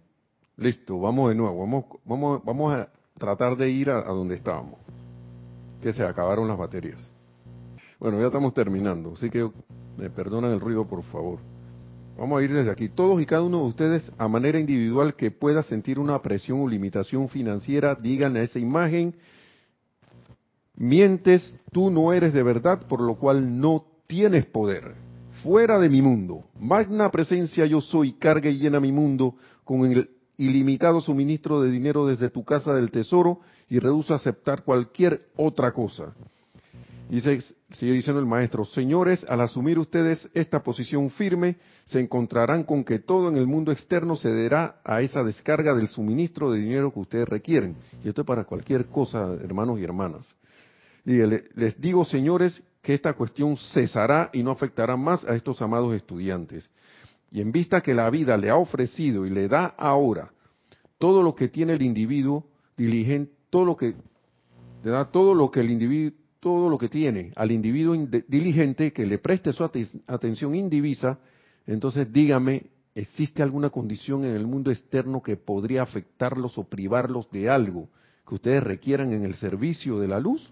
Listo, 0.57 0.99
vamos 0.99 1.30
de 1.30 1.36
nuevo. 1.36 1.59
Vamos, 1.59 1.86
vamos, 2.05 2.41
vamos 2.43 2.74
a 2.74 2.89
tratar 3.18 3.55
de 3.55 3.70
ir 3.70 3.91
a, 3.91 4.01
donde 4.01 4.36
estábamos, 4.36 4.80
que 5.82 5.93
se 5.93 6.03
acabaron 6.03 6.47
las 6.47 6.57
baterías. 6.57 6.99
Bueno, 8.00 8.20
ya 8.20 8.28
estamos 8.28 8.54
terminando, 8.54 9.14
así 9.14 9.30
que 9.30 9.50
me 9.98 10.10
perdonan 10.10 10.52
el 10.52 10.60
ruido, 10.60 10.86
por 10.86 11.04
favor. 11.04 11.39
Vamos 12.18 12.39
a 12.39 12.43
ir 12.43 12.54
desde 12.54 12.72
aquí. 12.72 12.89
Todos 12.89 13.22
y 13.22 13.26
cada 13.26 13.43
uno 13.43 13.60
de 13.60 13.68
ustedes, 13.68 14.12
a 14.18 14.28
manera 14.28 14.60
individual 14.60 15.16
que 15.16 15.32
pueda 15.32 15.64
sentir 15.64 16.00
una 16.00 16.22
presión 16.22 16.62
o 16.62 16.68
limitación 16.68 17.28
financiera, 17.30 17.96
digan 17.96 18.36
a 18.38 18.41
esa 18.41 18.60
imagen, 18.60 19.16
mientes, 20.76 21.56
tú 21.72 21.89
no 21.89 22.14
eres 22.14 22.34
de 22.34 22.43
verdad, 22.43 22.88
por 22.88 23.02
lo 23.02 23.16
cual 23.16 23.60
no 23.60 23.86
tienes 24.08 24.46
poder. 24.46 24.96
Fuera 25.43 25.78
de 25.80 25.89
mi 25.89 26.02
mundo, 26.02 26.46
magna 26.60 27.12
presencia 27.12 27.66
yo 27.66 27.82
soy, 27.82 28.14
carga 28.14 28.50
y 28.50 28.58
llena 28.58 28.80
mi 28.80 28.91
mundo 28.91 29.36
con 29.64 29.86
el 29.86 30.10
ilimitado 30.38 31.02
suministro 31.02 31.62
de 31.62 31.72
dinero 31.72 32.08
desde 32.08 32.30
tu 32.30 32.43
casa 32.43 32.74
del 32.74 32.91
tesoro 32.91 33.39
y 33.70 33.80
rehuso 33.80 34.14
aceptar 34.14 34.64
cualquier 34.64 35.28
otra 35.36 35.72
cosa. 35.72 36.14
Dice, 37.10 37.39
sigue 37.72 37.93
diciendo 37.93 38.20
el 38.20 38.26
maestro, 38.26 38.66
señores, 38.66 39.26
al 39.30 39.41
asumir 39.41 39.78
ustedes 39.78 40.28
esta 40.34 40.64
posición 40.64 41.12
firme, 41.12 41.58
se 41.86 41.99
encontrarán 41.99 42.64
con 42.64 42.84
que 42.84 42.97
todo 42.97 43.30
en 43.30 43.38
el 43.38 43.45
mundo 43.45 43.72
externo 43.72 44.16
cederá 44.16 44.82
a 44.84 45.01
esa 45.01 45.24
descarga 45.24 45.76
del 45.76 45.88
suministro 45.88 46.51
de 46.51 46.60
dinero 46.60 46.91
que 46.91 46.99
ustedes 46.99 47.30
requieren. 47.30 47.76
Y 48.03 48.10
esto 48.10 48.22
es 48.22 48.28
para 48.28 48.45
cualquier 48.45 48.88
cosa, 48.88 49.34
hermanos 49.43 49.80
y 49.80 49.84
hermanas. 49.84 50.36
Les 51.03 51.80
digo, 51.80 52.06
señores, 52.06 52.64
que 52.82 52.95
esta 52.95 53.14
cuestión 53.14 53.56
cesará 53.56 54.32
y 54.34 54.41
no 54.41 54.49
afectará 54.49 54.97
más 54.97 55.24
a 55.26 55.36
estos 55.36 55.62
amados 55.62 55.93
estudiantes. 55.93 56.70
Y 57.30 57.41
en 57.41 57.51
vista 57.51 57.82
que 57.82 57.93
la 57.93 58.10
vida 58.10 58.36
le 58.38 58.49
ha 58.49 58.56
ofrecido 58.56 59.28
y 59.28 59.30
le 59.30 59.47
da 59.47 59.76
ahora 59.78 60.32
todo 60.97 61.22
lo 61.22 61.36
que 61.36 61.49
tiene 61.49 61.74
el 61.74 61.84
individuo 61.84 62.47
diligente, 62.76 63.32
todo 63.51 63.66
lo 63.66 63.78
que 63.78 63.95
le 64.84 64.91
da 64.91 65.06
todo 65.12 65.36
lo 65.36 65.51
que 65.51 65.60
el 65.60 65.70
individuo 65.70 66.25
todo 66.46 66.70
lo 66.70 66.78
que 66.78 66.89
tiene 66.89 67.32
al 67.36 67.52
individuo 67.52 67.98
diligente 68.28 68.93
que 68.93 69.08
le 69.08 69.18
preste 69.18 69.52
su 69.52 69.64
atención 70.06 70.54
indivisa, 70.54 71.18
entonces 71.66 72.14
dígame, 72.14 72.68
¿existe 72.93 73.41
alguna 73.41 73.72
condición 73.72 74.24
en 74.26 74.36
el 74.36 74.46
mundo 74.46 74.70
externo 74.70 75.24
que 75.24 75.38
podría 75.38 75.82
afectarlos 75.82 76.60
o 76.60 76.64
privarlos 76.66 77.28
de 77.32 77.50
algo 77.50 77.89
que 78.28 78.36
ustedes 78.36 78.62
requieran 78.62 79.12
en 79.12 79.24
el 79.24 79.34
servicio 79.34 79.98
de 79.98 80.08
la 80.08 80.20
luz? 80.20 80.52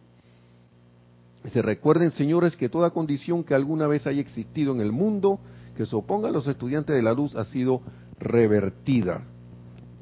Se 1.46 1.62
recuerden, 1.62 2.10
señores, 2.10 2.56
que 2.56 2.70
toda 2.70 2.90
condición 2.90 3.44
que 3.44 3.54
alguna 3.54 3.86
vez 3.86 4.08
haya 4.08 4.20
existido 4.20 4.74
en 4.74 4.82
el 4.82 4.92
mundo 4.92 5.42
que 5.78 5.86
se 5.86 5.96
oponga 5.96 6.30
a 6.30 6.32
los 6.32 6.48
estudiantes 6.48 6.96
de 6.96 7.04
la 7.04 7.14
luz 7.14 7.36
ha 7.36 7.46
sido 7.46 7.84
revertida. 8.20 9.28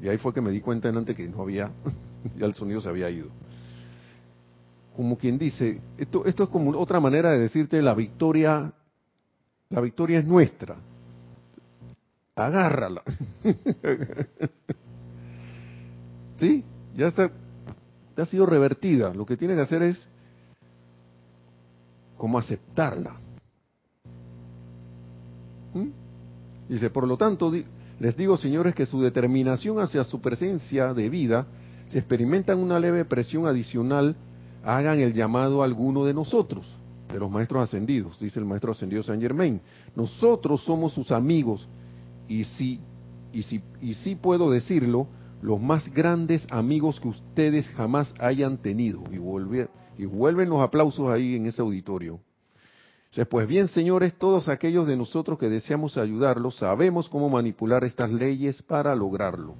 Y 0.02 0.08
ahí 0.08 0.18
fue 0.18 0.34
que 0.34 0.40
me 0.40 0.52
di 0.52 0.62
cuenta 0.62 0.88
en 0.88 0.96
antes 0.96 1.18
que 1.18 1.28
no 1.28 1.42
había, 1.42 1.70
ya 2.40 2.46
el 2.46 2.54
sonido 2.54 2.80
se 2.80 2.88
había 2.88 3.10
ido. 3.10 3.28
Como 5.02 5.18
quien 5.18 5.40
dice, 5.40 5.82
esto, 5.98 6.26
esto 6.28 6.44
es 6.44 6.50
como 6.50 6.78
otra 6.78 7.00
manera 7.00 7.32
de 7.32 7.40
decirte 7.40 7.82
la 7.82 7.96
victoria, 7.96 8.72
la 9.72 9.82
victoria 9.82 10.20
es 10.20 10.26
nuestra. 10.26 10.76
Agárrala. 12.36 13.02
¿Sí? 16.38 16.64
Ya 16.96 17.08
está, 17.08 17.32
ha 18.16 18.26
sido 18.26 18.46
revertida. 18.46 19.12
Lo 19.12 19.26
que 19.26 19.38
tiene 19.38 19.56
que 19.56 19.62
hacer 19.62 19.82
es 19.82 20.00
como 22.16 22.38
aceptarla. 22.38 23.16
¿Mm? 25.74 25.90
Dice, 26.70 26.92
por 26.92 27.08
lo 27.08 27.18
tanto, 27.18 27.52
les 28.00 28.16
digo, 28.16 28.38
señores, 28.38 28.76
que 28.76 28.86
su 28.86 29.02
determinación 29.02 29.80
hacia 29.80 30.04
su 30.04 30.22
presencia 30.22 30.94
de 30.94 31.10
vida, 31.10 31.48
si 31.88 31.98
experimentan 31.98 32.60
una 32.60 32.80
leve 32.80 33.04
presión 33.04 33.48
adicional, 33.48 34.16
hagan 34.64 35.00
el 35.00 35.14
llamado 35.14 35.62
a 35.62 35.66
alguno 35.66 36.06
de 36.06 36.14
nosotros, 36.14 36.66
de 37.12 37.20
los 37.20 37.30
maestros 37.30 37.64
ascendidos, 37.64 38.20
dice 38.20 38.40
el 38.40 38.46
maestro 38.46 38.72
ascendido 38.72 39.04
Saint 39.04 39.22
Germain. 39.22 39.62
Nosotros 39.96 40.64
somos 40.64 40.94
sus 40.94 41.12
amigos 41.12 41.68
y 42.28 42.44
si, 42.44 42.80
y 43.34 43.44
si, 43.44 43.62
y 43.82 43.94
si 43.96 44.16
puedo 44.16 44.50
decirlo, 44.50 45.08
los 45.42 45.60
más 45.60 45.92
grandes 45.92 46.48
amigos 46.52 47.00
que 47.00 47.08
ustedes 47.08 47.68
jamás 47.70 48.14
hayan 48.20 48.58
tenido. 48.58 49.04
Y, 49.12 50.02
y 50.02 50.06
vuelven 50.06 50.50
los 50.50 50.62
aplausos 50.62 51.10
ahí 51.10 51.36
en 51.36 51.48
ese 51.48 51.62
auditorio 51.62 52.20
pues 53.30 53.48
bien, 53.48 53.68
señores, 53.68 54.14
todos 54.18 54.48
aquellos 54.48 54.88
de 54.88 54.96
nosotros 54.96 55.38
que 55.38 55.50
deseamos 55.50 55.98
ayudarlos, 55.98 56.56
sabemos 56.56 57.10
cómo 57.10 57.30
manipular 57.30 57.84
estas 57.84 58.10
leyes 58.10 58.62
para 58.62 58.96
lograrlo. 58.96 59.56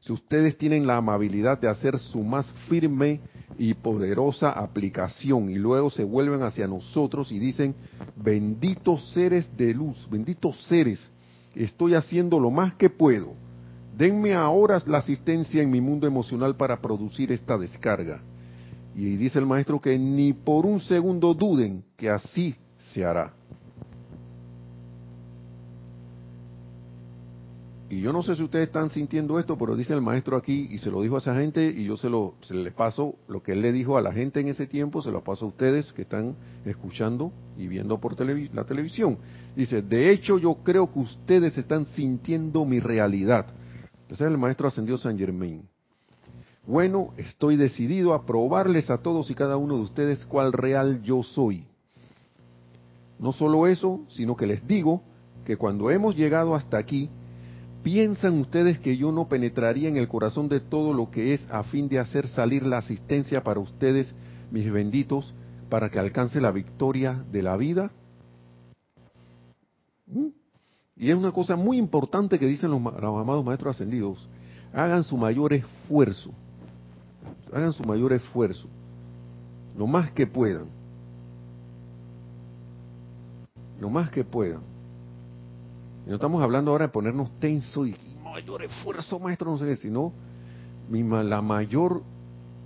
Si 0.00 0.12
ustedes 0.14 0.56
tienen 0.56 0.86
la 0.86 0.96
amabilidad 0.96 1.58
de 1.58 1.68
hacer 1.68 1.98
su 1.98 2.22
más 2.22 2.50
firme 2.68 3.20
y 3.56 3.74
poderosa 3.74 4.50
aplicación 4.50 5.48
y 5.48 5.54
luego 5.54 5.90
se 5.90 6.04
vuelven 6.04 6.42
hacia 6.42 6.66
nosotros 6.66 7.32
y 7.32 7.38
dicen, 7.38 7.74
benditos 8.16 9.12
seres 9.12 9.48
de 9.56 9.72
luz, 9.72 10.08
benditos 10.10 10.60
seres, 10.66 11.10
estoy 11.54 11.94
haciendo 11.94 12.38
lo 12.38 12.50
más 12.50 12.74
que 12.74 12.90
puedo. 12.90 13.32
Denme 13.96 14.34
ahora 14.34 14.78
la 14.86 14.98
asistencia 14.98 15.62
en 15.62 15.70
mi 15.70 15.80
mundo 15.80 16.06
emocional 16.06 16.56
para 16.56 16.80
producir 16.80 17.32
esta 17.32 17.58
descarga. 17.58 18.20
Y 18.94 19.16
dice 19.16 19.38
el 19.38 19.46
maestro 19.46 19.80
que 19.80 19.98
ni 19.98 20.32
por 20.32 20.66
un 20.66 20.80
segundo 20.80 21.34
duden 21.34 21.84
que 21.96 22.10
así 22.10 22.54
se 22.92 23.04
hará. 23.04 23.32
Y 27.90 28.02
yo 28.02 28.12
no 28.12 28.22
sé 28.22 28.36
si 28.36 28.42
ustedes 28.42 28.66
están 28.66 28.90
sintiendo 28.90 29.38
esto, 29.38 29.56
pero 29.56 29.74
dice 29.74 29.94
el 29.94 30.02
maestro 30.02 30.36
aquí, 30.36 30.68
y 30.70 30.76
se 30.78 30.90
lo 30.90 31.00
dijo 31.00 31.14
a 31.14 31.18
esa 31.20 31.34
gente, 31.34 31.66
y 31.66 31.84
yo 31.84 31.96
se 31.96 32.10
lo 32.10 32.34
se 32.42 32.52
les 32.52 32.74
paso, 32.74 33.14
lo 33.28 33.42
que 33.42 33.52
él 33.52 33.62
le 33.62 33.72
dijo 33.72 33.96
a 33.96 34.02
la 34.02 34.12
gente 34.12 34.40
en 34.40 34.48
ese 34.48 34.66
tiempo, 34.66 35.00
se 35.00 35.10
lo 35.10 35.24
paso 35.24 35.46
a 35.46 35.48
ustedes 35.48 35.90
que 35.94 36.02
están 36.02 36.36
escuchando 36.66 37.32
y 37.56 37.66
viendo 37.66 37.98
por 37.98 38.14
la 38.54 38.64
televisión. 38.64 39.16
Dice, 39.56 39.80
de 39.80 40.10
hecho 40.10 40.38
yo 40.38 40.56
creo 40.62 40.92
que 40.92 40.98
ustedes 40.98 41.56
están 41.56 41.86
sintiendo 41.86 42.66
mi 42.66 42.78
realidad. 42.78 43.46
Ese 44.10 44.24
es 44.24 44.30
el 44.30 44.36
maestro 44.36 44.68
ascendió 44.68 44.98
San 44.98 45.16
Germain. 45.16 45.62
Bueno, 46.66 47.14
estoy 47.16 47.56
decidido 47.56 48.12
a 48.12 48.26
probarles 48.26 48.90
a 48.90 48.98
todos 48.98 49.30
y 49.30 49.34
cada 49.34 49.56
uno 49.56 49.76
de 49.76 49.82
ustedes 49.82 50.26
cuál 50.26 50.52
real 50.52 51.00
yo 51.02 51.22
soy. 51.22 51.64
No 53.18 53.32
solo 53.32 53.66
eso, 53.66 54.00
sino 54.08 54.36
que 54.36 54.46
les 54.46 54.66
digo 54.66 55.02
que 55.46 55.56
cuando 55.56 55.90
hemos 55.90 56.14
llegado 56.14 56.54
hasta 56.54 56.76
aquí, 56.76 57.08
¿piensan 57.88 58.38
ustedes 58.40 58.78
que 58.78 58.98
yo 58.98 59.12
no 59.12 59.28
penetraría 59.28 59.88
en 59.88 59.96
el 59.96 60.08
corazón 60.08 60.50
de 60.50 60.60
todo 60.60 60.92
lo 60.92 61.10
que 61.10 61.32
es 61.32 61.48
a 61.50 61.62
fin 61.62 61.88
de 61.88 61.98
hacer 61.98 62.26
salir 62.26 62.62
la 62.66 62.76
asistencia 62.76 63.42
para 63.42 63.60
ustedes, 63.60 64.14
mis 64.50 64.70
benditos, 64.70 65.32
para 65.70 65.88
que 65.88 65.98
alcance 65.98 66.38
la 66.38 66.50
victoria 66.50 67.24
de 67.32 67.42
la 67.42 67.56
vida. 67.56 67.90
Y 70.98 71.08
es 71.10 71.16
una 71.16 71.32
cosa 71.32 71.56
muy 71.56 71.78
importante 71.78 72.38
que 72.38 72.44
dicen 72.44 72.70
los, 72.70 72.82
los 72.82 73.22
amados 73.22 73.42
maestros 73.42 73.74
ascendidos. 73.74 74.28
Hagan 74.74 75.02
su 75.02 75.16
mayor 75.16 75.54
esfuerzo. 75.54 76.30
Hagan 77.54 77.72
su 77.72 77.84
mayor 77.84 78.12
esfuerzo. 78.12 78.68
Lo 79.78 79.86
más 79.86 80.12
que 80.12 80.26
puedan. 80.26 80.66
Lo 83.80 83.88
más 83.88 84.10
que 84.10 84.24
puedan. 84.24 84.60
No 86.08 86.14
estamos 86.14 86.42
hablando 86.42 86.70
ahora 86.70 86.86
de 86.86 86.92
ponernos 86.92 87.38
tenso 87.38 87.86
y, 87.86 87.94
mayor 88.24 88.62
esfuerzo, 88.62 89.18
maestro, 89.18 89.50
no 89.50 89.58
sé 89.58 89.66
qué, 89.66 89.76
sino 89.76 90.12
la 90.90 91.42
mayor, 91.42 92.02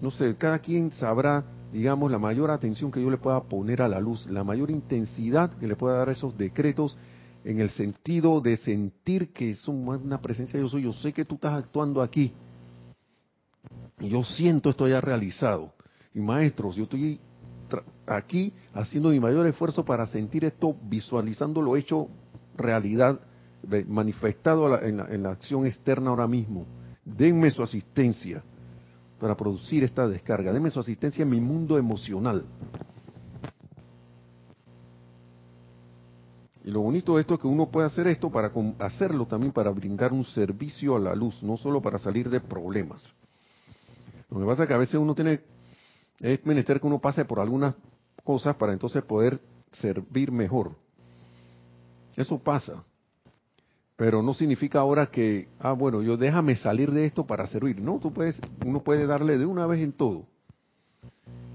no 0.01 0.13
sé, 0.13 0.37
cada 0.37 0.61
quien 0.61 0.93
sabrá, 0.93 1.45
digamos, 1.73 2.13
la 2.13 2.21
mayor 2.21 2.53
atención 2.53 2.93
que 2.93 3.03
yo 3.03 3.11
le 3.11 3.17
pueda 3.17 3.43
poner 3.43 3.83
a 3.83 3.89
la 3.89 3.99
luz, 3.99 4.27
la 4.27 4.45
mayor 4.45 4.71
intensidad 4.71 5.51
que 5.59 5.67
le 5.67 5.75
pueda 5.75 5.97
dar 5.97 6.09
a 6.09 6.13
esos 6.13 6.39
decretos 6.39 6.97
en 7.45 7.59
el 7.59 7.71
sentido 7.71 8.41
de 8.41 8.57
sentir 8.59 9.33
que 9.33 9.51
es 9.51 9.67
una 9.67 10.21
presencia 10.21 10.61
yo 10.61 10.69
soy, 10.69 10.83
yo 10.83 10.93
sé 10.93 11.13
que 11.13 11.25
tú 11.25 11.35
estás 11.35 11.55
actuando 11.55 12.01
aquí. 12.01 12.33
Yo 13.99 14.23
siento 14.23 14.71
esto 14.71 14.87
ya 14.87 15.01
realizado. 15.01 15.73
Y 16.15 16.21
maestros, 16.21 16.77
yo 16.77 16.85
estoy 16.85 17.19
aquí 18.07 18.53
haciendo 18.73 19.09
mi 19.09 19.19
mayor 19.19 19.49
esfuerzo 19.49 19.85
para 19.85 20.07
sentir 20.07 20.45
esto, 20.45 20.77
visualizando 20.85 21.61
lo 21.61 21.77
hecho 21.77 22.07
realidad, 22.57 23.19
manifestado 23.87 24.81
en 24.83 24.97
la, 24.97 25.05
en 25.07 25.23
la 25.23 25.31
acción 25.31 25.67
externa 25.67 26.11
ahora 26.11 26.27
mismo. 26.27 26.67
Denme 27.05 27.51
su 27.51 27.63
asistencia 27.63 28.43
para 29.21 29.37
producir 29.37 29.85
esta 29.85 30.09
descarga. 30.09 30.53
Denme 30.53 30.71
su 30.71 30.81
asistencia 30.81 31.23
en 31.23 31.31
mi 31.31 31.41
mundo 31.41 31.79
emocional. 31.79 32.45
Y 36.65 36.71
lo 36.71 36.81
bonito 36.81 37.17
de 37.17 37.23
esto 37.23 37.35
es 37.35 37.41
que 37.41 37.47
uno 37.47 37.67
puede 37.67 37.87
hacer 37.87 38.07
esto 38.07 38.31
para 38.31 38.53
hacerlo 38.79 39.27
también 39.27 39.53
para 39.53 39.71
brindar 39.71 40.13
un 40.13 40.25
servicio 40.25 40.95
a 40.97 41.01
la 41.01 41.15
luz, 41.15 41.43
no 41.43 41.57
solo 41.57 41.81
para 41.81 41.99
salir 41.99 42.31
de 42.31 42.41
problemas. 42.41 43.03
Lo 44.31 44.39
que 44.39 44.47
pasa 44.47 44.63
es 44.63 44.69
que 44.69 44.75
a 44.75 44.79
veces 44.79 44.95
uno 44.95 45.15
tiene, 45.15 45.41
es 46.21 46.45
menester 46.47 46.81
que 46.81 46.87
uno 46.87 47.01
pase 47.01 47.25
por 47.25 47.41
algunas 47.41 47.75
cosas 48.23 48.55
para 48.57 48.73
entonces 48.73 49.03
poder 49.03 49.41
servir 49.73 50.31
mejor. 50.31 50.73
Eso 52.17 52.39
pasa. 52.39 52.85
Pero 54.03 54.21
no 54.21 54.35
significa 54.35 54.81
ahora 54.81 55.13
que, 55.13 55.47
ah, 55.61 55.71
bueno, 55.71 56.03
yo 56.03 56.17
déjame 56.17 56.57
salir 56.57 56.91
de 56.91 57.07
esto 57.07 57.25
para 57.25 57.47
servir. 57.47 57.81
No, 57.81 58.01
tú 58.01 58.13
puedes, 58.13 58.37
uno 58.67 58.83
puede 58.83 59.07
darle 59.07 59.39
de 59.39 59.47
una 59.47 59.65
vez 59.65 59.81
en 59.81 59.93
todo. 59.93 60.27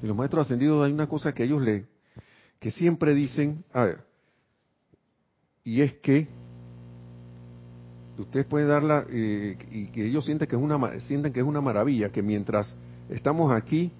Y 0.01 0.07
los 0.07 0.15
maestros 0.15 0.45
ascendidos 0.45 0.85
hay 0.85 0.93
una 0.93 1.09
cosa 1.09 1.33
que 1.33 1.43
ellos 1.43 1.61
le, 1.61 1.87
que 2.61 2.71
siempre 2.71 3.13
dicen, 3.13 3.65
a 3.73 3.83
ver, 3.83 3.99
y 5.65 5.81
es 5.81 5.95
que 5.95 6.29
ustedes 8.17 8.45
pueden 8.45 8.69
darla 8.69 9.05
eh, 9.09 9.57
y 9.69 9.87
que 9.87 10.05
ellos 10.05 10.23
sienten 10.23 10.47
que 10.47 10.55
es 10.55 10.61
una 10.61 11.01
sienten 11.01 11.33
que 11.33 11.41
es 11.41 11.45
una 11.45 11.59
maravilla 11.59 12.13
que 12.13 12.21
mientras 12.21 12.73
estamos 13.09 13.51
aquí 13.51 13.91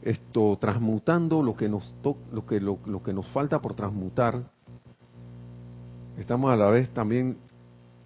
esto 0.00 0.56
transmutando 0.58 1.42
lo 1.42 1.54
que 1.54 1.68
nos 1.68 1.94
lo 2.32 2.46
que 2.46 2.58
lo, 2.58 3.02
que 3.02 3.12
nos 3.12 3.28
falta 3.28 3.60
por 3.60 3.74
transmutar 3.74 4.50
estamos 6.16 6.50
a 6.50 6.56
la 6.56 6.70
vez 6.70 6.88
también 6.88 7.36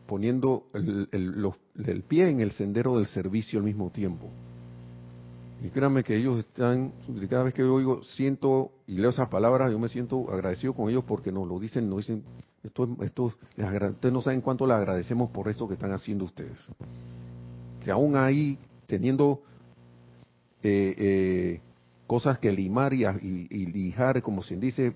poniendo 0.07 0.65
el, 0.75 1.09
el 1.13 2.03
pie 2.03 2.31
en 2.31 2.41
el 2.41 2.53
sendero 2.53 2.97
del 2.97 3.07
servicio 3.07 3.59
al 3.59 3.65
mismo 3.65 3.91
tiempo 3.91 4.31
y 5.63 5.71
créanme 5.71 6.05
que 6.05 6.17
ellos 6.17 6.39
están, 6.39 6.93
cada 7.31 7.45
vez 7.45 7.55
que 7.55 7.63
oigo, 7.63 8.03
siento 8.03 8.73
y 8.87 8.97
leo 8.99 9.11
esas 9.11 9.29
palabras, 9.29 9.71
yo 9.71 9.79
me 9.79 9.89
siento 9.89 10.31
agradecido 10.31 10.75
con 10.75 10.91
ellos 10.91 11.05
porque 11.05 11.33
nos 11.33 11.49
lo 11.49 11.59
dicen, 11.59 11.89
nos 11.89 11.99
dicen, 11.99 12.23
esto, 12.63 12.89
esto, 13.01 13.25
ustedes 13.57 14.13
no 14.13 14.21
saben 14.21 14.43
cuánto 14.43 14.67
les 14.67 14.77
agradecemos 14.77 15.31
por 15.31 15.49
esto 15.49 15.67
que 15.67 15.75
están 15.75 15.93
haciendo 15.93 16.25
ustedes. 16.25 16.59
Que 17.83 17.91
aún 17.91 18.17
ahí, 18.17 18.59
teniendo 18.87 19.43
eh, 20.63 20.95
eh, 20.99 21.61
cosas 22.07 22.39
que 22.39 22.53
limar 22.53 22.93
y, 22.93 23.67
lijar, 23.67 24.21
como 24.21 24.43
se 24.43 24.57
dice, 24.57 24.95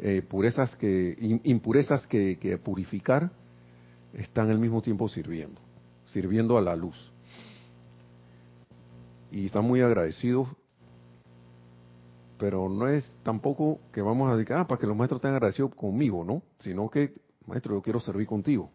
eh, 0.00 0.22
purezas 0.28 0.74
que, 0.76 1.16
impurezas 1.44 2.06
que 2.08 2.60
purificar, 2.62 3.30
están 4.16 4.50
al 4.50 4.58
mismo 4.58 4.82
tiempo 4.82 5.08
sirviendo, 5.08 5.60
sirviendo 6.06 6.56
a 6.56 6.62
la 6.62 6.76
luz 6.76 7.12
y 9.34 9.46
están 9.46 9.64
muy 9.64 9.80
agradecidos, 9.80 10.48
pero 12.38 12.68
no 12.68 12.86
es 12.86 13.04
tampoco 13.24 13.80
que 13.92 14.00
vamos 14.00 14.30
a 14.30 14.36
decir, 14.36 14.54
ah, 14.54 14.66
para 14.66 14.80
que 14.80 14.86
los 14.86 14.96
maestros 14.96 15.18
estén 15.18 15.32
agradecidos 15.32 15.74
conmigo, 15.74 16.24
¿no? 16.24 16.42
Sino 16.58 16.88
que, 16.88 17.14
maestro, 17.46 17.74
yo 17.74 17.82
quiero 17.82 17.98
servir 17.98 18.28
contigo. 18.28 18.70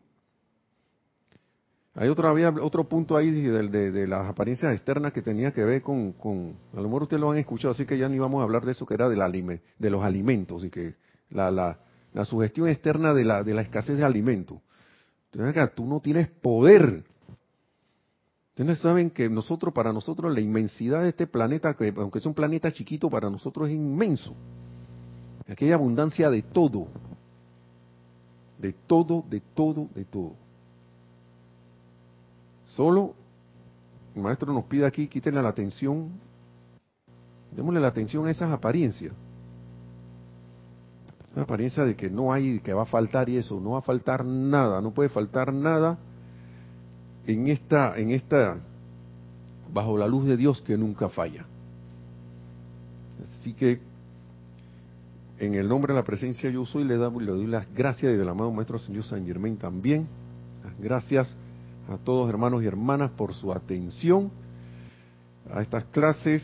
Hay 1.95 2.09
otro, 2.09 2.27
había 2.27 2.49
otro 2.49 2.89
punto 2.89 3.15
ahí 3.15 3.31
de, 3.31 3.91
de, 3.91 4.07
las 4.07 4.27
apariencias 4.27 4.73
externas 4.73 5.13
que 5.13 5.21
tenía 5.21 5.53
que 5.53 5.63
ver 5.63 5.81
con, 5.81 6.11
con, 6.13 6.57
a 6.73 6.77
lo 6.77 6.83
mejor 6.83 7.03
ustedes 7.03 7.21
lo 7.21 7.31
han 7.31 7.37
escuchado, 7.37 7.71
así 7.71 7.85
que 7.85 7.97
ya 7.97 8.09
ni 8.09 8.19
vamos 8.19 8.41
a 8.41 8.43
hablar 8.43 8.65
de 8.65 8.73
eso, 8.73 8.85
que 8.85 8.93
era 8.93 9.07
del 9.07 9.61
de 9.77 9.89
los 9.89 10.03
alimentos, 10.03 10.65
y 10.65 10.69
que 10.69 10.95
la, 11.29 11.51
la, 11.51 11.79
la 12.13 12.25
sugestión 12.25 12.67
externa 12.67 13.13
de 13.13 13.23
la, 13.23 13.43
de 13.43 13.53
la 13.53 13.61
escasez 13.61 13.97
de 13.97 14.03
alimentos. 14.03 14.59
Tú 15.31 15.85
no 15.85 15.99
tienes 15.99 16.27
poder 16.27 17.03
Ustedes 18.59 18.79
saben 18.79 19.09
que 19.09 19.29
nosotros, 19.29 19.73
para 19.73 19.93
nosotros, 19.93 20.33
la 20.33 20.41
inmensidad 20.41 21.03
de 21.03 21.09
este 21.09 21.27
planeta, 21.27 21.73
que 21.75 21.93
aunque 21.95 22.19
es 22.19 22.25
un 22.25 22.33
planeta 22.33 22.69
chiquito, 22.69 23.09
para 23.09 23.29
nosotros 23.29 23.69
es 23.69 23.75
inmenso. 23.75 24.35
Aquella 25.47 25.75
abundancia 25.75 26.29
de 26.29 26.41
todo. 26.41 26.87
De 28.57 28.73
todo, 28.73 29.23
de 29.29 29.39
todo, 29.39 29.87
de 29.95 30.03
todo. 30.03 30.33
Solo 32.67 33.13
el 34.13 34.23
maestro 34.23 34.51
nos 34.51 34.65
pide 34.65 34.85
aquí, 34.85 35.07
quítenle 35.07 35.41
la 35.41 35.47
atención, 35.47 36.09
démosle 37.55 37.79
la 37.79 37.87
atención 37.87 38.27
a 38.27 38.31
esas 38.31 38.51
apariencias. 38.51 39.13
Esa 41.31 41.41
apariencia 41.41 41.85
de 41.85 41.95
que 41.95 42.09
no 42.09 42.33
hay, 42.33 42.59
que 42.59 42.73
va 42.73 42.83
a 42.83 42.85
faltar 42.85 43.29
y 43.29 43.37
eso, 43.37 43.59
no 43.59 43.71
va 43.71 43.79
a 43.79 43.83
faltar 43.83 44.25
nada, 44.25 44.81
no 44.81 44.91
puede 44.91 45.09
faltar 45.09 45.53
nada 45.53 45.97
en 47.27 47.47
esta, 47.47 47.97
en 47.97 48.11
esta, 48.11 48.57
bajo 49.71 49.97
la 49.97 50.07
luz 50.07 50.25
de 50.27 50.37
Dios 50.37 50.61
que 50.61 50.77
nunca 50.77 51.09
falla. 51.09 51.45
Así 53.21 53.53
que, 53.53 53.79
en 55.37 55.53
el 55.53 55.67
nombre 55.67 55.93
de 55.93 55.99
la 55.99 56.05
presencia 56.05 56.49
yo 56.49 56.65
soy, 56.65 56.83
le, 56.83 56.97
le 56.97 57.31
doy 57.31 57.47
las 57.47 57.71
gracias 57.73 58.13
y 58.13 58.17
del 58.17 58.27
amado 58.27 58.51
Maestro 58.51 58.79
Señor 58.79 59.03
San 59.03 59.25
Germain 59.25 59.57
también. 59.57 60.07
Las 60.63 60.77
gracias 60.79 61.35
a 61.89 61.97
todos 61.97 62.29
hermanos 62.29 62.63
y 62.63 62.65
hermanas 62.65 63.11
por 63.11 63.33
su 63.33 63.51
atención 63.53 64.31
a 65.53 65.61
estas 65.61 65.85
clases. 65.85 66.43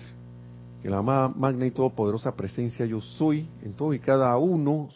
Que 0.86 0.92
la 0.92 1.02
magna 1.02 1.66
y 1.66 1.72
todopoderosa 1.72 2.36
presencia 2.36 2.86
yo 2.86 3.02
soy 3.02 3.50
en 3.64 3.74
todo 3.74 3.92
y 3.96 3.98
cada 3.98 4.38
uno 4.38 4.92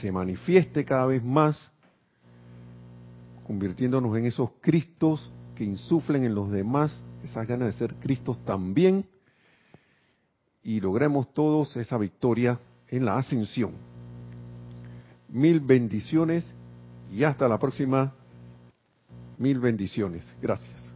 se 0.00 0.10
manifieste 0.10 0.84
cada 0.84 1.06
vez 1.06 1.22
más 1.22 1.70
convirtiéndonos 3.46 4.18
en 4.18 4.26
esos 4.26 4.50
Cristos 4.60 5.30
que 5.54 5.62
insuflen 5.62 6.24
en 6.24 6.34
los 6.34 6.50
demás 6.50 7.04
esas 7.22 7.46
ganas 7.46 7.68
de 7.68 7.72
ser 7.74 7.94
Cristos 8.00 8.36
también 8.44 9.06
y 10.64 10.80
logremos 10.80 11.32
todos 11.32 11.76
esa 11.76 11.96
victoria 11.96 12.58
en 12.88 13.04
la 13.04 13.18
ascensión. 13.18 13.70
Mil 15.28 15.60
bendiciones 15.60 16.52
y 17.12 17.22
hasta 17.22 17.46
la 17.46 17.60
próxima. 17.60 18.12
Mil 19.38 19.60
bendiciones. 19.60 20.34
Gracias. 20.42 20.91